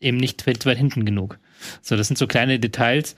[0.00, 1.38] eben nicht zu weit hinten genug.
[1.82, 3.16] So, das sind so kleine Details,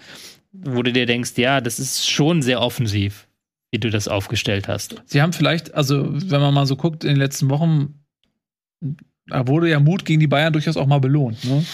[0.53, 3.27] wo du dir denkst, ja, das ist schon sehr offensiv,
[3.73, 5.03] wie du das aufgestellt hast.
[5.07, 8.01] Sie haben vielleicht, also wenn man mal so guckt, in den letzten Wochen
[9.31, 11.45] da wurde ja Mut gegen die Bayern durchaus auch mal belohnt.
[11.45, 11.65] Ne?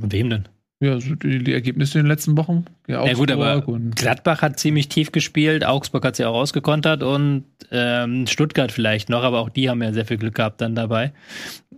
[0.00, 0.48] Von wem denn?
[0.80, 2.66] Ja, die, die, Ergebnisse in den letzten Wochen.
[2.86, 3.62] Ja, ja gut, aber
[3.94, 9.22] Gladbach hat ziemlich tief gespielt, Augsburg hat sie auch ausgekontert und ähm, Stuttgart vielleicht noch,
[9.22, 11.12] aber auch die haben ja sehr viel Glück gehabt dann dabei.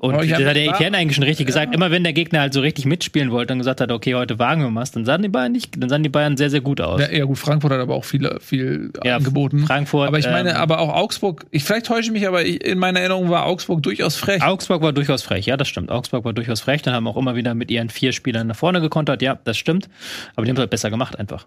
[0.00, 1.74] Und das hat der Etienne eigentlich schon richtig gesagt.
[1.74, 4.62] Immer wenn der Gegner halt so richtig mitspielen wollte und gesagt hat, okay, heute wagen
[4.62, 7.00] wir was, dann sahen die Bayern nicht, dann sahen die Bayern sehr, sehr gut aus.
[7.00, 9.66] Ja, ja gut, Frankfurt hat aber auch viel, viel ja, angeboten.
[9.66, 10.08] Frankfurt.
[10.08, 13.00] Aber ich meine, ähm, aber auch Augsburg, ich vielleicht täusche ich mich, aber in meiner
[13.00, 14.42] Erinnerung war Augsburg durchaus frech.
[14.42, 15.90] Augsburg war durchaus frech, ja, das stimmt.
[15.90, 16.82] Augsburg war durchaus frech.
[16.82, 19.88] Dann haben auch immer wieder mit ihren vier Spielern nach vorne gekontert, ja, das stimmt.
[20.36, 21.46] Aber die haben es halt besser gemacht einfach.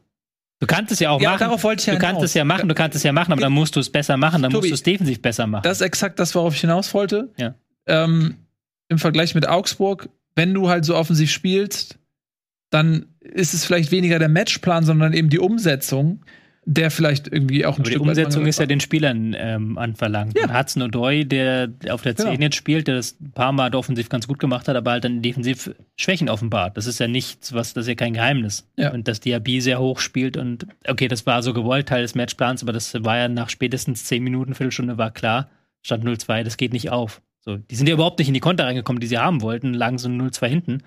[0.60, 1.39] Du kannst es ja auch ja, machen.
[1.39, 3.41] Darauf wollte ich ja du kannst es ja machen, du kannst es ja machen, aber
[3.41, 5.64] dann musst du es besser machen, dann Tobi, musst du es defensiv besser machen.
[5.64, 7.30] Das ist exakt das, worauf ich hinaus wollte.
[7.38, 7.56] Ja.
[7.91, 8.35] Ähm,
[8.89, 11.97] im Vergleich mit Augsburg, wenn du halt so offensiv spielst,
[12.69, 16.23] dann ist es vielleicht weniger der Matchplan, sondern eben die Umsetzung,
[16.65, 20.37] der vielleicht irgendwie auch ein Aber Stück Die Umsetzung ist ja den Spielern ähm, anverlangt.
[20.37, 20.57] Ja.
[20.57, 22.41] Hudson O'Doy, der auf der 10 genau.
[22.41, 25.21] jetzt spielt, der das ein paar Mal offensiv ganz gut gemacht hat, aber halt dann
[25.21, 26.77] defensiv Schwächen offenbart.
[26.77, 28.67] Das ist ja nichts, was, das ist ja kein Geheimnis.
[28.77, 28.93] Ja.
[28.93, 32.61] Und dass Diaby sehr hoch spielt und okay, das war so gewollt, Teil des Matchplans,
[32.61, 35.49] aber das war ja nach spätestens 10 Minuten, Viertelstunde war klar,
[35.81, 37.21] statt 0-2, das geht nicht auf.
[37.43, 39.97] So, die sind ja überhaupt nicht in die Konter reingekommen, die sie haben wollten, lagen
[39.97, 40.83] so 0-2 hinten.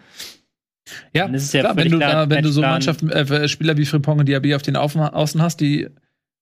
[1.13, 4.27] Ja, ja klar, wenn du, klar, wenn du so Mannschaften, äh, Spieler wie Frimpong und
[4.27, 5.89] Diaby auf den Außen hast, die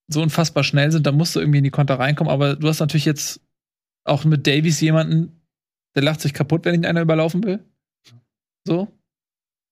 [0.08, 2.32] so unfassbar schnell sind, da musst du irgendwie in die Konter reinkommen.
[2.32, 3.40] Aber du hast natürlich jetzt
[4.04, 5.40] auch mit Davies jemanden,
[5.94, 7.60] der lacht sich kaputt, wenn ihn einer überlaufen will.
[8.66, 8.88] So.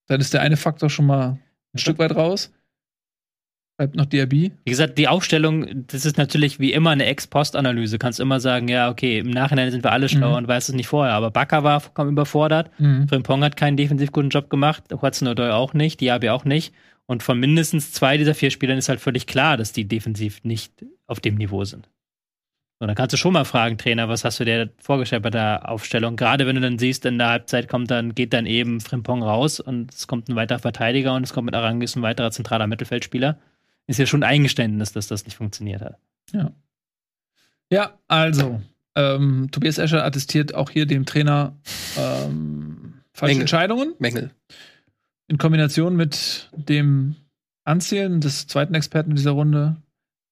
[0.07, 1.39] Dann ist der eine Faktor schon mal ein
[1.75, 1.79] ja.
[1.79, 2.53] Stück weit raus.
[3.81, 4.33] Bleibt noch DRB.
[4.33, 7.97] Wie gesagt, die Aufstellung, das ist natürlich wie immer eine Ex-Post-Analyse.
[7.99, 10.37] Kannst immer sagen, ja, okay, im Nachhinein sind wir alle schlauer mhm.
[10.37, 11.15] und weißt es nicht vorher.
[11.15, 12.71] Aber Bakker war vollkommen überfordert.
[12.79, 13.09] Mhm.
[13.09, 14.85] Frimpong hat keinen defensiv guten Job gemacht.
[14.93, 16.03] Hudson Odoi auch nicht.
[16.03, 16.75] Diaby auch nicht.
[17.07, 20.85] Und von mindestens zwei dieser vier Spielern ist halt völlig klar, dass die defensiv nicht
[21.07, 21.89] auf dem Niveau sind.
[22.81, 25.71] Und dann kannst du schon mal fragen, Trainer, was hast du dir vorgestellt bei der
[25.71, 26.17] Aufstellung?
[26.17, 29.59] Gerade wenn du dann siehst, in der Halbzeit kommt dann, geht dann eben Frimpong raus
[29.59, 33.39] und es kommt ein weiterer Verteidiger und es kommt mit Arangis ein weiterer zentraler Mittelfeldspieler.
[33.91, 35.99] Ist ja schon ein Eingeständnis, dass das nicht funktioniert hat.
[36.33, 36.53] Ja.
[37.73, 38.63] Ja, also,
[38.95, 41.57] ähm, Tobias Escher attestiert auch hier dem Trainer
[41.99, 43.41] ähm, falsche Mängel.
[43.41, 43.95] Entscheidungen.
[43.99, 44.31] Mängel.
[45.27, 47.17] In Kombination mit dem
[47.65, 49.77] Anzählen des zweiten Experten dieser Runde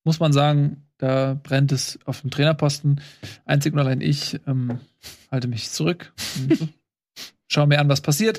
[0.04, 3.00] muss man sagen, da brennt es auf dem Trainerposten.
[3.44, 4.78] Einzig und allein ich ähm,
[5.32, 6.12] halte mich zurück.
[7.48, 8.38] Schau mir an, was passiert.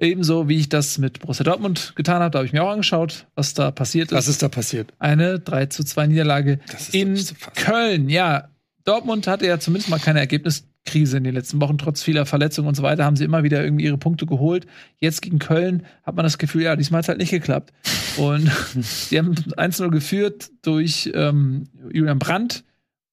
[0.00, 3.26] Ebenso wie ich das mit Borussia Dortmund getan habe, da habe ich mir auch angeschaut,
[3.36, 4.18] was da passiert ist.
[4.18, 4.92] Was ist da passiert?
[4.98, 6.58] Eine 3 zu 2 Niederlage
[6.90, 7.18] in
[7.54, 8.08] Köln.
[8.08, 8.48] Ja,
[8.84, 11.78] Dortmund hatte ja zumindest mal keine Ergebniskrise in den letzten Wochen.
[11.78, 14.66] Trotz vieler Verletzungen und so weiter haben sie immer wieder irgendwie ihre Punkte geholt.
[14.98, 17.72] Jetzt gegen Köln hat man das Gefühl, ja, diesmal hat es halt nicht geklappt.
[18.16, 22.64] Und sie haben 1-0 geführt durch ähm, Julian Brandt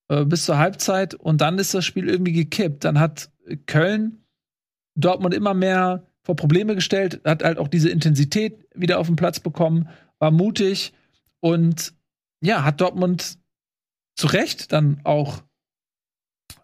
[0.09, 2.84] äh, bis zur Halbzeit und dann ist das Spiel irgendwie gekippt.
[2.84, 3.29] Dann hat
[3.67, 4.23] Köln
[4.95, 9.39] Dortmund immer mehr vor Probleme gestellt, hat halt auch diese Intensität wieder auf den Platz
[9.39, 10.93] bekommen, war mutig
[11.39, 11.93] und
[12.41, 13.38] ja, hat Dortmund
[14.15, 15.41] zu Recht dann auch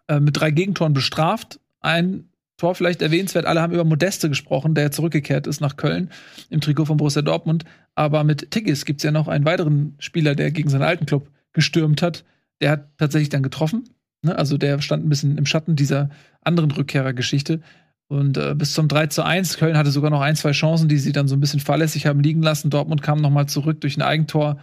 [0.08, 1.60] äh, mit drei Gegentoren bestraft.
[1.80, 3.45] Ein Tor vielleicht erwähnenswert.
[3.45, 6.10] Alle haben über Modeste gesprochen, der zurückgekehrt ist nach Köln
[6.49, 7.66] im Trikot von Borussia Dortmund.
[7.93, 11.30] Aber mit Tigges gibt es ja noch einen weiteren Spieler, der gegen seinen alten Club
[11.53, 12.26] gestürmt hat.
[12.62, 13.89] Der hat tatsächlich dann getroffen.
[14.24, 14.36] Ne?
[14.36, 16.10] Also der stand ein bisschen im Schatten dieser
[16.41, 17.62] anderen Rückkehrergeschichte.
[18.10, 20.97] Und äh, bis zum 3 zu 1, Köln hatte sogar noch ein, zwei Chancen, die
[20.97, 22.70] sie dann so ein bisschen fahrlässig haben liegen lassen.
[22.70, 24.60] Dortmund kam noch mal zurück durch ein Eigentor,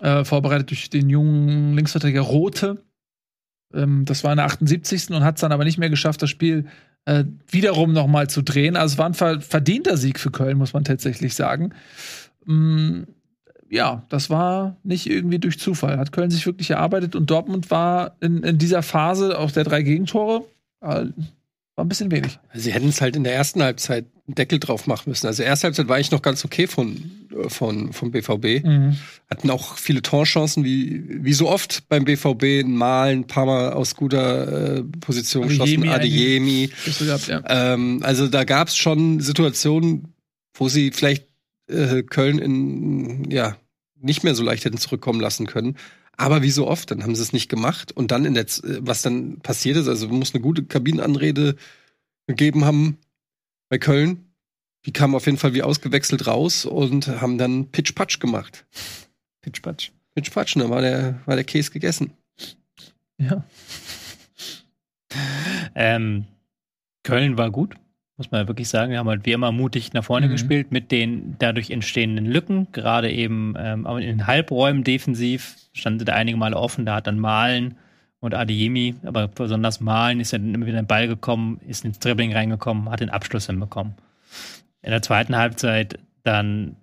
[0.00, 2.82] äh, vorbereitet durch den jungen Linksverteidiger Rote.
[3.72, 5.10] Ähm, das war in der 78.
[5.10, 6.66] und hat es dann aber nicht mehr geschafft, das Spiel
[7.06, 8.76] äh, wiederum noch mal zu drehen.
[8.76, 11.72] Also es war ein verdienter Sieg für Köln, muss man tatsächlich sagen.
[12.44, 13.04] Mm,
[13.70, 15.96] ja, das war nicht irgendwie durch Zufall.
[15.96, 19.82] Hat Köln sich wirklich erarbeitet und Dortmund war in, in dieser Phase auch der drei
[19.82, 20.44] Gegentore
[20.82, 21.06] äh,
[21.80, 22.38] war ein bisschen wenig.
[22.52, 25.26] Sie hätten es halt in der ersten Halbzeit einen Deckel drauf machen müssen.
[25.26, 28.62] Also erste Halbzeit war ich noch ganz okay von, äh, von, vom BVB.
[28.62, 28.98] Mhm.
[29.30, 33.96] Hatten auch viele Torchancen, wie, wie so oft beim BVB, mal ein paar Mal aus
[33.96, 35.88] guter äh, Position geschossen.
[35.88, 36.70] Adeyemi.
[37.26, 37.42] Ja.
[37.48, 40.12] Ähm, also da gab es schon Situationen,
[40.52, 41.28] wo sie vielleicht
[41.68, 43.56] äh, Köln in, ja,
[43.98, 45.76] nicht mehr so leicht hätten zurückkommen lassen können.
[46.20, 47.92] Aber wie so oft, dann haben sie es nicht gemacht.
[47.92, 48.44] Und dann in der,
[48.80, 51.56] was dann passiert ist, also muss eine gute Kabinenanrede
[52.26, 52.98] gegeben haben
[53.70, 54.26] bei Köln.
[54.84, 58.66] Die kamen auf jeden Fall wie ausgewechselt raus und haben dann Pitch-Patch gemacht.
[59.40, 59.92] Pitch-Patch.
[60.14, 62.12] Pitch-Patch, da war der, war der Käse gegessen.
[63.16, 63.44] Ja.
[65.74, 66.26] Ähm,
[67.02, 67.74] Köln war gut
[68.20, 68.92] muss man wirklich sagen.
[68.92, 70.32] Wir haben halt wie immer mutig nach vorne mhm.
[70.32, 76.12] gespielt mit den dadurch entstehenden Lücken, gerade eben ähm, in den Halbräumen defensiv standen da
[76.12, 77.76] einige Male offen, da hat dann Malen
[78.20, 81.86] und Adeyemi, aber besonders Malen ist ja dann immer wieder in den Ball gekommen, ist
[81.86, 83.94] ins Dribbling reingekommen, hat den Abschluss hinbekommen.
[84.82, 86.76] In der zweiten Halbzeit dann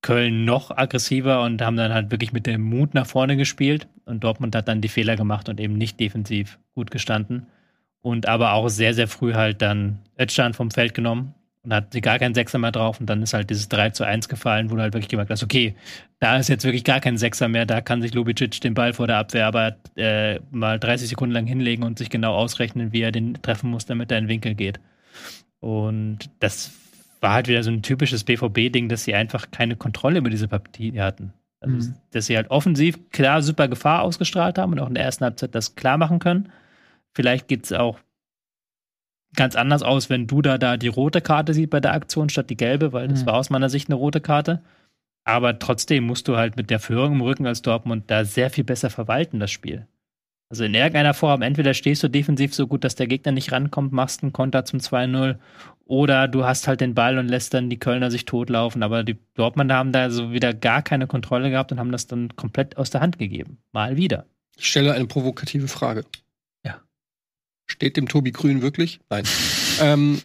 [0.00, 4.22] Köln noch aggressiver und haben dann halt wirklich mit dem Mut nach vorne gespielt und
[4.22, 7.48] Dortmund hat dann die Fehler gemacht und eben nicht defensiv gut gestanden
[8.06, 11.34] und aber auch sehr, sehr früh halt dann Özcan vom Feld genommen
[11.64, 14.28] und hat gar keinen Sechser mehr drauf und dann ist halt dieses 3 zu 1
[14.28, 15.74] gefallen, wo du halt wirklich gemerkt hast, okay,
[16.20, 19.08] da ist jetzt wirklich gar kein Sechser mehr, da kann sich Lubicic den Ball vor
[19.08, 23.10] der Abwehr aber äh, mal 30 Sekunden lang hinlegen und sich genau ausrechnen, wie er
[23.10, 24.78] den treffen muss, damit er in den Winkel geht.
[25.58, 26.70] Und das
[27.20, 31.00] war halt wieder so ein typisches BVB-Ding, dass sie einfach keine Kontrolle über diese Partie
[31.00, 31.32] hatten.
[31.58, 31.94] Also, mhm.
[32.12, 35.56] dass sie halt offensiv klar super Gefahr ausgestrahlt haben und auch in der ersten Halbzeit
[35.56, 36.52] das klar machen können
[37.16, 37.98] Vielleicht geht es auch
[39.34, 42.58] ganz anders aus, wenn Duda da die rote Karte sieht bei der Aktion statt die
[42.58, 43.26] gelbe, weil das mhm.
[43.26, 44.62] war aus meiner Sicht eine rote Karte.
[45.24, 48.64] Aber trotzdem musst du halt mit der Führung im Rücken als Dortmund da sehr viel
[48.64, 49.86] besser verwalten, das Spiel.
[50.50, 53.92] Also in irgendeiner Form, entweder stehst du defensiv so gut, dass der Gegner nicht rankommt,
[53.92, 55.36] machst einen Konter zum 2-0,
[55.86, 58.82] oder du hast halt den Ball und lässt dann die Kölner sich totlaufen.
[58.82, 62.36] Aber die Dortmunder haben da so wieder gar keine Kontrolle gehabt und haben das dann
[62.36, 63.56] komplett aus der Hand gegeben.
[63.72, 64.26] Mal wieder.
[64.58, 66.04] Ich stelle eine provokative Frage.
[67.66, 69.00] Steht dem Tobi Grün wirklich?
[69.10, 69.24] Nein.
[69.80, 70.22] ähm,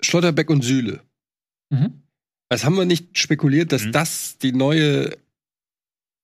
[0.00, 1.02] Schlotterbeck und Sühle.
[1.70, 2.02] Mhm.
[2.48, 3.92] Was haben wir nicht spekuliert, dass mhm.
[3.92, 5.16] das die neue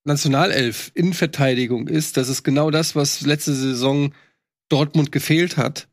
[0.04, 4.14] Nationalelf Innenverteidigung ist, das ist genau das, was letzte Saison
[4.68, 5.88] Dortmund gefehlt hat.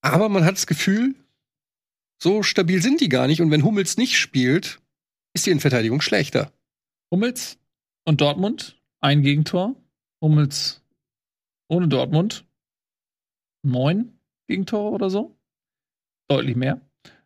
[0.00, 1.14] Aber man hat das Gefühl,
[2.22, 3.40] so stabil sind die gar nicht.
[3.42, 4.80] Und wenn Hummels nicht spielt,
[5.34, 6.52] ist die Innenverteidigung schlechter.
[7.10, 7.58] Hummels
[8.04, 9.74] und Dortmund ein Gegentor.
[10.22, 10.82] Hummels
[11.68, 12.44] ohne Dortmund
[13.64, 14.12] neun
[14.46, 15.36] Gegentore oder so.
[16.28, 16.80] Deutlich mehr.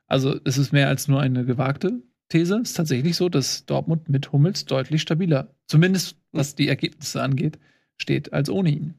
[0.07, 2.61] Also es ist mehr als nur eine gewagte These.
[2.63, 7.59] Es ist tatsächlich so, dass Dortmund mit Hummels deutlich stabiler, zumindest was die Ergebnisse angeht,
[7.97, 8.95] steht als ohne ihn.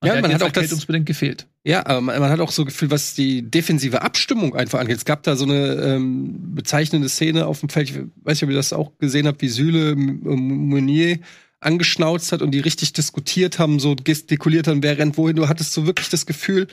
[0.00, 1.48] Und ja, man hat auch das gefehlt.
[1.64, 4.98] Ja, aber man, man, hat auch so Gefühl, was die defensive Abstimmung einfach angeht.
[4.98, 7.90] Es gab da so eine ähm, bezeichnende Szene auf dem Feld.
[7.90, 11.18] Ich weiß nicht, ob ihr das auch gesehen habt, wie Süle Meunier
[11.66, 15.36] angeschnauzt hat und die richtig diskutiert haben, so gestikuliert haben, wer rennt wohin.
[15.36, 16.68] Du hattest so wirklich das Gefühl,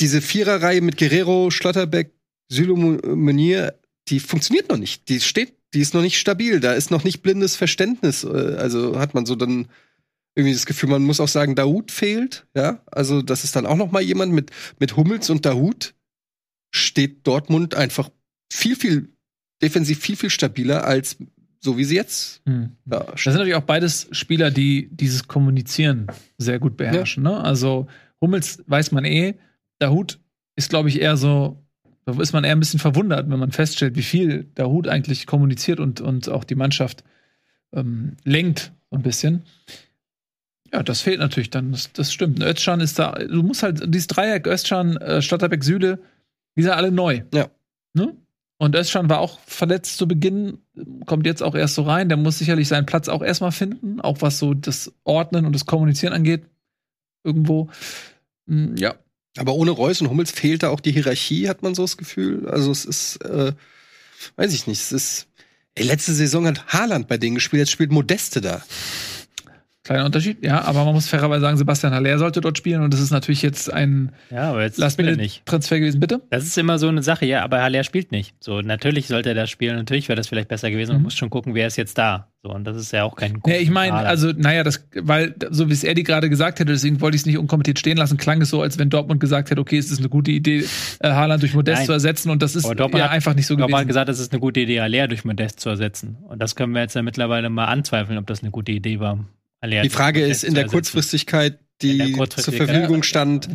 [0.00, 2.12] diese Viererreihe mit Guerrero, Schlotterbeck,
[2.48, 3.78] Süle Meunier,
[4.08, 5.08] die funktioniert noch nicht.
[5.08, 6.58] Die steht, die ist noch nicht stabil.
[6.58, 8.24] Da ist noch nicht blindes Verständnis.
[8.24, 9.68] Äh, also hat man so dann
[10.34, 12.46] irgendwie das Gefühl, man muss auch sagen, Daoud fehlt.
[12.56, 15.94] Ja, also das ist dann auch noch mal jemand mit mit Hummels und Daoud
[16.74, 18.10] steht Dortmund einfach
[18.50, 19.12] viel viel
[19.62, 21.18] defensiv viel viel stabiler als
[21.62, 22.42] so wie sie jetzt.
[22.46, 22.72] Hm.
[22.90, 26.08] Ja, das sind natürlich auch beides Spieler, die dieses Kommunizieren
[26.38, 27.24] sehr gut beherrschen.
[27.24, 27.30] Ja.
[27.30, 27.44] Ne?
[27.44, 27.86] Also
[28.20, 29.34] Hummels weiß man eh,
[29.78, 30.18] Dahoud
[30.56, 31.62] ist glaube ich eher so
[32.04, 35.26] da ist man eher ein bisschen verwundert, wenn man feststellt, wie viel der Hut eigentlich
[35.26, 37.04] kommuniziert und, und auch die Mannschaft
[37.72, 39.42] ähm, lenkt ein bisschen.
[40.72, 41.70] Ja, das fehlt natürlich dann.
[41.70, 42.42] Das, das stimmt.
[42.42, 43.12] Özcan ist da.
[43.12, 46.00] Du musst halt dieses Dreieck Özcan, äh, Stotterbeck, Süle,
[46.56, 47.22] die sind alle neu.
[47.32, 47.48] Ja.
[47.94, 48.16] Ne?
[48.62, 50.58] Und Özcan war auch verletzt zu Beginn,
[51.06, 52.08] kommt jetzt auch erst so rein.
[52.08, 55.66] Der muss sicherlich seinen Platz auch erstmal finden, auch was so das Ordnen und das
[55.66, 56.44] Kommunizieren angeht.
[57.24, 57.70] Irgendwo.
[58.46, 58.94] Hm, ja,
[59.36, 62.48] aber ohne Reus und Hummels fehlt da auch die Hierarchie, hat man so das Gefühl.
[62.48, 63.52] Also es ist, äh,
[64.36, 65.26] weiß ich nicht, es ist.
[65.74, 68.62] Ey, letzte Saison hat Haaland bei denen gespielt, jetzt spielt Modeste da.
[69.84, 73.00] Kleiner Unterschied, ja, aber man muss fairerweise sagen, Sebastian Haller sollte dort spielen und das
[73.00, 75.44] ist natürlich jetzt ein ja, aber jetzt Last er nicht.
[75.44, 76.22] Transfer gewesen, bitte?
[76.30, 78.36] Das ist immer so eine Sache, ja, aber Haller spielt nicht.
[78.38, 80.92] So, natürlich sollte er das spielen, natürlich wäre das vielleicht besser gewesen.
[80.92, 80.96] Mhm.
[80.98, 82.28] Man muss schon gucken, wer ist jetzt da.
[82.44, 85.68] So, und das ist ja auch kein Ja, ich meine, also, naja, das, weil, so
[85.68, 88.40] wie es Eddie gerade gesagt hätte, deswegen wollte ich es nicht unkommentiert stehen lassen, klang
[88.40, 90.64] es so, als wenn Dortmund gesagt hätte, okay, es ist eine gute Idee,
[91.00, 91.86] äh, Haaland durch Modest Nein.
[91.86, 93.80] zu ersetzen und das ist ja hat, einfach nicht so Dortmund gewesen.
[93.80, 96.18] hat gesagt, es ist eine gute Idee, Haller durch Modest zu ersetzen.
[96.28, 99.24] Und das können wir jetzt ja mittlerweile mal anzweifeln, ob das eine gute Idee war.
[99.64, 103.48] Die Frage ist in der Kurzfristigkeit, die zur Verfügung stand.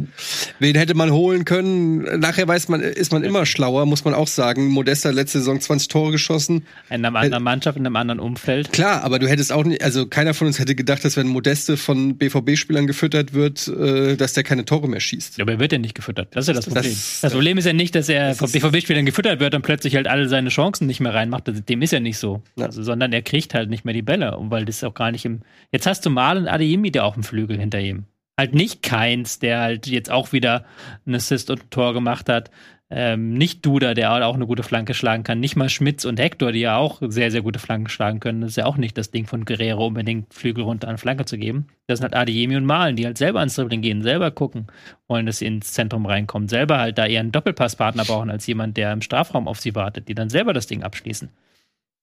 [0.59, 2.19] Wen hätte man holen können?
[2.19, 4.67] Nachher weiß man, ist man immer schlauer, muss man auch sagen.
[4.67, 6.65] Modesta letzte Saison 20 Tore geschossen.
[6.89, 8.71] In einer anderen Mannschaft, in einem anderen Umfeld.
[8.71, 11.77] Klar, aber du hättest auch nicht, also keiner von uns hätte gedacht, dass wenn Modeste
[11.77, 15.37] von BVB-Spielern gefüttert wird, äh, dass der keine Tore mehr schießt.
[15.37, 16.35] Ja, aber er wird ja nicht gefüttert.
[16.35, 16.83] Das ist ja das Problem.
[16.83, 20.07] Das, das Problem ist ja nicht, dass er von BVB-Spielern gefüttert wird und plötzlich halt
[20.07, 21.45] alle seine Chancen nicht mehr reinmacht.
[21.69, 22.43] Dem ist ja nicht so.
[22.59, 25.41] Also, sondern er kriegt halt nicht mehr die Bälle, weil das auch gar nicht im.
[25.71, 28.05] Jetzt hast du Mal und Adeyemi, der auf dem Flügel hinter ihm.
[28.37, 30.65] Halt nicht Keins, der halt jetzt auch wieder
[31.05, 32.51] ein Assist und ein Tor gemacht hat.
[32.89, 35.41] Ähm, nicht Duda, der auch eine gute Flanke schlagen kann.
[35.41, 38.41] Nicht mal Schmitz und Hector, die ja auch sehr, sehr gute Flanken schlagen können.
[38.41, 41.37] Das ist ja auch nicht das Ding von Guerrero, unbedingt Flügel runter an Flanke zu
[41.37, 41.67] geben.
[41.87, 44.67] Das sind halt Adiemi und Malen, die halt selber ans Dribbling gehen, selber gucken
[45.07, 46.47] wollen, dass sie ins Zentrum reinkommen.
[46.47, 50.07] Selber halt da eher einen Doppelpasspartner brauchen, als jemand, der im Strafraum auf sie wartet,
[50.07, 51.29] die dann selber das Ding abschließen.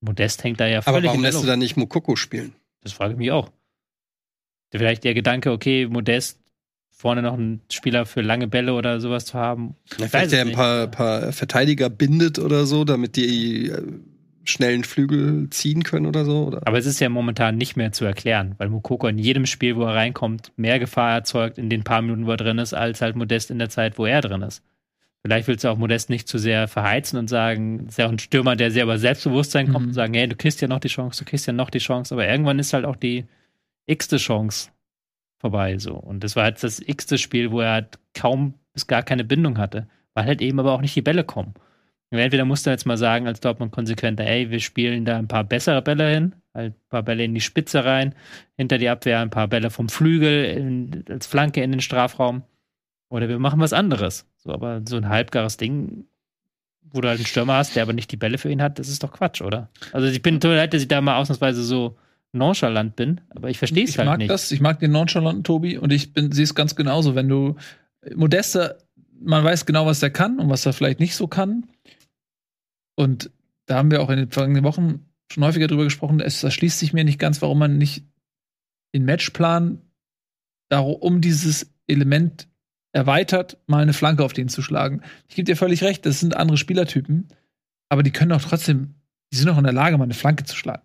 [0.03, 2.53] Modest hängt da ja völlig Aber warum lässt du da nicht Mokoko spielen?
[2.83, 3.51] Das frage ich mich auch.
[4.79, 6.41] Vielleicht der Gedanke, okay, Modest
[6.91, 9.75] vorne noch einen Spieler für lange Bälle oder sowas zu haben.
[9.99, 13.83] Ja, vielleicht der ein paar, paar, Verteidiger bindet oder so, damit die äh,
[14.45, 16.45] schnellen Flügel ziehen können oder so.
[16.45, 16.63] Oder?
[16.65, 19.83] Aber es ist ja momentan nicht mehr zu erklären, weil Mukoko in jedem Spiel, wo
[19.83, 23.17] er reinkommt, mehr Gefahr erzeugt in den paar Minuten, wo er drin ist, als halt
[23.17, 24.63] Modest in der Zeit, wo er drin ist.
[25.23, 28.19] Vielleicht willst du auch Modest nicht zu sehr verheizen und sagen, ist ja auch ein
[28.19, 29.89] Stürmer, der sehr über Selbstbewusstsein kommt mhm.
[29.89, 32.15] und sagen, hey, du kriegst ja noch die Chance, du kriegst ja noch die Chance,
[32.15, 33.25] aber irgendwann ist halt auch die
[33.87, 34.71] x-te Chance
[35.39, 35.79] vorbei.
[35.79, 35.95] So.
[35.95, 39.59] Und das war jetzt das x-te Spiel, wo er halt kaum bis gar keine Bindung
[39.59, 41.55] hatte, weil halt eben aber auch nicht die Bälle kommen.
[42.11, 45.29] Und entweder musst du jetzt mal sagen, als Dortmund konsequenter, ey, wir spielen da ein
[45.29, 48.15] paar bessere Bälle hin, halt ein paar Bälle in die Spitze rein,
[48.57, 52.43] hinter die Abwehr, ein paar Bälle vom Flügel in, als Flanke in den Strafraum.
[53.09, 54.27] Oder wir machen was anderes.
[54.37, 56.07] So, aber so ein halbgares Ding,
[56.83, 58.89] wo du halt einen Stürmer hast, der aber nicht die Bälle für ihn hat, das
[58.89, 59.69] ist doch Quatsch, oder?
[59.93, 61.97] Also ich bin total leid, dass ich da mal ausnahmsweise so
[62.35, 64.31] nonchalant bin, aber ich verstehe es halt mag nicht.
[64.31, 67.57] Das, ich mag den nonchalanten Tobi und ich bin sehe es ganz genauso, wenn du
[68.15, 68.79] Modeste,
[69.21, 71.67] man weiß genau, was er kann und was er vielleicht nicht so kann.
[72.97, 73.31] Und
[73.67, 76.93] da haben wir auch in den vergangenen Wochen schon häufiger drüber gesprochen, es erschließt sich
[76.93, 78.05] mir nicht ganz, warum man nicht
[78.95, 79.81] den Matchplan
[80.69, 82.49] darum, um dieses Element
[82.93, 85.03] erweitert, mal eine Flanke auf den zu schlagen.
[85.29, 87.29] Ich gebe dir völlig recht, das sind andere Spielertypen,
[87.89, 88.95] aber die können auch trotzdem,
[89.33, 90.85] die sind auch in der Lage, mal eine Flanke zu schlagen.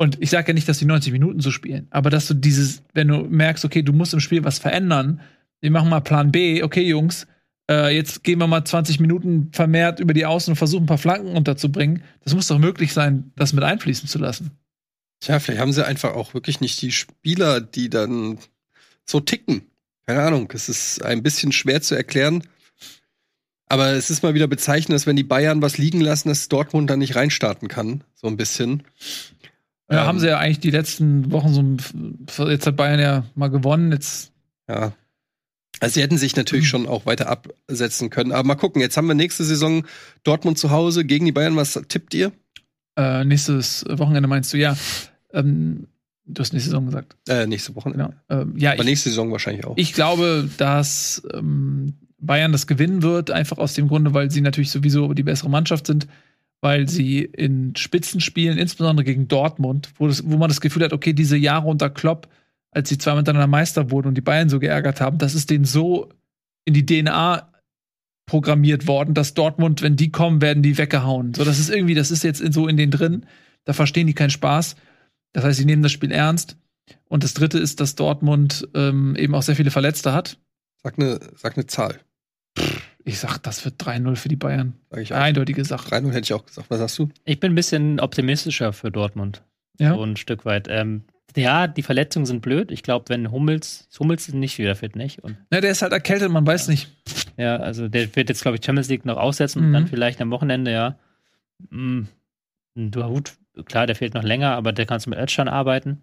[0.00, 2.82] Und ich sage ja nicht, dass die 90 Minuten so spielen, aber dass du dieses,
[2.94, 5.20] wenn du merkst, okay, du musst im Spiel was verändern,
[5.60, 7.26] wir machen mal Plan B, okay, Jungs,
[7.70, 10.96] äh, jetzt gehen wir mal 20 Minuten vermehrt über die Außen und versuchen ein paar
[10.96, 12.02] Flanken unterzubringen.
[12.24, 14.52] Das muss doch möglich sein, das mit einfließen zu lassen.
[15.20, 18.38] Tja, vielleicht haben sie einfach auch wirklich nicht die Spieler, die dann
[19.04, 19.66] so ticken.
[20.06, 22.42] Keine Ahnung, es ist ein bisschen schwer zu erklären.
[23.66, 26.88] Aber es ist mal wieder bezeichnend, dass wenn die Bayern was liegen lassen, dass Dortmund
[26.88, 28.02] dann nicht reinstarten kann.
[28.14, 28.82] So ein bisschen.
[29.90, 31.78] Ja, ähm, haben sie ja eigentlich die letzten Wochen
[32.28, 32.48] so.
[32.48, 33.92] Jetzt hat Bayern ja mal gewonnen.
[33.92, 34.32] Jetzt.
[34.68, 34.92] Ja.
[35.80, 36.68] Also sie hätten sich natürlich mhm.
[36.68, 38.32] schon auch weiter absetzen können.
[38.32, 39.84] Aber mal gucken, jetzt haben wir nächste Saison
[40.24, 41.56] Dortmund zu Hause gegen die Bayern.
[41.56, 42.32] Was tippt ihr?
[42.96, 44.76] Äh, nächstes Wochenende meinst du, ja.
[45.32, 45.86] Ähm,
[46.26, 47.16] du hast nächste Saison gesagt.
[47.28, 48.14] Äh, nächste Wochenende.
[48.28, 48.42] Genau.
[48.42, 49.76] Ähm, ja, Aber ich, nächste Saison wahrscheinlich auch.
[49.76, 54.70] Ich glaube, dass ähm, Bayern das gewinnen wird, einfach aus dem Grunde, weil sie natürlich
[54.70, 56.06] sowieso die bessere Mannschaft sind
[56.60, 61.12] weil sie in Spitzenspielen, insbesondere gegen Dortmund, wo, das, wo man das Gefühl hat, okay,
[61.12, 62.28] diese Jahre unter Klopp,
[62.70, 65.64] als sie zwei miteinander Meister wurden und die Bayern so geärgert haben, das ist denen
[65.64, 66.10] so
[66.64, 67.50] in die DNA
[68.26, 71.34] programmiert worden, dass Dortmund, wenn die kommen, werden die weggehauen.
[71.34, 73.26] So, das ist irgendwie, das ist jetzt so in denen drin.
[73.64, 74.76] Da verstehen die keinen Spaß.
[75.32, 76.56] Das heißt, sie nehmen das Spiel ernst.
[77.08, 80.38] Und das dritte ist, dass Dortmund ähm, eben auch sehr viele Verletzte hat.
[80.82, 82.00] Sag eine, sag eine Zahl.
[83.10, 84.74] Ich sag, das wird 3-0 für die Bayern.
[84.88, 85.18] Sag ich auch.
[85.18, 85.88] Eindeutige Sache.
[85.88, 86.70] 3-0 hätte ich auch gesagt.
[86.70, 87.08] Was sagst du?
[87.24, 89.42] Ich bin ein bisschen optimistischer für Dortmund.
[89.80, 89.94] Ja.
[89.94, 90.68] So ein Stück weit.
[90.70, 91.02] Ähm,
[91.34, 92.70] ja, die Verletzungen sind blöd.
[92.70, 95.24] Ich glaube, wenn Hummels, Hummels ist nicht wieder fit, nicht?
[95.24, 96.70] Und ja, der ist halt erkältet, man weiß ja.
[96.70, 96.88] nicht.
[97.36, 99.66] Ja, also der wird jetzt, glaube ich, Champions League noch aussetzen mhm.
[99.66, 100.96] und dann vielleicht am Wochenende, ja.
[101.70, 102.06] Mhm.
[102.76, 103.32] Du gut,
[103.64, 106.00] klar, der fehlt noch länger, aber der kannst du mit Özcan arbeiten.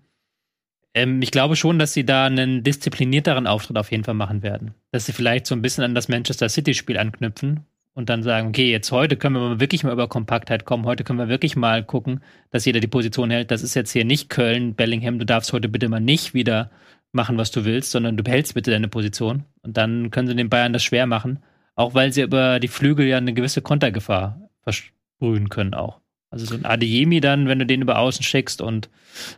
[0.97, 4.73] Ähm, ich glaube schon, dass sie da einen disziplinierteren Auftritt auf jeden Fall machen werden.
[4.91, 8.71] Dass sie vielleicht so ein bisschen an das Manchester City-Spiel anknüpfen und dann sagen, okay,
[8.71, 12.21] jetzt heute können wir wirklich mal über Kompaktheit kommen, heute können wir wirklich mal gucken,
[12.49, 13.51] dass jeder die Position hält.
[13.51, 16.71] Das ist jetzt hier nicht Köln, Bellingham, du darfst heute bitte mal nicht wieder
[17.11, 19.43] machen, was du willst, sondern du behältst bitte deine Position.
[19.61, 21.43] Und dann können sie den Bayern das schwer machen,
[21.75, 25.99] auch weil sie über die Flügel ja eine gewisse Kontergefahr versprühen können auch.
[26.29, 28.89] Also so ein Adeyemi dann, wenn du den über außen schickst und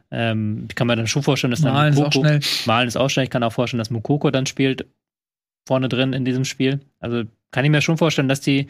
[0.09, 2.39] ähm, ich kann mir dann schon vorstellen, dass Malen dann Mukoko, ist auch schnell.
[2.65, 3.23] Malen ist auch schnell.
[3.25, 4.87] Ich kann auch vorstellen, dass Mukoko dann spielt
[5.67, 6.79] vorne drin in diesem Spiel.
[6.99, 8.67] Also kann ich mir schon vorstellen, dass die,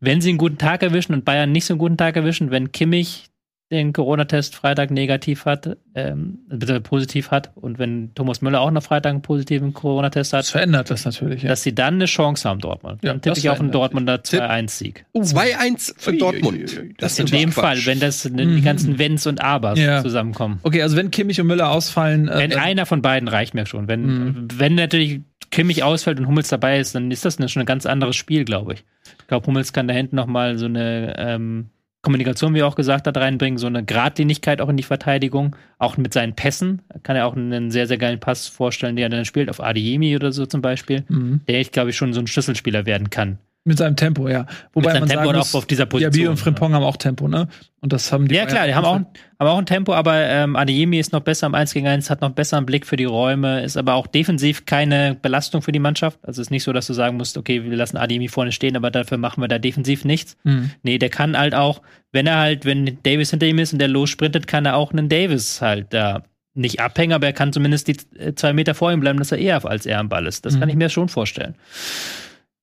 [0.00, 2.72] wenn sie einen guten Tag erwischen und Bayern nicht so einen guten Tag erwischen, wenn
[2.72, 3.29] Kimmich
[3.70, 8.82] den Corona-Test Freitag negativ hat, ähm, bitte positiv hat und wenn Thomas Müller auch noch
[8.82, 10.40] Freitag einen positiven Corona-Test hat.
[10.40, 11.50] Das verändert das natürlich, ja.
[11.50, 12.98] Dass sie dann eine Chance haben, Dortmund.
[13.02, 15.04] Dann ja, tippe ich auf einen Dortmunder 2-1-Sieg.
[15.14, 15.22] Uh.
[15.22, 16.80] 2-1 für Dortmund.
[16.98, 17.62] Das, ist in dem Quatsch.
[17.62, 18.56] Fall, wenn das mhm.
[18.56, 20.02] die ganzen Wenns und Abers ja.
[20.02, 20.58] zusammenkommen.
[20.64, 22.28] Okay, also wenn Kimmich und Müller ausfallen.
[22.28, 23.86] Äh, wenn einer von beiden reicht mir schon.
[23.86, 24.48] Wenn, mhm.
[24.56, 25.20] wenn natürlich
[25.52, 28.74] Kimmich ausfällt und Hummels dabei ist, dann ist das schon ein ganz anderes Spiel, glaube
[28.74, 28.84] ich.
[29.20, 31.70] Ich glaube, Hummels kann da hinten noch mal so eine ähm,
[32.02, 36.14] Kommunikation, wie auch gesagt hat, reinbringen, so eine Gradlinigkeit auch in die Verteidigung, auch mit
[36.14, 36.80] seinen Pässen.
[37.02, 40.16] Kann er auch einen sehr, sehr geilen Pass vorstellen, der er dann spielt, auf Adiemi
[40.16, 41.40] oder so zum Beispiel, mhm.
[41.46, 43.38] der ich, glaube ich, schon so ein Schlüsselspieler werden kann.
[43.64, 44.46] Mit seinem Tempo, ja.
[44.72, 46.12] Wobei Mit seinem Tempo muss, auch auf dieser Position.
[46.12, 46.76] Diaby und Frimpong ja.
[46.76, 47.46] haben auch Tempo, ne?
[47.80, 48.34] Und das haben die.
[48.34, 51.46] Ja, klar, die haben auch, haben auch ein Tempo, aber ähm, Adeyemi ist noch besser
[51.46, 54.06] am 1 gegen 1, hat noch besser einen Blick für die Räume, ist aber auch
[54.06, 56.18] defensiv keine Belastung für die Mannschaft.
[56.22, 58.76] Also es ist nicht so, dass du sagen musst, okay, wir lassen Adeyemi vorne stehen,
[58.76, 60.38] aber dafür machen wir da defensiv nichts.
[60.44, 60.70] Mhm.
[60.82, 61.82] Nee, der kann halt auch,
[62.12, 65.10] wenn er halt, wenn Davis hinter ihm ist und der lossprintet, kann er auch einen
[65.10, 66.22] Davis halt da
[66.54, 69.38] nicht abhängen, aber er kann zumindest die äh, zwei Meter vor ihm bleiben, dass er
[69.38, 70.46] eher als er am Ball ist.
[70.46, 70.60] Das mhm.
[70.60, 71.54] kann ich mir schon vorstellen.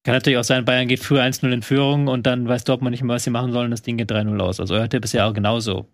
[0.08, 3.04] Kann natürlich auch sein, Bayern geht früher 1-0 in Führung und dann weiß Dortmund nicht
[3.04, 3.72] mehr, was sie machen sollen.
[3.72, 4.62] Das Ding geht 3-0 aus.
[4.62, 5.86] Also euer Tipp ist ja auch genauso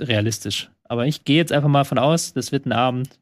[0.00, 0.70] realistisch.
[0.84, 3.20] Aber ich gehe jetzt einfach mal von aus, das wird ein Abend,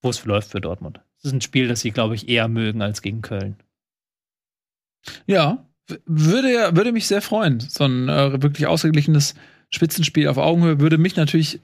[0.00, 1.00] wo es läuft für Dortmund.
[1.16, 3.56] Das ist ein Spiel, das sie, glaube ich, eher mögen als gegen Köln.
[5.26, 5.68] Ja,
[6.06, 7.60] würde, würde mich sehr freuen.
[7.60, 9.34] So ein äh, wirklich ausgeglichenes
[9.68, 11.60] Spitzenspiel auf Augenhöhe würde mich natürlich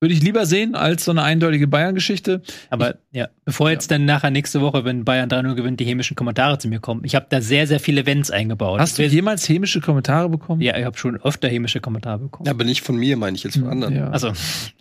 [0.00, 2.42] würde ich lieber sehen als so eine eindeutige Bayern-Geschichte.
[2.68, 3.96] Aber ich, ja, bevor jetzt ja.
[3.96, 7.02] dann nachher nächste Woche, wenn Bayern 3-0 gewinnt, die hämischen Kommentare zu mir kommen.
[7.04, 8.78] Ich habe da sehr, sehr viele Wenns eingebaut.
[8.78, 10.60] Hast du jemals hämische Kommentare bekommen?
[10.60, 12.46] Ja, ich habe schon öfter hämische Kommentare bekommen.
[12.46, 13.96] Ja, aber nicht von mir, meine ich jetzt von hm, anderen.
[13.96, 14.10] Ja.
[14.10, 14.32] Also,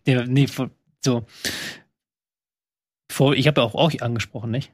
[0.06, 0.48] ja, nee,
[1.04, 1.26] so.
[3.12, 4.74] Vor, ich habe ja auch euch angesprochen, nicht?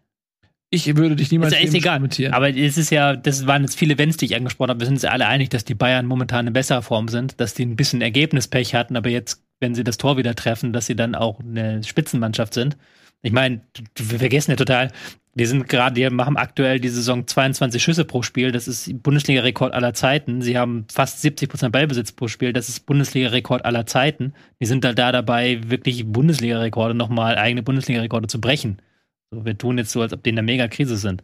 [0.74, 1.98] Ich würde dich niemals ist, ist egal.
[1.98, 2.34] kommentieren.
[2.34, 4.80] Aber es ist ja, das waren jetzt viele Wenns, die ich angesprochen habe.
[4.80, 7.66] Wir sind uns alle einig, dass die Bayern momentan in besserer Form sind, dass die
[7.66, 11.16] ein bisschen Ergebnispech hatten, aber jetzt wenn sie das Tor wieder treffen, dass sie dann
[11.16, 12.78] auch eine Spitzenmannschaft sind.
[13.22, 13.62] Ich meine,
[13.96, 14.92] wir vergessen ja total,
[15.36, 18.52] wir sind gerade, wir machen aktuell die Saison 22 Schüsse pro Spiel.
[18.52, 20.42] Das ist Bundesliga-Rekord aller Zeiten.
[20.42, 22.52] Sie haben fast 70 Prozent Ballbesitz pro Spiel.
[22.52, 24.34] Das ist Bundesliga-Rekord aller Zeiten.
[24.58, 28.82] Wir sind da, da dabei, wirklich Bundesliga-Rekorde nochmal, eigene Bundesliga-Rekorde zu brechen.
[29.34, 31.24] So, wir tun jetzt so, als ob die in der Mega-Krise sind.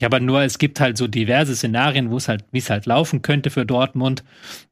[0.00, 2.86] Ja, aber nur es gibt halt so diverse Szenarien, wo es halt, wie es halt
[2.86, 4.24] laufen könnte für Dortmund,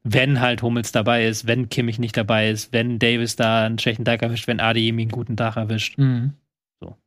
[0.03, 4.03] wenn halt Hummels dabei ist, wenn Kimmich nicht dabei ist, wenn Davis da einen schlechten
[4.03, 5.97] Tag erwischt, wenn Adeyemi einen guten Tag erwischt.
[5.97, 6.33] Mhm.
[6.81, 6.97] So.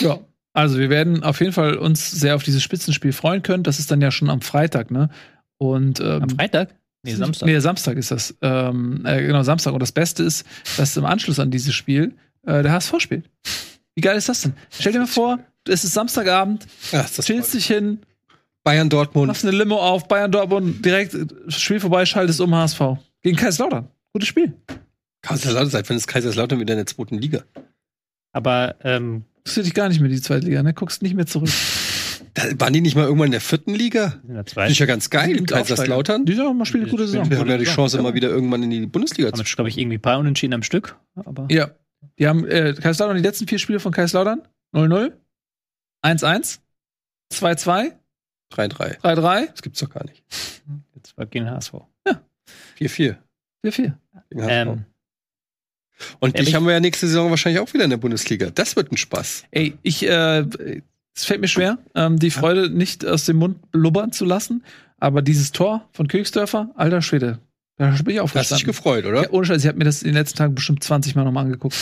[0.00, 0.18] Ja,
[0.54, 3.62] also wir werden auf jeden Fall uns sehr auf dieses Spitzenspiel freuen können.
[3.62, 5.10] Das ist dann ja schon am Freitag, ne?
[5.58, 6.74] Und ähm, am Freitag?
[7.04, 7.46] Nee, Samstag.
[7.46, 8.36] Nee, Samstag ist das.
[8.40, 9.74] Ähm, äh, genau, Samstag.
[9.74, 10.46] Und das Beste ist,
[10.78, 12.16] dass im Anschluss an dieses Spiel
[12.46, 13.30] äh, der HSV spielt.
[13.96, 14.52] Wie geil ist das denn?
[14.70, 17.98] Stell dir mal vor, es ist Samstagabend, ja, ist chillst dich hin,
[18.62, 19.28] Bayern Dortmund.
[19.28, 21.16] Machst eine Limo auf, Bayern Dortmund, direkt
[21.48, 22.80] Spiel vorbei, schaltest um HSV.
[23.22, 23.88] Gegen Kaiserslautern.
[24.12, 24.54] Gutes Spiel.
[25.22, 27.42] Kaiserslautern, seit wann ist Kaiserslautern wieder in der zweiten Liga?
[28.32, 29.24] Aber, ähm.
[29.38, 30.74] Guckst du dich gar nicht mehr in die zweite Liga, ne?
[30.74, 31.48] Guckst nicht mehr zurück.
[32.34, 34.20] Da waren die nicht mal irgendwann in der vierten Liga?
[34.28, 34.66] In der zweiten.
[34.66, 36.26] Das ist ja ganz geil, Kaiserslautern.
[36.26, 37.30] Die sagen, man spielt eine gute Saison.
[37.30, 39.56] Wir haben ja die Chance, mal wieder irgendwann in die Bundesliga zu spielen.
[39.56, 40.96] glaube ich, irgendwie ein paar Unentschieden am Stück.
[41.14, 41.70] Aber ja.
[42.18, 44.42] Die haben äh, Kaiserslautern, die letzten vier Spiele von Kaiserslautern
[44.74, 45.12] 0-0,
[46.02, 46.58] 1-1,
[47.32, 47.92] 2-2,
[48.52, 49.00] 3-3.
[49.00, 49.46] 3-3.
[49.50, 50.22] Das gibt's doch gar nicht.
[50.94, 51.74] Jetzt war gegen HSV.
[52.06, 52.20] Ja.
[52.78, 53.16] 4-4.
[53.64, 53.94] 4-4.
[54.32, 54.84] Ähm,
[56.20, 58.50] und dich haben wir ja nächste Saison wahrscheinlich auch wieder in der Bundesliga.
[58.50, 59.44] Das wird ein Spaß.
[59.50, 60.44] Ey, ich, äh,
[61.14, 64.64] es fällt mir schwer, ähm, die Freude nicht aus dem Mund blubbern zu lassen.
[64.98, 67.38] Aber dieses Tor von Königsdörfer, alter Schwede,
[67.76, 68.50] da bin ich aufgestanden.
[68.50, 69.22] Hast dich gefreut, oder?
[69.22, 71.44] Ja, ohne Scheiß, ich habe mir das in den letzten Tagen bestimmt 20 Mal nochmal
[71.44, 71.76] angeguckt.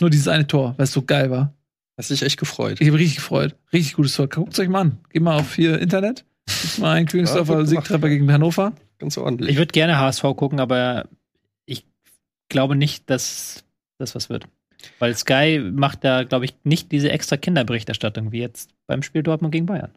[0.00, 1.52] Nur dieses eine Tor, weil es so geil war.
[1.96, 2.80] Hast dich echt gefreut.
[2.80, 3.56] Ich habe richtig gefreut.
[3.72, 4.28] Richtig gutes Tor.
[4.28, 4.98] Guckt euch mal an.
[5.10, 6.24] Geht mal auf hier Internet.
[6.46, 8.72] Gibt's mal einen Königsdorfer ja, Siegtreffer gegen Hannover.
[8.98, 9.50] Ganz ordentlich.
[9.50, 11.08] Ich würde gerne HSV gucken, aber
[11.66, 11.84] ich
[12.48, 13.64] glaube nicht, dass
[13.98, 14.46] das was wird.
[14.98, 19.52] Weil Sky macht da, glaube ich, nicht diese extra Kinderberichterstattung wie jetzt beim Spiel Dortmund
[19.52, 19.92] gegen Bayern.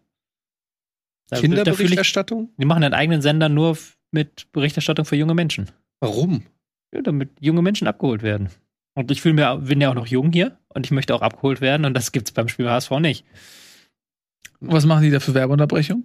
[1.30, 2.49] Da Kinderberichterstattung?
[2.51, 3.77] Ich, die machen einen eigenen Sender nur
[4.14, 5.72] mit Berichterstattung für junge Menschen.
[5.99, 6.44] Warum?
[6.94, 8.49] Ja, damit junge Menschen abgeholt werden.
[8.95, 11.61] Und ich fühle mir, bin ja auch noch jung hier und ich möchte auch abgeholt
[11.61, 13.26] werden und das gibt's beim Spiel HSV nicht.
[14.60, 16.03] Was machen die da für Werbeunterbrechung?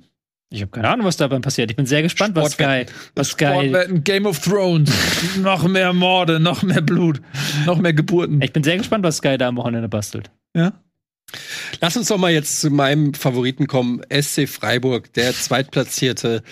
[0.50, 1.70] Ich habe keine Ahnung, was dabei passiert.
[1.70, 3.70] Ich bin sehr gespannt, was Sky, was Sky.
[4.02, 4.90] Game of Thrones.
[5.38, 7.20] noch mehr Morde, noch mehr Blut,
[7.66, 8.40] noch mehr Geburten.
[8.40, 10.30] Ich bin sehr gespannt, was Sky da am Wochenende bastelt.
[10.56, 10.72] Ja.
[11.82, 14.00] Lass uns doch mal jetzt zu meinem Favoriten kommen.
[14.10, 16.42] SC Freiburg, der Zweitplatzierte.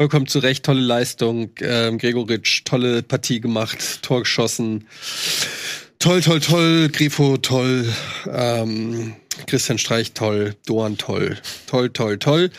[0.00, 1.50] Vollkommen zu Recht, tolle Leistung.
[1.60, 4.88] Ähm, Gregoritsch, tolle Partie gemacht, Tor geschossen.
[6.00, 6.88] Toll, toll, toll.
[6.88, 7.86] Grifo, toll.
[8.28, 9.14] Ähm,
[9.46, 10.56] Christian Streich, toll.
[10.66, 11.38] Doan, toll.
[11.68, 12.50] Toll, toll, toll.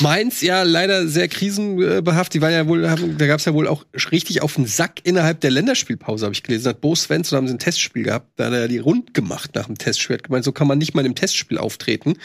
[0.00, 2.34] Mainz, ja, leider sehr krisenbehaftet.
[2.34, 5.00] Die waren ja wohl, haben, da gab es ja wohl auch richtig auf den Sack
[5.02, 6.68] innerhalb der Länderspielpause, habe ich gelesen.
[6.68, 9.64] Hat Bo Svensson haben sie ein Testspiel gehabt, da hat er die rund gemacht nach
[9.64, 10.16] dem Testspiel.
[10.16, 12.18] Hat gemeint, so kann man nicht mal im Testspiel auftreten.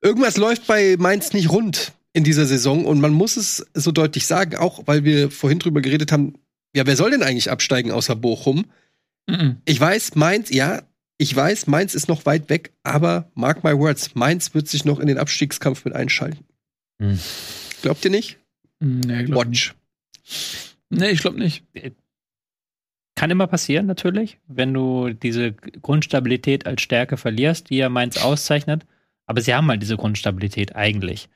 [0.00, 4.26] Irgendwas läuft bei Mainz nicht rund in dieser Saison und man muss es so deutlich
[4.26, 6.38] sagen, auch weil wir vorhin drüber geredet haben,
[6.74, 8.64] ja, wer soll denn eigentlich absteigen außer Bochum?
[9.26, 9.58] Mhm.
[9.66, 10.82] Ich weiß, Mainz, ja,
[11.18, 14.98] ich weiß, Mainz ist noch weit weg, aber mark my words, Mainz wird sich noch
[14.98, 16.42] in den Abstiegskampf mit einschalten.
[16.98, 17.20] Mhm.
[17.82, 18.38] Glaubt ihr nicht?
[18.80, 19.74] Nee, glaub Watch.
[20.22, 20.76] Nicht.
[20.88, 21.64] Nee, ich glaube nicht.
[23.14, 28.86] Kann immer passieren, natürlich, wenn du diese Grundstabilität als Stärke verlierst, die ja Mainz auszeichnet.
[29.26, 31.28] Aber sie haben halt diese Grundstabilität eigentlich.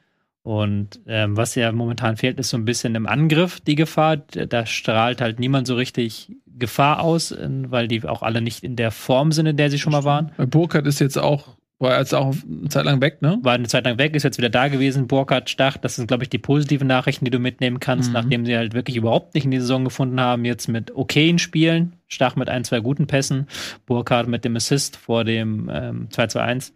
[0.42, 4.16] Und ähm, was ja momentan fehlt, ist so ein bisschen im Angriff die Gefahr.
[4.16, 8.90] Da strahlt halt niemand so richtig Gefahr aus, weil die auch alle nicht in der
[8.90, 10.32] Form sind, in der sie schon mal waren.
[10.38, 13.38] Burkhardt ist jetzt auch, war jetzt auch eine Zeit lang weg, ne?
[13.42, 15.08] War eine Zeit lang weg, ist jetzt wieder da gewesen.
[15.08, 18.14] Burkhardt, Stach, das sind, glaube ich, die positiven Nachrichten, die du mitnehmen kannst, mhm.
[18.14, 20.44] nachdem sie halt wirklich überhaupt nicht in die Saison gefunden haben.
[20.44, 23.46] Jetzt mit okayen Spielen, Stach mit ein, zwei guten Pässen,
[23.86, 26.72] Burkhardt mit dem Assist vor dem ähm, 2-2-1.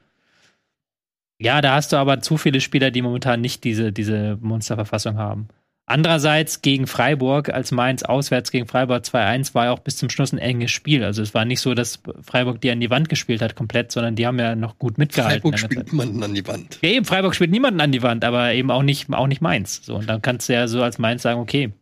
[1.44, 5.48] Ja, da hast du aber zu viele Spieler, die momentan nicht diese, diese Monsterverfassung haben.
[5.84, 10.32] Andererseits gegen Freiburg, als Mainz auswärts gegen Freiburg 2-1 war ja auch bis zum Schluss
[10.32, 11.04] ein enges Spiel.
[11.04, 14.16] Also es war nicht so, dass Freiburg die an die Wand gespielt hat komplett, sondern
[14.16, 15.52] die haben ja noch gut mitgehalten.
[15.52, 16.78] Freiburg spielt niemanden an die Wand.
[16.80, 19.82] Ja, eben, Freiburg spielt niemanden an die Wand, aber eben auch nicht, auch nicht Mainz.
[19.84, 21.74] So, und dann kannst du ja so als Mainz sagen, okay,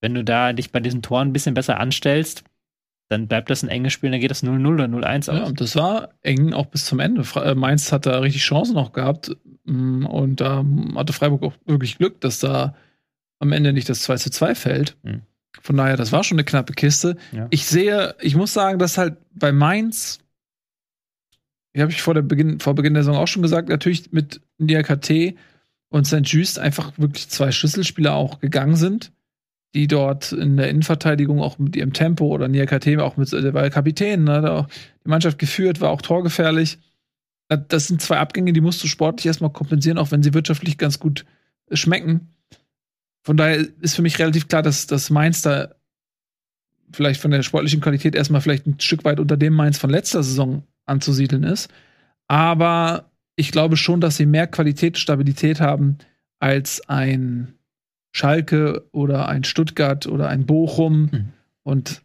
[0.00, 2.44] wenn du da dich bei diesen Toren ein bisschen besser anstellst,
[3.08, 5.48] dann bleibt das ein enges Spiel, dann geht das 0-0 oder 0-1 aus.
[5.48, 7.22] Ja, das war eng auch bis zum Ende.
[7.36, 9.30] Äh, Mainz hat da richtig Chancen noch gehabt
[9.64, 10.64] mm, und da
[10.96, 12.74] hatte Freiburg auch wirklich Glück, dass da
[13.38, 14.96] am Ende nicht das 2 zu 2 fällt.
[15.02, 15.22] Mhm.
[15.60, 17.16] Von daher, das war schon eine knappe Kiste.
[17.32, 17.46] Ja.
[17.50, 20.18] Ich sehe, ich muss sagen, dass halt bei Mainz,
[21.72, 24.40] wie habe ich vor, der Beginn, vor Beginn der Saison auch schon gesagt, natürlich mit
[24.58, 25.36] NIAKT
[25.88, 26.22] und St.
[26.24, 29.12] Just einfach wirklich zwei Schlüsselspieler auch gegangen sind
[29.76, 33.68] die dort in der Innenverteidigung auch mit ihrem Tempo oder Niakate auch mit, der war
[33.68, 34.68] Kapitän, ne, hat auch
[35.04, 36.78] die Mannschaft geführt, war auch torgefährlich.
[37.48, 40.98] Das sind zwei Abgänge, die musst du sportlich erstmal kompensieren, auch wenn sie wirtschaftlich ganz
[40.98, 41.26] gut
[41.70, 42.34] schmecken.
[43.22, 45.74] Von daher ist für mich relativ klar, dass, dass Mainz da
[46.90, 50.22] vielleicht von der sportlichen Qualität erstmal vielleicht ein Stück weit unter dem Mainz von letzter
[50.22, 51.68] Saison anzusiedeln ist.
[52.28, 55.98] Aber ich glaube schon, dass sie mehr Qualität, Stabilität haben
[56.38, 57.55] als ein
[58.16, 61.10] Schalke oder ein Stuttgart oder ein Bochum.
[61.12, 61.32] Mhm.
[61.64, 62.02] Und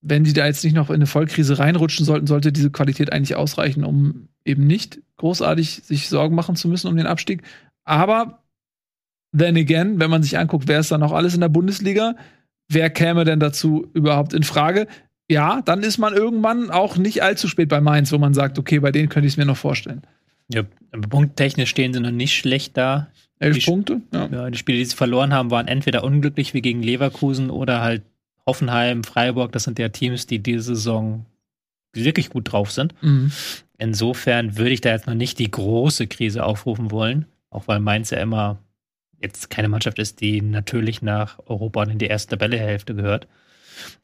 [0.00, 3.36] wenn die da jetzt nicht noch in eine Vollkrise reinrutschen sollten, sollte diese Qualität eigentlich
[3.36, 7.42] ausreichen, um eben nicht großartig sich Sorgen machen zu müssen um den Abstieg.
[7.84, 8.42] Aber
[9.36, 12.16] then again, wenn man sich anguckt, wer ist da noch alles in der Bundesliga,
[12.68, 14.86] wer käme denn dazu überhaupt in Frage?
[15.30, 18.78] Ja, dann ist man irgendwann auch nicht allzu spät bei Mainz, wo man sagt, okay,
[18.78, 20.00] bei denen könnte ich es mir noch vorstellen.
[20.48, 20.62] Ja,
[21.10, 23.08] punkttechnisch stehen sie noch nicht schlecht da.
[23.42, 24.00] Elf die, Punkte?
[24.12, 24.26] Ja.
[24.26, 24.50] ja.
[24.50, 28.02] Die Spiele, die sie verloren haben, waren entweder unglücklich wie gegen Leverkusen oder halt
[28.46, 29.52] Hoffenheim, Freiburg.
[29.52, 31.26] Das sind ja Teams, die diese Saison
[31.92, 32.94] wirklich gut drauf sind.
[33.02, 33.32] Mhm.
[33.78, 38.10] Insofern würde ich da jetzt noch nicht die große Krise aufrufen wollen, auch weil Mainz
[38.10, 38.58] ja immer
[39.20, 43.26] jetzt keine Mannschaft ist, die natürlich nach Europa und in die erste Tabellehälfte gehört.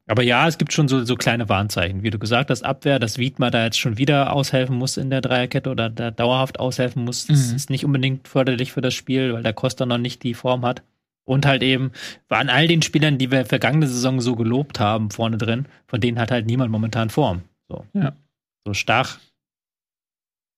[0.06, 2.02] Aber ja, es gibt schon so, so kleine Warnzeichen.
[2.02, 5.20] Wie du gesagt hast, Abwehr, dass Wiedmer da jetzt schon wieder aushelfen muss in der
[5.20, 7.56] Dreierkette oder da dauerhaft aushelfen muss, das mhm.
[7.56, 10.82] ist nicht unbedingt förderlich für das Spiel, weil der Costa noch nicht die Form hat.
[11.24, 11.92] Und halt eben
[12.30, 16.18] an all den Spielern, die wir vergangene Saison so gelobt haben, vorne drin, von denen
[16.18, 17.42] hat halt niemand momentan Form.
[17.68, 18.16] So, ja.
[18.64, 19.18] so Stach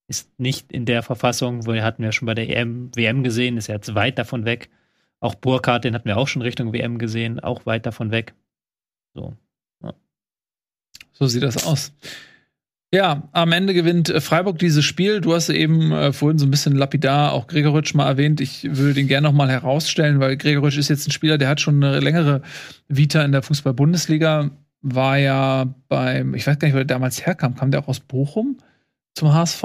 [0.07, 3.57] ist nicht in der Verfassung, wo wir hatten wir schon bei der EM, WM gesehen,
[3.57, 4.71] ist jetzt weit davon weg.
[5.21, 8.35] Auch Burkhardt, den hatten wir auch schon Richtung WM gesehen, auch weit davon weg.
[9.15, 9.35] So.
[9.83, 9.95] Ja.
[11.13, 11.93] So sieht das aus.
[12.93, 15.21] Ja, am Ende gewinnt äh, Freiburg dieses Spiel.
[15.21, 18.41] Du hast eben äh, vorhin so ein bisschen lapidar auch Gregoritsch mal erwähnt.
[18.41, 21.61] Ich würde den gerne noch mal herausstellen, weil Gregoritsch ist jetzt ein Spieler, der hat
[21.61, 22.43] schon eine längere
[22.89, 24.51] Vita in der Fußball-Bundesliga.
[24.83, 27.55] War ja beim, ich weiß gar nicht, wo er damals herkam.
[27.55, 28.59] Kam der auch aus Bochum
[29.15, 29.63] zum HSV?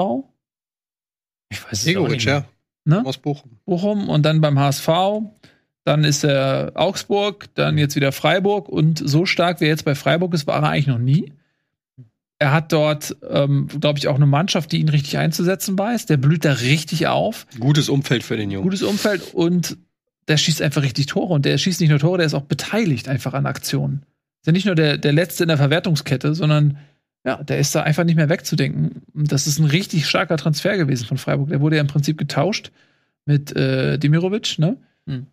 [1.50, 2.46] Ich weiß es Gregoritsch, ja.
[2.84, 3.04] Ne?
[3.04, 3.58] Aus Bochum.
[3.66, 4.88] Bochum und dann beim HSV
[5.86, 9.94] dann ist er Augsburg, dann jetzt wieder Freiburg und so stark wie er jetzt bei
[9.94, 11.32] Freiburg ist, war er eigentlich noch nie.
[12.40, 16.08] Er hat dort, ähm, glaube ich, auch eine Mannschaft, die ihn richtig einzusetzen weiß.
[16.08, 17.46] Der blüht da richtig auf.
[17.60, 18.64] Gutes Umfeld für den Jungen.
[18.64, 19.78] Gutes Umfeld und
[20.28, 21.34] der schießt einfach richtig Tore.
[21.34, 24.02] Und der schießt nicht nur Tore, der ist auch beteiligt einfach an Aktionen.
[24.42, 26.80] Ist ja nicht nur der, der Letzte in der Verwertungskette, sondern
[27.24, 29.04] ja, der ist da einfach nicht mehr wegzudenken.
[29.14, 31.50] Und das ist ein richtig starker Transfer gewesen von Freiburg.
[31.50, 32.72] Der wurde ja im Prinzip getauscht
[33.26, 34.78] mit äh, Dimirovic, ne?
[35.06, 35.28] Hm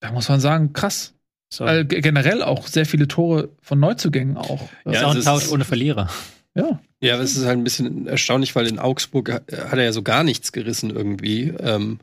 [0.00, 1.14] da muss man sagen, krass.
[1.52, 1.66] So.
[1.66, 4.68] Äh, generell auch sehr viele Tore von Neuzugängen auch.
[4.84, 6.08] Ja, ja ein Tausch ohne Verlierer.
[6.54, 6.80] Ja.
[7.02, 10.02] Ja, aber es ist halt ein bisschen erstaunlich, weil in Augsburg hat er ja so
[10.02, 11.54] gar nichts gerissen irgendwie.
[11.60, 11.98] Ähm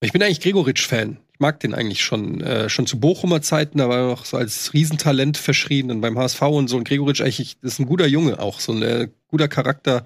[0.00, 1.16] ich bin eigentlich Gregoritsch-Fan.
[1.32, 2.40] Ich mag den eigentlich schon.
[2.42, 6.18] Äh, schon zu Bochumer Zeiten, da war er noch so als Riesentalent verschrien und beim
[6.18, 6.76] HSV und so.
[6.76, 10.04] Und Gregoritsch eigentlich, das ist ein guter Junge auch, so ein äh, guter Charakter.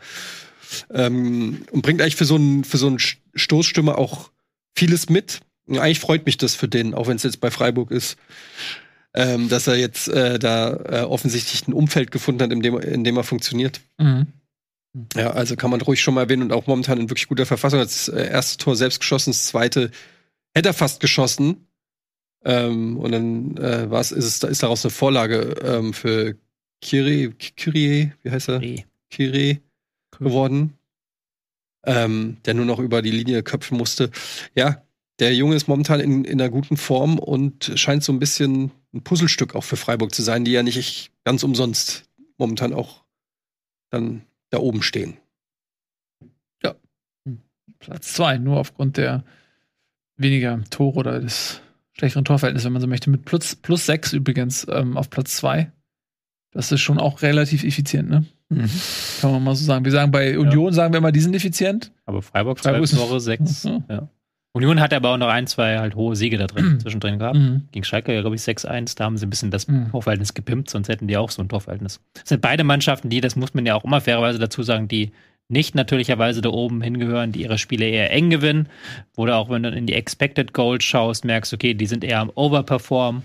[0.91, 2.99] Ähm, und bringt eigentlich für so einen, für so einen
[3.35, 4.31] Stoßstürmer auch
[4.77, 5.41] vieles mit.
[5.69, 8.16] Eigentlich freut mich das für den, auch wenn es jetzt bei Freiburg ist,
[9.15, 13.05] ähm, dass er jetzt äh, da äh, offensichtlich ein Umfeld gefunden hat, in dem, in
[13.05, 13.81] dem er funktioniert.
[13.99, 14.28] Mhm.
[15.15, 17.78] Ja, also kann man ruhig schon mal erwähnen und auch momentan in wirklich guter Verfassung.
[17.78, 19.90] Das äh, erste Tor selbst geschossen, das zweite
[20.55, 21.66] hätte er fast geschossen.
[22.45, 26.36] Ähm, und dann äh, was ist es, ist daraus eine Vorlage ähm, für
[26.82, 28.61] Kyrie, Kyrie, wie heißt er?
[29.11, 29.61] Kyrie
[30.16, 30.74] geworden.
[31.85, 34.11] Ähm, der nur noch über die Linie köpfen musste.
[34.55, 34.82] Ja,
[35.19, 39.03] der Junge ist momentan in, in einer guten Form und scheint so ein bisschen ein
[39.03, 42.05] Puzzlestück auch für Freiburg zu sein, die ja nicht ganz umsonst
[42.36, 43.05] momentan auch
[43.90, 45.16] dann da oben stehen.
[46.62, 46.74] Ja.
[47.78, 49.24] Platz zwei, nur aufgrund der
[50.16, 51.61] weniger Tore oder des
[51.93, 53.11] schlechteren Torverhältnisses, wenn man so möchte.
[53.11, 55.73] Mit plus, plus sechs übrigens ähm, auf Platz zwei.
[56.53, 58.24] Das ist schon auch relativ effizient, ne?
[58.49, 58.70] Mhm.
[59.20, 59.85] Kann man mal so sagen.
[59.85, 60.73] Wir sagen bei Union, ja.
[60.73, 61.93] sagen wir immer, die sind effizient.
[62.07, 63.65] Aber Freiburg, Freiburg ist Tore, sechs.
[63.65, 63.82] Ja.
[63.89, 64.09] ja.
[64.53, 66.81] Union hat aber auch noch ein, zwei halt hohe Siege da drin mhm.
[66.81, 67.37] zwischendrin gehabt.
[67.37, 67.69] Mhm.
[67.70, 68.97] Gegen Schalke, ja, glaube ich, 6-1.
[68.97, 69.91] Da haben sie ein bisschen das mhm.
[69.91, 72.01] Torverhältnis gepimpt, sonst hätten die auch so ein Torverhältnis.
[72.15, 75.12] Das sind beide Mannschaften, die, das muss man ja auch immer fairerweise dazu sagen, die
[75.49, 78.69] nicht natürlicherweise da oben hingehören, die ihre Spiele eher eng gewinnen.
[79.16, 82.31] Oder auch wenn du in die Expected Goals schaust, merkst, okay, die sind eher am
[82.35, 83.23] Overperform.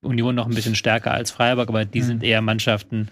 [0.00, 2.06] Union noch ein bisschen stärker als Freiburg, aber die mhm.
[2.06, 3.08] sind eher Mannschaften,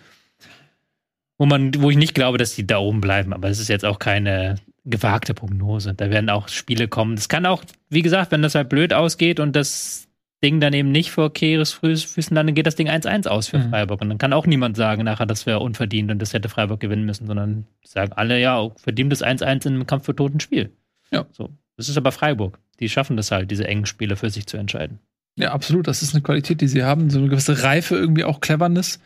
[1.38, 3.32] wo man, wo ich nicht glaube, dass die da oben bleiben.
[3.32, 5.94] Aber es ist jetzt auch keine gewagte Prognose.
[5.94, 7.16] Da werden auch Spiele kommen.
[7.16, 10.08] Das kann auch, wie gesagt, wenn das halt blöd ausgeht und das
[10.42, 13.70] Ding dann eben nicht vor Keres Füßen, dann geht das Ding 1-1 aus für mhm.
[13.70, 14.00] Freiburg.
[14.00, 17.04] Und dann kann auch niemand sagen nachher, das wäre unverdient und das hätte Freiburg gewinnen
[17.04, 20.70] müssen, sondern sagen alle, ja, verdient das 1-1 in einem Kampf für toten Spiel.
[21.10, 21.26] Ja.
[21.32, 21.50] So.
[21.76, 22.58] Das ist aber Freiburg.
[22.78, 25.00] Die schaffen das halt, diese engen Spiele für sich zu entscheiden.
[25.36, 25.86] Ja, absolut.
[25.86, 27.10] Das ist eine Qualität, die sie haben.
[27.10, 29.00] So eine gewisse Reife, irgendwie auch Cleverness.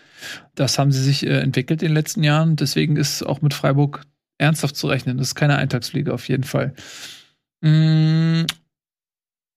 [0.54, 2.56] Das haben sie sich äh, entwickelt in den letzten Jahren.
[2.56, 4.02] Deswegen ist auch mit Freiburg
[4.38, 5.18] ernsthaft zu rechnen.
[5.18, 6.74] Das ist keine Eintagsfliege auf jeden Fall.
[7.60, 8.44] Mm,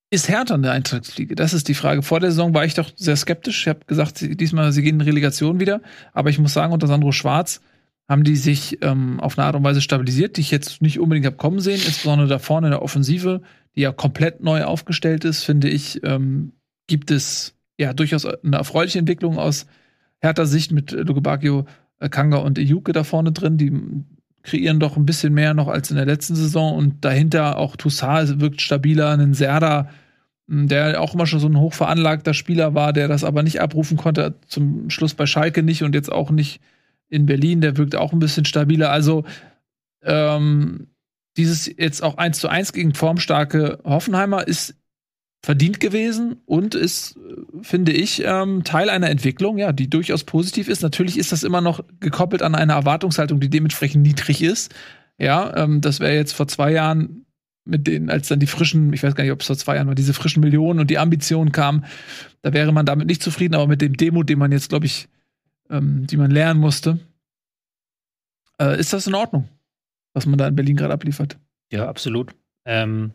[0.09, 1.35] ist Hertha eine Eintagsfliege?
[1.35, 2.01] Das ist die Frage.
[2.01, 3.61] Vor der Saison war ich doch sehr skeptisch.
[3.61, 5.81] Ich habe gesagt, diesmal, sie gehen in Relegation wieder.
[6.13, 7.61] Aber ich muss sagen, unter Sandro Schwarz
[8.07, 11.25] haben die sich ähm, auf eine Art und Weise stabilisiert, die ich jetzt nicht unbedingt
[11.25, 13.41] habe kommen sehen, insbesondere da vorne in der Offensive,
[13.75, 16.53] die ja komplett neu aufgestellt ist, finde ich, ähm,
[16.87, 19.67] gibt es ja durchaus eine erfreuliche Entwicklung aus
[20.19, 21.65] härter Sicht mit Luke Bacchio,
[21.99, 23.57] äh, Kanga und Iyuke da vorne drin.
[23.57, 23.73] Die
[24.47, 26.75] kreieren doch ein bisschen mehr noch als in der letzten Saison.
[26.75, 29.89] Und dahinter auch Toussaint wirkt stabiler, ein Serda,
[30.47, 33.97] hm, der auch immer schon so ein hochveranlagter Spieler war, der das aber nicht abrufen
[33.97, 36.61] konnte, zum Schluss bei Schalke nicht und jetzt auch nicht
[37.09, 38.89] in Berlin, der wirkt auch ein bisschen stabiler.
[38.89, 39.25] Also
[40.03, 40.87] ähm,
[41.35, 44.75] dieses jetzt auch 1 zu 1 gegen formstarke Hoffenheimer ist
[45.43, 47.17] verdient gewesen und ist,
[47.61, 50.81] finde ich, ähm, Teil einer Entwicklung, ja, die durchaus positiv ist.
[50.81, 54.73] Natürlich ist das immer noch gekoppelt an eine Erwartungshaltung, die dementsprechend niedrig ist.
[55.17, 57.25] Ja, ähm, das wäre jetzt vor zwei Jahren
[57.67, 59.87] mit denen, als dann die frischen, ich weiß gar nicht, ob es vor zwei Jahren
[59.87, 61.85] war, diese frischen Millionen und die Ambitionen kamen,
[62.41, 65.09] da wäre man damit nicht zufrieden, aber mit dem Demo, den man jetzt, glaube ich,
[65.69, 66.99] ähm, die man lernen musste,
[68.59, 69.49] äh, ist das in Ordnung,
[70.13, 71.37] was man da in Berlin gerade abliefert.
[71.71, 72.33] Ja, absolut.
[72.65, 73.11] Ähm,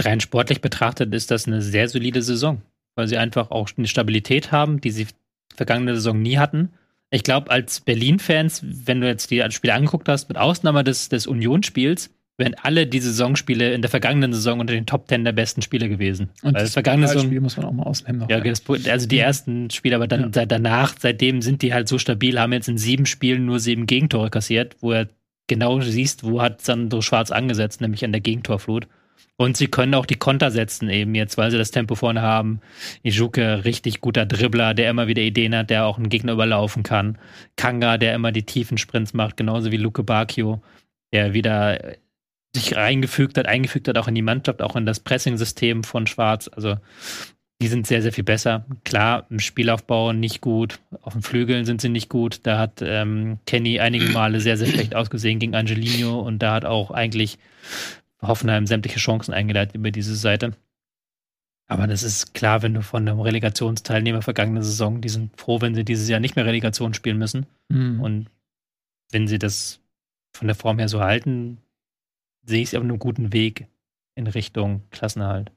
[0.00, 2.62] rein sportlich betrachtet ist das eine sehr solide Saison,
[2.94, 5.06] weil sie einfach auch eine Stabilität haben, die sie
[5.54, 6.70] vergangene Saison nie hatten.
[7.10, 11.26] Ich glaube, als Berlin-Fans, wenn du jetzt die Spiele angeguckt hast, mit Ausnahme des, des
[11.26, 15.62] Unionsspiels, wären alle die Saisonspiele in der vergangenen Saison unter den Top Ten der besten
[15.62, 16.30] Spiele gewesen.
[16.42, 18.20] Und Weil das vergangene Saison Spiel muss man auch mal ausnehmen.
[18.22, 18.92] Noch, ja, ja.
[18.92, 20.44] also die ersten Spiele, aber dann ja.
[20.44, 24.30] danach, seitdem sind die halt so stabil, haben jetzt in sieben Spielen nur sieben Gegentore
[24.30, 25.08] kassiert, wo er
[25.46, 28.88] genau siehst, wo hat Sandro Schwarz angesetzt, nämlich an der Gegentorflut.
[29.36, 32.60] Und sie können auch die Konter setzen eben jetzt, weil sie das Tempo vorne haben.
[33.02, 37.18] Ijuke, richtig guter Dribbler, der immer wieder Ideen hat, der auch einen Gegner überlaufen kann.
[37.56, 40.62] Kanga, der immer die tiefen Sprints macht, genauso wie Luke Bacchio,
[41.12, 41.96] der wieder
[42.54, 46.48] sich reingefügt hat, eingefügt hat, auch in die Mannschaft, auch in das Pressing-System von Schwarz.
[46.54, 46.76] Also
[47.60, 48.64] die sind sehr, sehr viel besser.
[48.84, 52.40] Klar, im Spielaufbau nicht gut, auf den Flügeln sind sie nicht gut.
[52.44, 56.64] Da hat ähm, Kenny einige Male sehr, sehr schlecht ausgesehen gegen Angelino und da hat
[56.64, 57.38] auch eigentlich
[58.22, 60.56] Hoffenheim sämtliche Chancen eingeleitet über diese Seite.
[61.66, 65.74] Aber das ist klar, wenn du von einem Relegationsteilnehmer vergangene Saison, die sind froh, wenn
[65.74, 67.46] sie dieses Jahr nicht mehr Relegation spielen müssen.
[67.68, 68.00] Mhm.
[68.00, 68.30] Und
[69.10, 69.80] wenn sie das
[70.34, 71.58] von der Form her so halten,
[72.44, 73.66] sehe ich es auf einem guten Weg
[74.14, 75.52] in Richtung Klassenerhalt.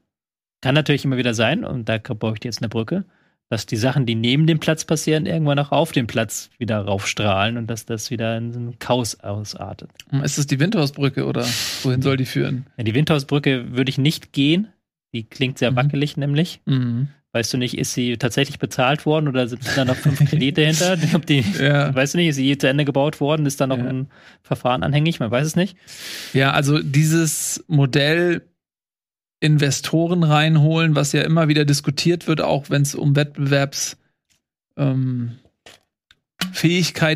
[0.62, 3.04] Kann natürlich immer wieder sein, und da baue ich jetzt eine Brücke,
[3.48, 7.56] dass die Sachen, die neben dem Platz passieren, irgendwann auch auf dem Platz wieder raufstrahlen
[7.56, 9.90] und dass das wieder in so ein Chaos ausartet.
[10.22, 11.46] Ist das die Windhausbrücke oder
[11.82, 12.66] wohin soll die führen?
[12.76, 14.68] Ja, die Windhausbrücke würde ich nicht gehen.
[15.14, 15.76] Die klingt sehr mhm.
[15.76, 16.60] wackelig, nämlich.
[16.66, 17.08] Mhm.
[17.32, 20.96] Weißt du nicht, ist sie tatsächlich bezahlt worden oder sind da noch fünf Kredite hinter?
[20.96, 21.94] Die, ja.
[21.94, 23.46] Weißt du nicht, ist sie je zu Ende gebaut worden?
[23.46, 23.84] Ist da noch ja.
[23.84, 24.08] ein
[24.42, 25.20] Verfahren anhängig?
[25.20, 25.76] Man weiß es nicht.
[26.32, 28.42] Ja, also dieses Modell
[29.40, 33.96] Investoren reinholen, was ja immer wieder diskutiert wird, auch wenn es um Wettbewerbsfähigkeit
[34.76, 35.38] ähm,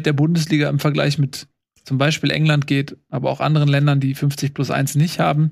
[0.05, 1.49] der Bundesliga im Vergleich mit
[1.85, 5.51] zum Beispiel England geht, aber auch anderen Ländern, die 50 plus 1 nicht haben,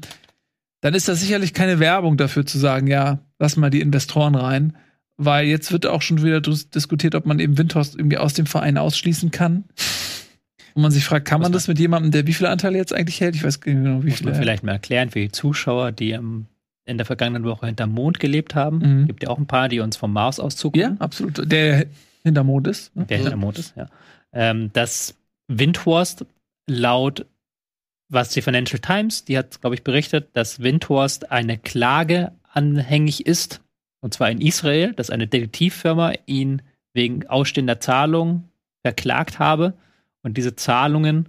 [0.80, 4.76] dann ist das sicherlich keine Werbung dafür zu sagen, ja, lass mal die Investoren rein,
[5.16, 8.78] weil jetzt wird auch schon wieder diskutiert, ob man eben Windhorst irgendwie aus dem Verein
[8.78, 9.64] ausschließen kann.
[10.74, 13.20] Und man sich fragt, kann man das mit jemandem, der wie viele Anteile jetzt eigentlich
[13.20, 13.34] hält?
[13.34, 14.30] Ich weiß genau, wie viele.
[14.30, 16.46] Muss man vielleicht mal erklären für die Zuschauer, die am
[16.84, 18.78] in der vergangenen Woche hinterm Mond gelebt haben.
[18.78, 19.06] Mhm.
[19.06, 20.80] Gibt ja auch ein paar, die uns vom Mars aus zugucken.
[20.80, 21.50] Ja, absolut.
[21.50, 21.86] Der
[22.22, 22.94] hinterm Mond ist.
[22.96, 23.06] Ne?
[23.06, 23.86] Der hinterm Mond ist, ja.
[24.32, 25.16] Ähm, dass
[25.48, 26.24] Windhorst
[26.68, 27.26] laut,
[28.08, 33.60] was die Financial Times, die hat, glaube ich, berichtet, dass Windhorst eine Klage anhängig ist,
[34.00, 36.62] und zwar in Israel, dass eine Detektivfirma ihn
[36.92, 38.48] wegen ausstehender Zahlungen
[38.82, 39.74] verklagt habe.
[40.22, 41.28] Und diese Zahlungen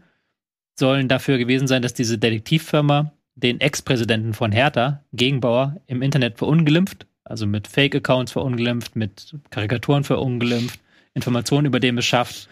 [0.79, 3.11] sollen dafür gewesen sein, dass diese Detektivfirma
[3.43, 10.79] den Ex-Präsidenten von Hertha, Gegenbauer, im Internet verunglimpft, also mit Fake-Accounts verunglimpft, mit Karikaturen verunglimpft,
[11.13, 12.47] Informationen über den beschafft,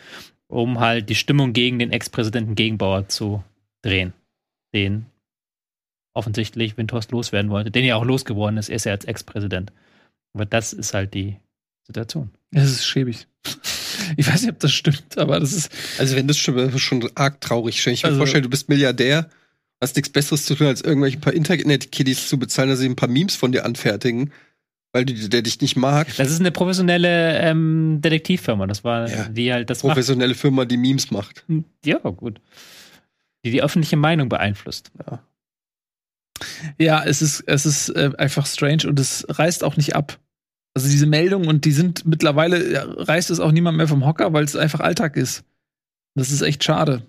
[0.47, 3.43] um halt die Stimmung gegen den Ex-Präsidenten Gegenbauer zu
[3.81, 4.13] drehen,
[4.73, 5.05] den
[6.13, 9.71] offensichtlich Windhorst loswerden wollte, den ja auch losgeworden ist, er ist ja als Ex-Präsident.
[10.33, 11.37] Aber das ist halt die
[11.87, 12.29] Situation.
[12.51, 13.27] Es ist schäbig.
[14.17, 15.71] Ich weiß nicht, ob das stimmt, aber das ist.
[15.99, 17.85] Also, wenn das schon, schon arg traurig.
[17.85, 19.29] Ich mir also, vorstellen, du bist Milliardär
[19.81, 23.09] hast nichts Besseres zu tun, als irgendwelche paar Internet-Kiddies zu bezahlen, dass sie ein paar
[23.09, 24.31] Memes von dir anfertigen,
[24.91, 26.07] weil die, der dich nicht mag.
[26.17, 28.67] Das ist eine professionelle ähm, Detektivfirma.
[28.67, 30.41] Das war ja, die halt das professionelle macht.
[30.41, 31.45] Firma, die Memes macht.
[31.47, 32.41] Hm, ja, gut.
[33.45, 34.91] Die die öffentliche Meinung beeinflusst.
[35.05, 35.23] Ja.
[36.77, 40.19] Ja, es ist, es ist äh, einfach strange und es reißt auch nicht ab.
[40.73, 44.33] Also diese Meldungen und die sind mittlerweile, ja, reißt es auch niemand mehr vom Hocker,
[44.33, 45.43] weil es einfach Alltag ist.
[46.15, 47.03] Das ist echt schade.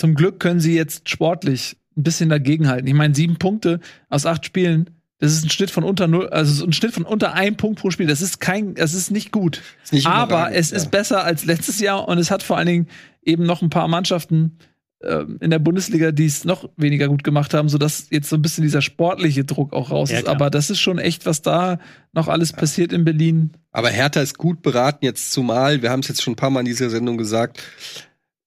[0.00, 2.86] Zum Glück können sie jetzt sportlich ein bisschen dagegenhalten.
[2.86, 6.64] Ich meine, sieben Punkte aus acht Spielen, Das ist ein Schnitt von unter null, also
[6.64, 8.06] ein Schnitt von unter einem Punkt pro Spiel.
[8.06, 9.60] Das ist kein, das ist nicht gut.
[9.84, 10.78] Ist nicht Aber es ja.
[10.78, 12.88] ist besser als letztes Jahr und es hat vor allen Dingen
[13.22, 14.56] eben noch ein paar Mannschaften
[15.00, 18.42] äh, in der Bundesliga, die es noch weniger gut gemacht haben, sodass jetzt so ein
[18.42, 20.28] bisschen dieser sportliche Druck auch raus ja, ist.
[20.28, 21.78] Aber das ist schon echt, was da
[22.14, 22.56] noch alles ja.
[22.56, 23.50] passiert in Berlin.
[23.70, 26.60] Aber Hertha ist gut beraten jetzt zumal, wir haben es jetzt schon ein paar Mal
[26.60, 27.62] in dieser Sendung gesagt,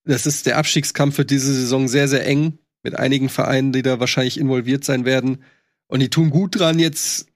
[0.05, 3.99] das ist der Abstiegskampf für diese Saison sehr, sehr eng mit einigen Vereinen, die da
[3.99, 5.43] wahrscheinlich involviert sein werden.
[5.87, 7.27] Und die tun gut dran, jetzt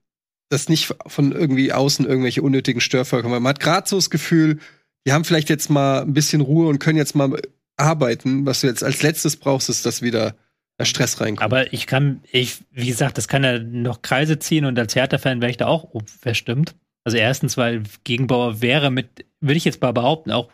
[0.50, 3.28] das nicht von irgendwie außen irgendwelche unnötigen Störvölker.
[3.28, 4.60] Man hat gerade so das Gefühl,
[5.06, 7.40] die haben vielleicht jetzt mal ein bisschen Ruhe und können jetzt mal
[7.78, 8.46] arbeiten.
[8.46, 10.36] Was du jetzt als letztes brauchst, ist, dass wieder
[10.80, 11.42] der Stress reinkommt.
[11.42, 15.42] Aber ich kann, ich, wie gesagt, das kann ja noch Kreise ziehen und als Hertha-Fan
[15.42, 16.76] wäre ich da auch verstimmt.
[17.04, 20.50] Also erstens, weil Gegenbauer wäre mit, würde ich jetzt mal behaupten, auch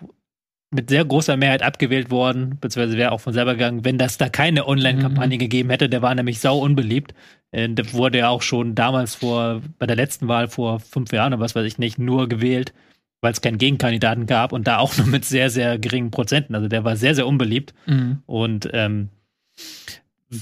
[0.73, 4.29] mit sehr großer Mehrheit abgewählt worden, beziehungsweise wäre auch von selber gegangen, wenn das da
[4.29, 5.39] keine Online-Kampagne mhm.
[5.39, 5.89] gegeben hätte.
[5.89, 7.13] Der war nämlich sau unbeliebt.
[7.51, 11.33] Äh, der wurde ja auch schon damals vor, bei der letzten Wahl vor fünf Jahren
[11.33, 12.73] oder was weiß ich nicht, nur gewählt,
[13.21, 16.55] weil es keinen Gegenkandidaten gab und da auch nur mit sehr, sehr geringen Prozenten.
[16.55, 17.73] Also der war sehr, sehr unbeliebt.
[17.85, 18.23] Mhm.
[18.25, 19.09] Und ähm,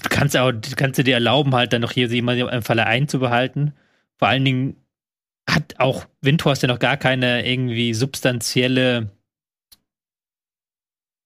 [0.10, 3.74] kannst auch, kannst du dir erlauben, halt dann noch hier jemanden im Falle einzubehalten.
[4.18, 4.76] Vor allen Dingen
[5.50, 9.10] hat auch Windhorst ja noch gar keine irgendwie substanzielle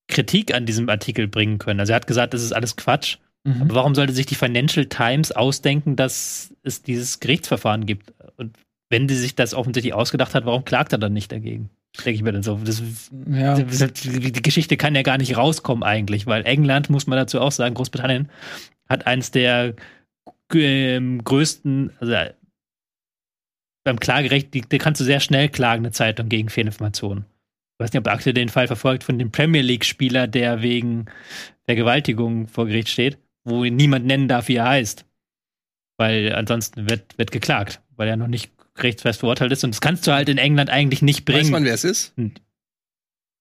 [0.07, 1.79] Kritik an diesem Artikel bringen können.
[1.79, 3.17] Also er hat gesagt, das ist alles Quatsch.
[3.43, 3.63] Mhm.
[3.63, 8.13] Aber warum sollte sich die Financial Times ausdenken, dass es dieses Gerichtsverfahren gibt?
[8.37, 8.57] Und
[8.89, 11.69] wenn sie sich das offensichtlich ausgedacht hat, warum klagt er dann nicht dagegen?
[11.97, 12.59] Denke ich mir dann so.
[12.63, 12.83] Das,
[13.29, 13.55] ja.
[13.55, 17.51] die, die Geschichte kann ja gar nicht rauskommen eigentlich, weil England, muss man dazu auch
[17.51, 18.29] sagen, Großbritannien
[18.89, 19.75] hat eins der
[20.53, 22.13] ähm, größten, also
[23.85, 27.25] beim Klagerecht, die, die kannst du sehr schnell klagen, eine Zeitung gegen Fehlinformationen
[27.75, 31.07] ich weiß nicht, ob Akte den Fall verfolgt von dem Premier League-Spieler, der wegen
[31.65, 35.05] Vergewaltigung vor Gericht steht, wo ihn niemand nennen darf, wie er heißt.
[35.97, 39.65] Weil ansonsten wird, wird geklagt, weil er noch nicht rechtsfest verurteilt ist.
[39.65, 41.41] Und das kannst du halt in England eigentlich nicht bringen.
[41.41, 42.13] Weiß man, wer es ist?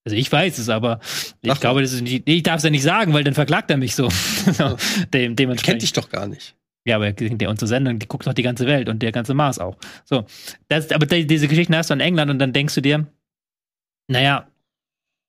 [0.05, 0.98] Also ich weiß es, aber
[1.40, 3.70] ich Ach, glaube, das ist nicht, ich darf es ja nicht sagen, weil dann verklagt
[3.70, 4.11] er mich so.
[4.52, 4.77] so
[5.12, 5.65] dem, dementsprechend.
[5.65, 6.56] Kennt dich doch gar nicht.
[6.85, 9.59] Ja, aber der unsere Sendung, die guckt doch die ganze Welt und der ganze Mars
[9.59, 9.77] auch.
[10.05, 10.27] So,
[10.69, 13.06] das, aber diese Geschichten hast du in England und dann denkst du dir,
[14.09, 14.48] naja,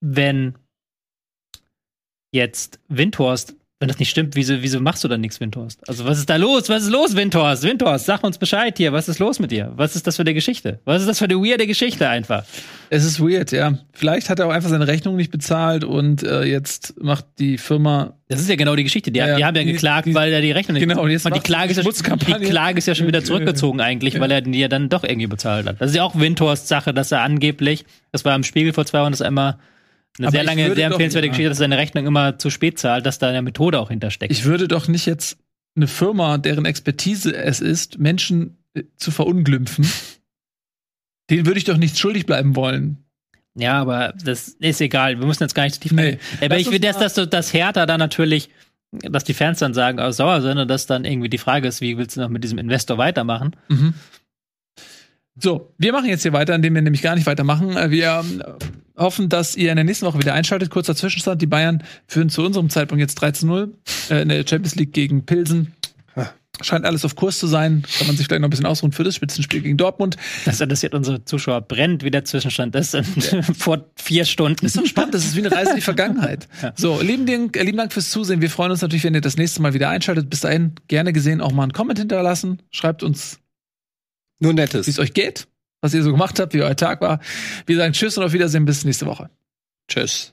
[0.02, 0.56] wenn
[2.32, 5.88] jetzt Windhorst, wenn das nicht stimmt, wieso, wieso machst du dann nichts, Windhorst?
[5.88, 6.70] Also was ist da los?
[6.70, 7.64] Was ist los, Windhorst?
[7.64, 8.94] Windhorst, sag uns Bescheid hier.
[8.94, 9.72] Was ist los mit dir?
[9.76, 10.80] Was ist das für eine Geschichte?
[10.86, 12.46] Was ist das für eine weirde Geschichte einfach?
[12.90, 13.78] Es ist weird, ja.
[13.94, 18.18] Vielleicht hat er auch einfach seine Rechnung nicht bezahlt und äh, jetzt macht die Firma.
[18.28, 19.12] Das ist ja genau die Geschichte.
[19.12, 21.26] Die, ja, die haben ja geklagt, die, weil er die Rechnung nicht Genau, und jetzt
[21.26, 24.20] die Klage, ist ja, die Klage ist ja schon wieder zurückgezogen eigentlich, ja.
[24.20, 25.82] weil er die ja dann doch irgendwie bezahlt hat.
[25.82, 29.02] Das ist ja auch Windhorsts Sache, dass er angeblich, das war im Spiegel vor zwei
[29.02, 29.60] Wochen, dass er immer
[30.18, 33.06] eine Aber sehr lange, sehr empfehlenswerte doch, Geschichte, dass seine Rechnung immer zu spät zahlt,
[33.06, 34.32] dass da eine Methode auch hintersteckt.
[34.32, 35.38] Ich würde doch nicht jetzt
[35.76, 39.86] eine Firma, deren Expertise es ist, Menschen äh, zu verunglimpfen,
[41.30, 43.06] den würde ich doch nicht schuldig bleiben wollen.
[43.56, 45.20] Ja, aber das ist egal.
[45.20, 46.20] Wir müssen jetzt gar nicht tief nee.
[46.42, 48.50] Aber ich will, dass, dass, dass Hertha da natürlich,
[48.92, 51.80] dass die Fans dann sagen, oh, sauer sind und dass dann irgendwie die Frage ist,
[51.80, 53.56] wie willst du noch mit diesem Investor weitermachen?
[53.70, 53.94] Mhm.
[55.38, 57.76] So, wir machen jetzt hier weiter, indem wir nämlich gar nicht weitermachen.
[57.76, 58.44] Äh, wir ähm,
[58.96, 60.70] hoffen, dass ihr in der nächsten Woche wieder einschaltet.
[60.70, 61.42] Kurzer Zwischenstand.
[61.42, 63.70] Die Bayern führen zu unserem Zeitpunkt jetzt 13-0
[64.10, 65.74] äh, in der Champions League gegen Pilsen.
[66.62, 67.84] Scheint alles auf Kurs zu sein.
[67.98, 70.18] Kann man sich vielleicht noch ein bisschen ausruhen für das Spitzenspiel gegen Dortmund.
[70.46, 72.94] Das interessiert unsere Zuschauer brennt, wie der Zwischenstand ist.
[72.94, 73.04] Ja.
[73.58, 74.60] Vor vier Stunden.
[74.62, 75.14] Das ist so spannend.
[75.14, 76.48] Das ist wie eine Reise in die Vergangenheit.
[76.62, 76.74] Ja.
[76.76, 78.42] So, lieben Dank, lieben Dank fürs Zusehen.
[78.42, 80.30] Wir freuen uns natürlich, wenn ihr das nächste Mal wieder einschaltet.
[80.30, 82.62] Bis dahin gerne gesehen auch mal einen Comment hinterlassen.
[82.72, 83.40] Schreibt uns
[84.40, 84.88] nur Nettes.
[84.88, 85.48] Wie es euch geht
[85.86, 87.20] was ihr so gemacht habt, wie euer Tag war.
[87.68, 89.30] Wir sagen Tschüss und auf Wiedersehen bis nächste Woche.
[89.88, 90.32] Tschüss.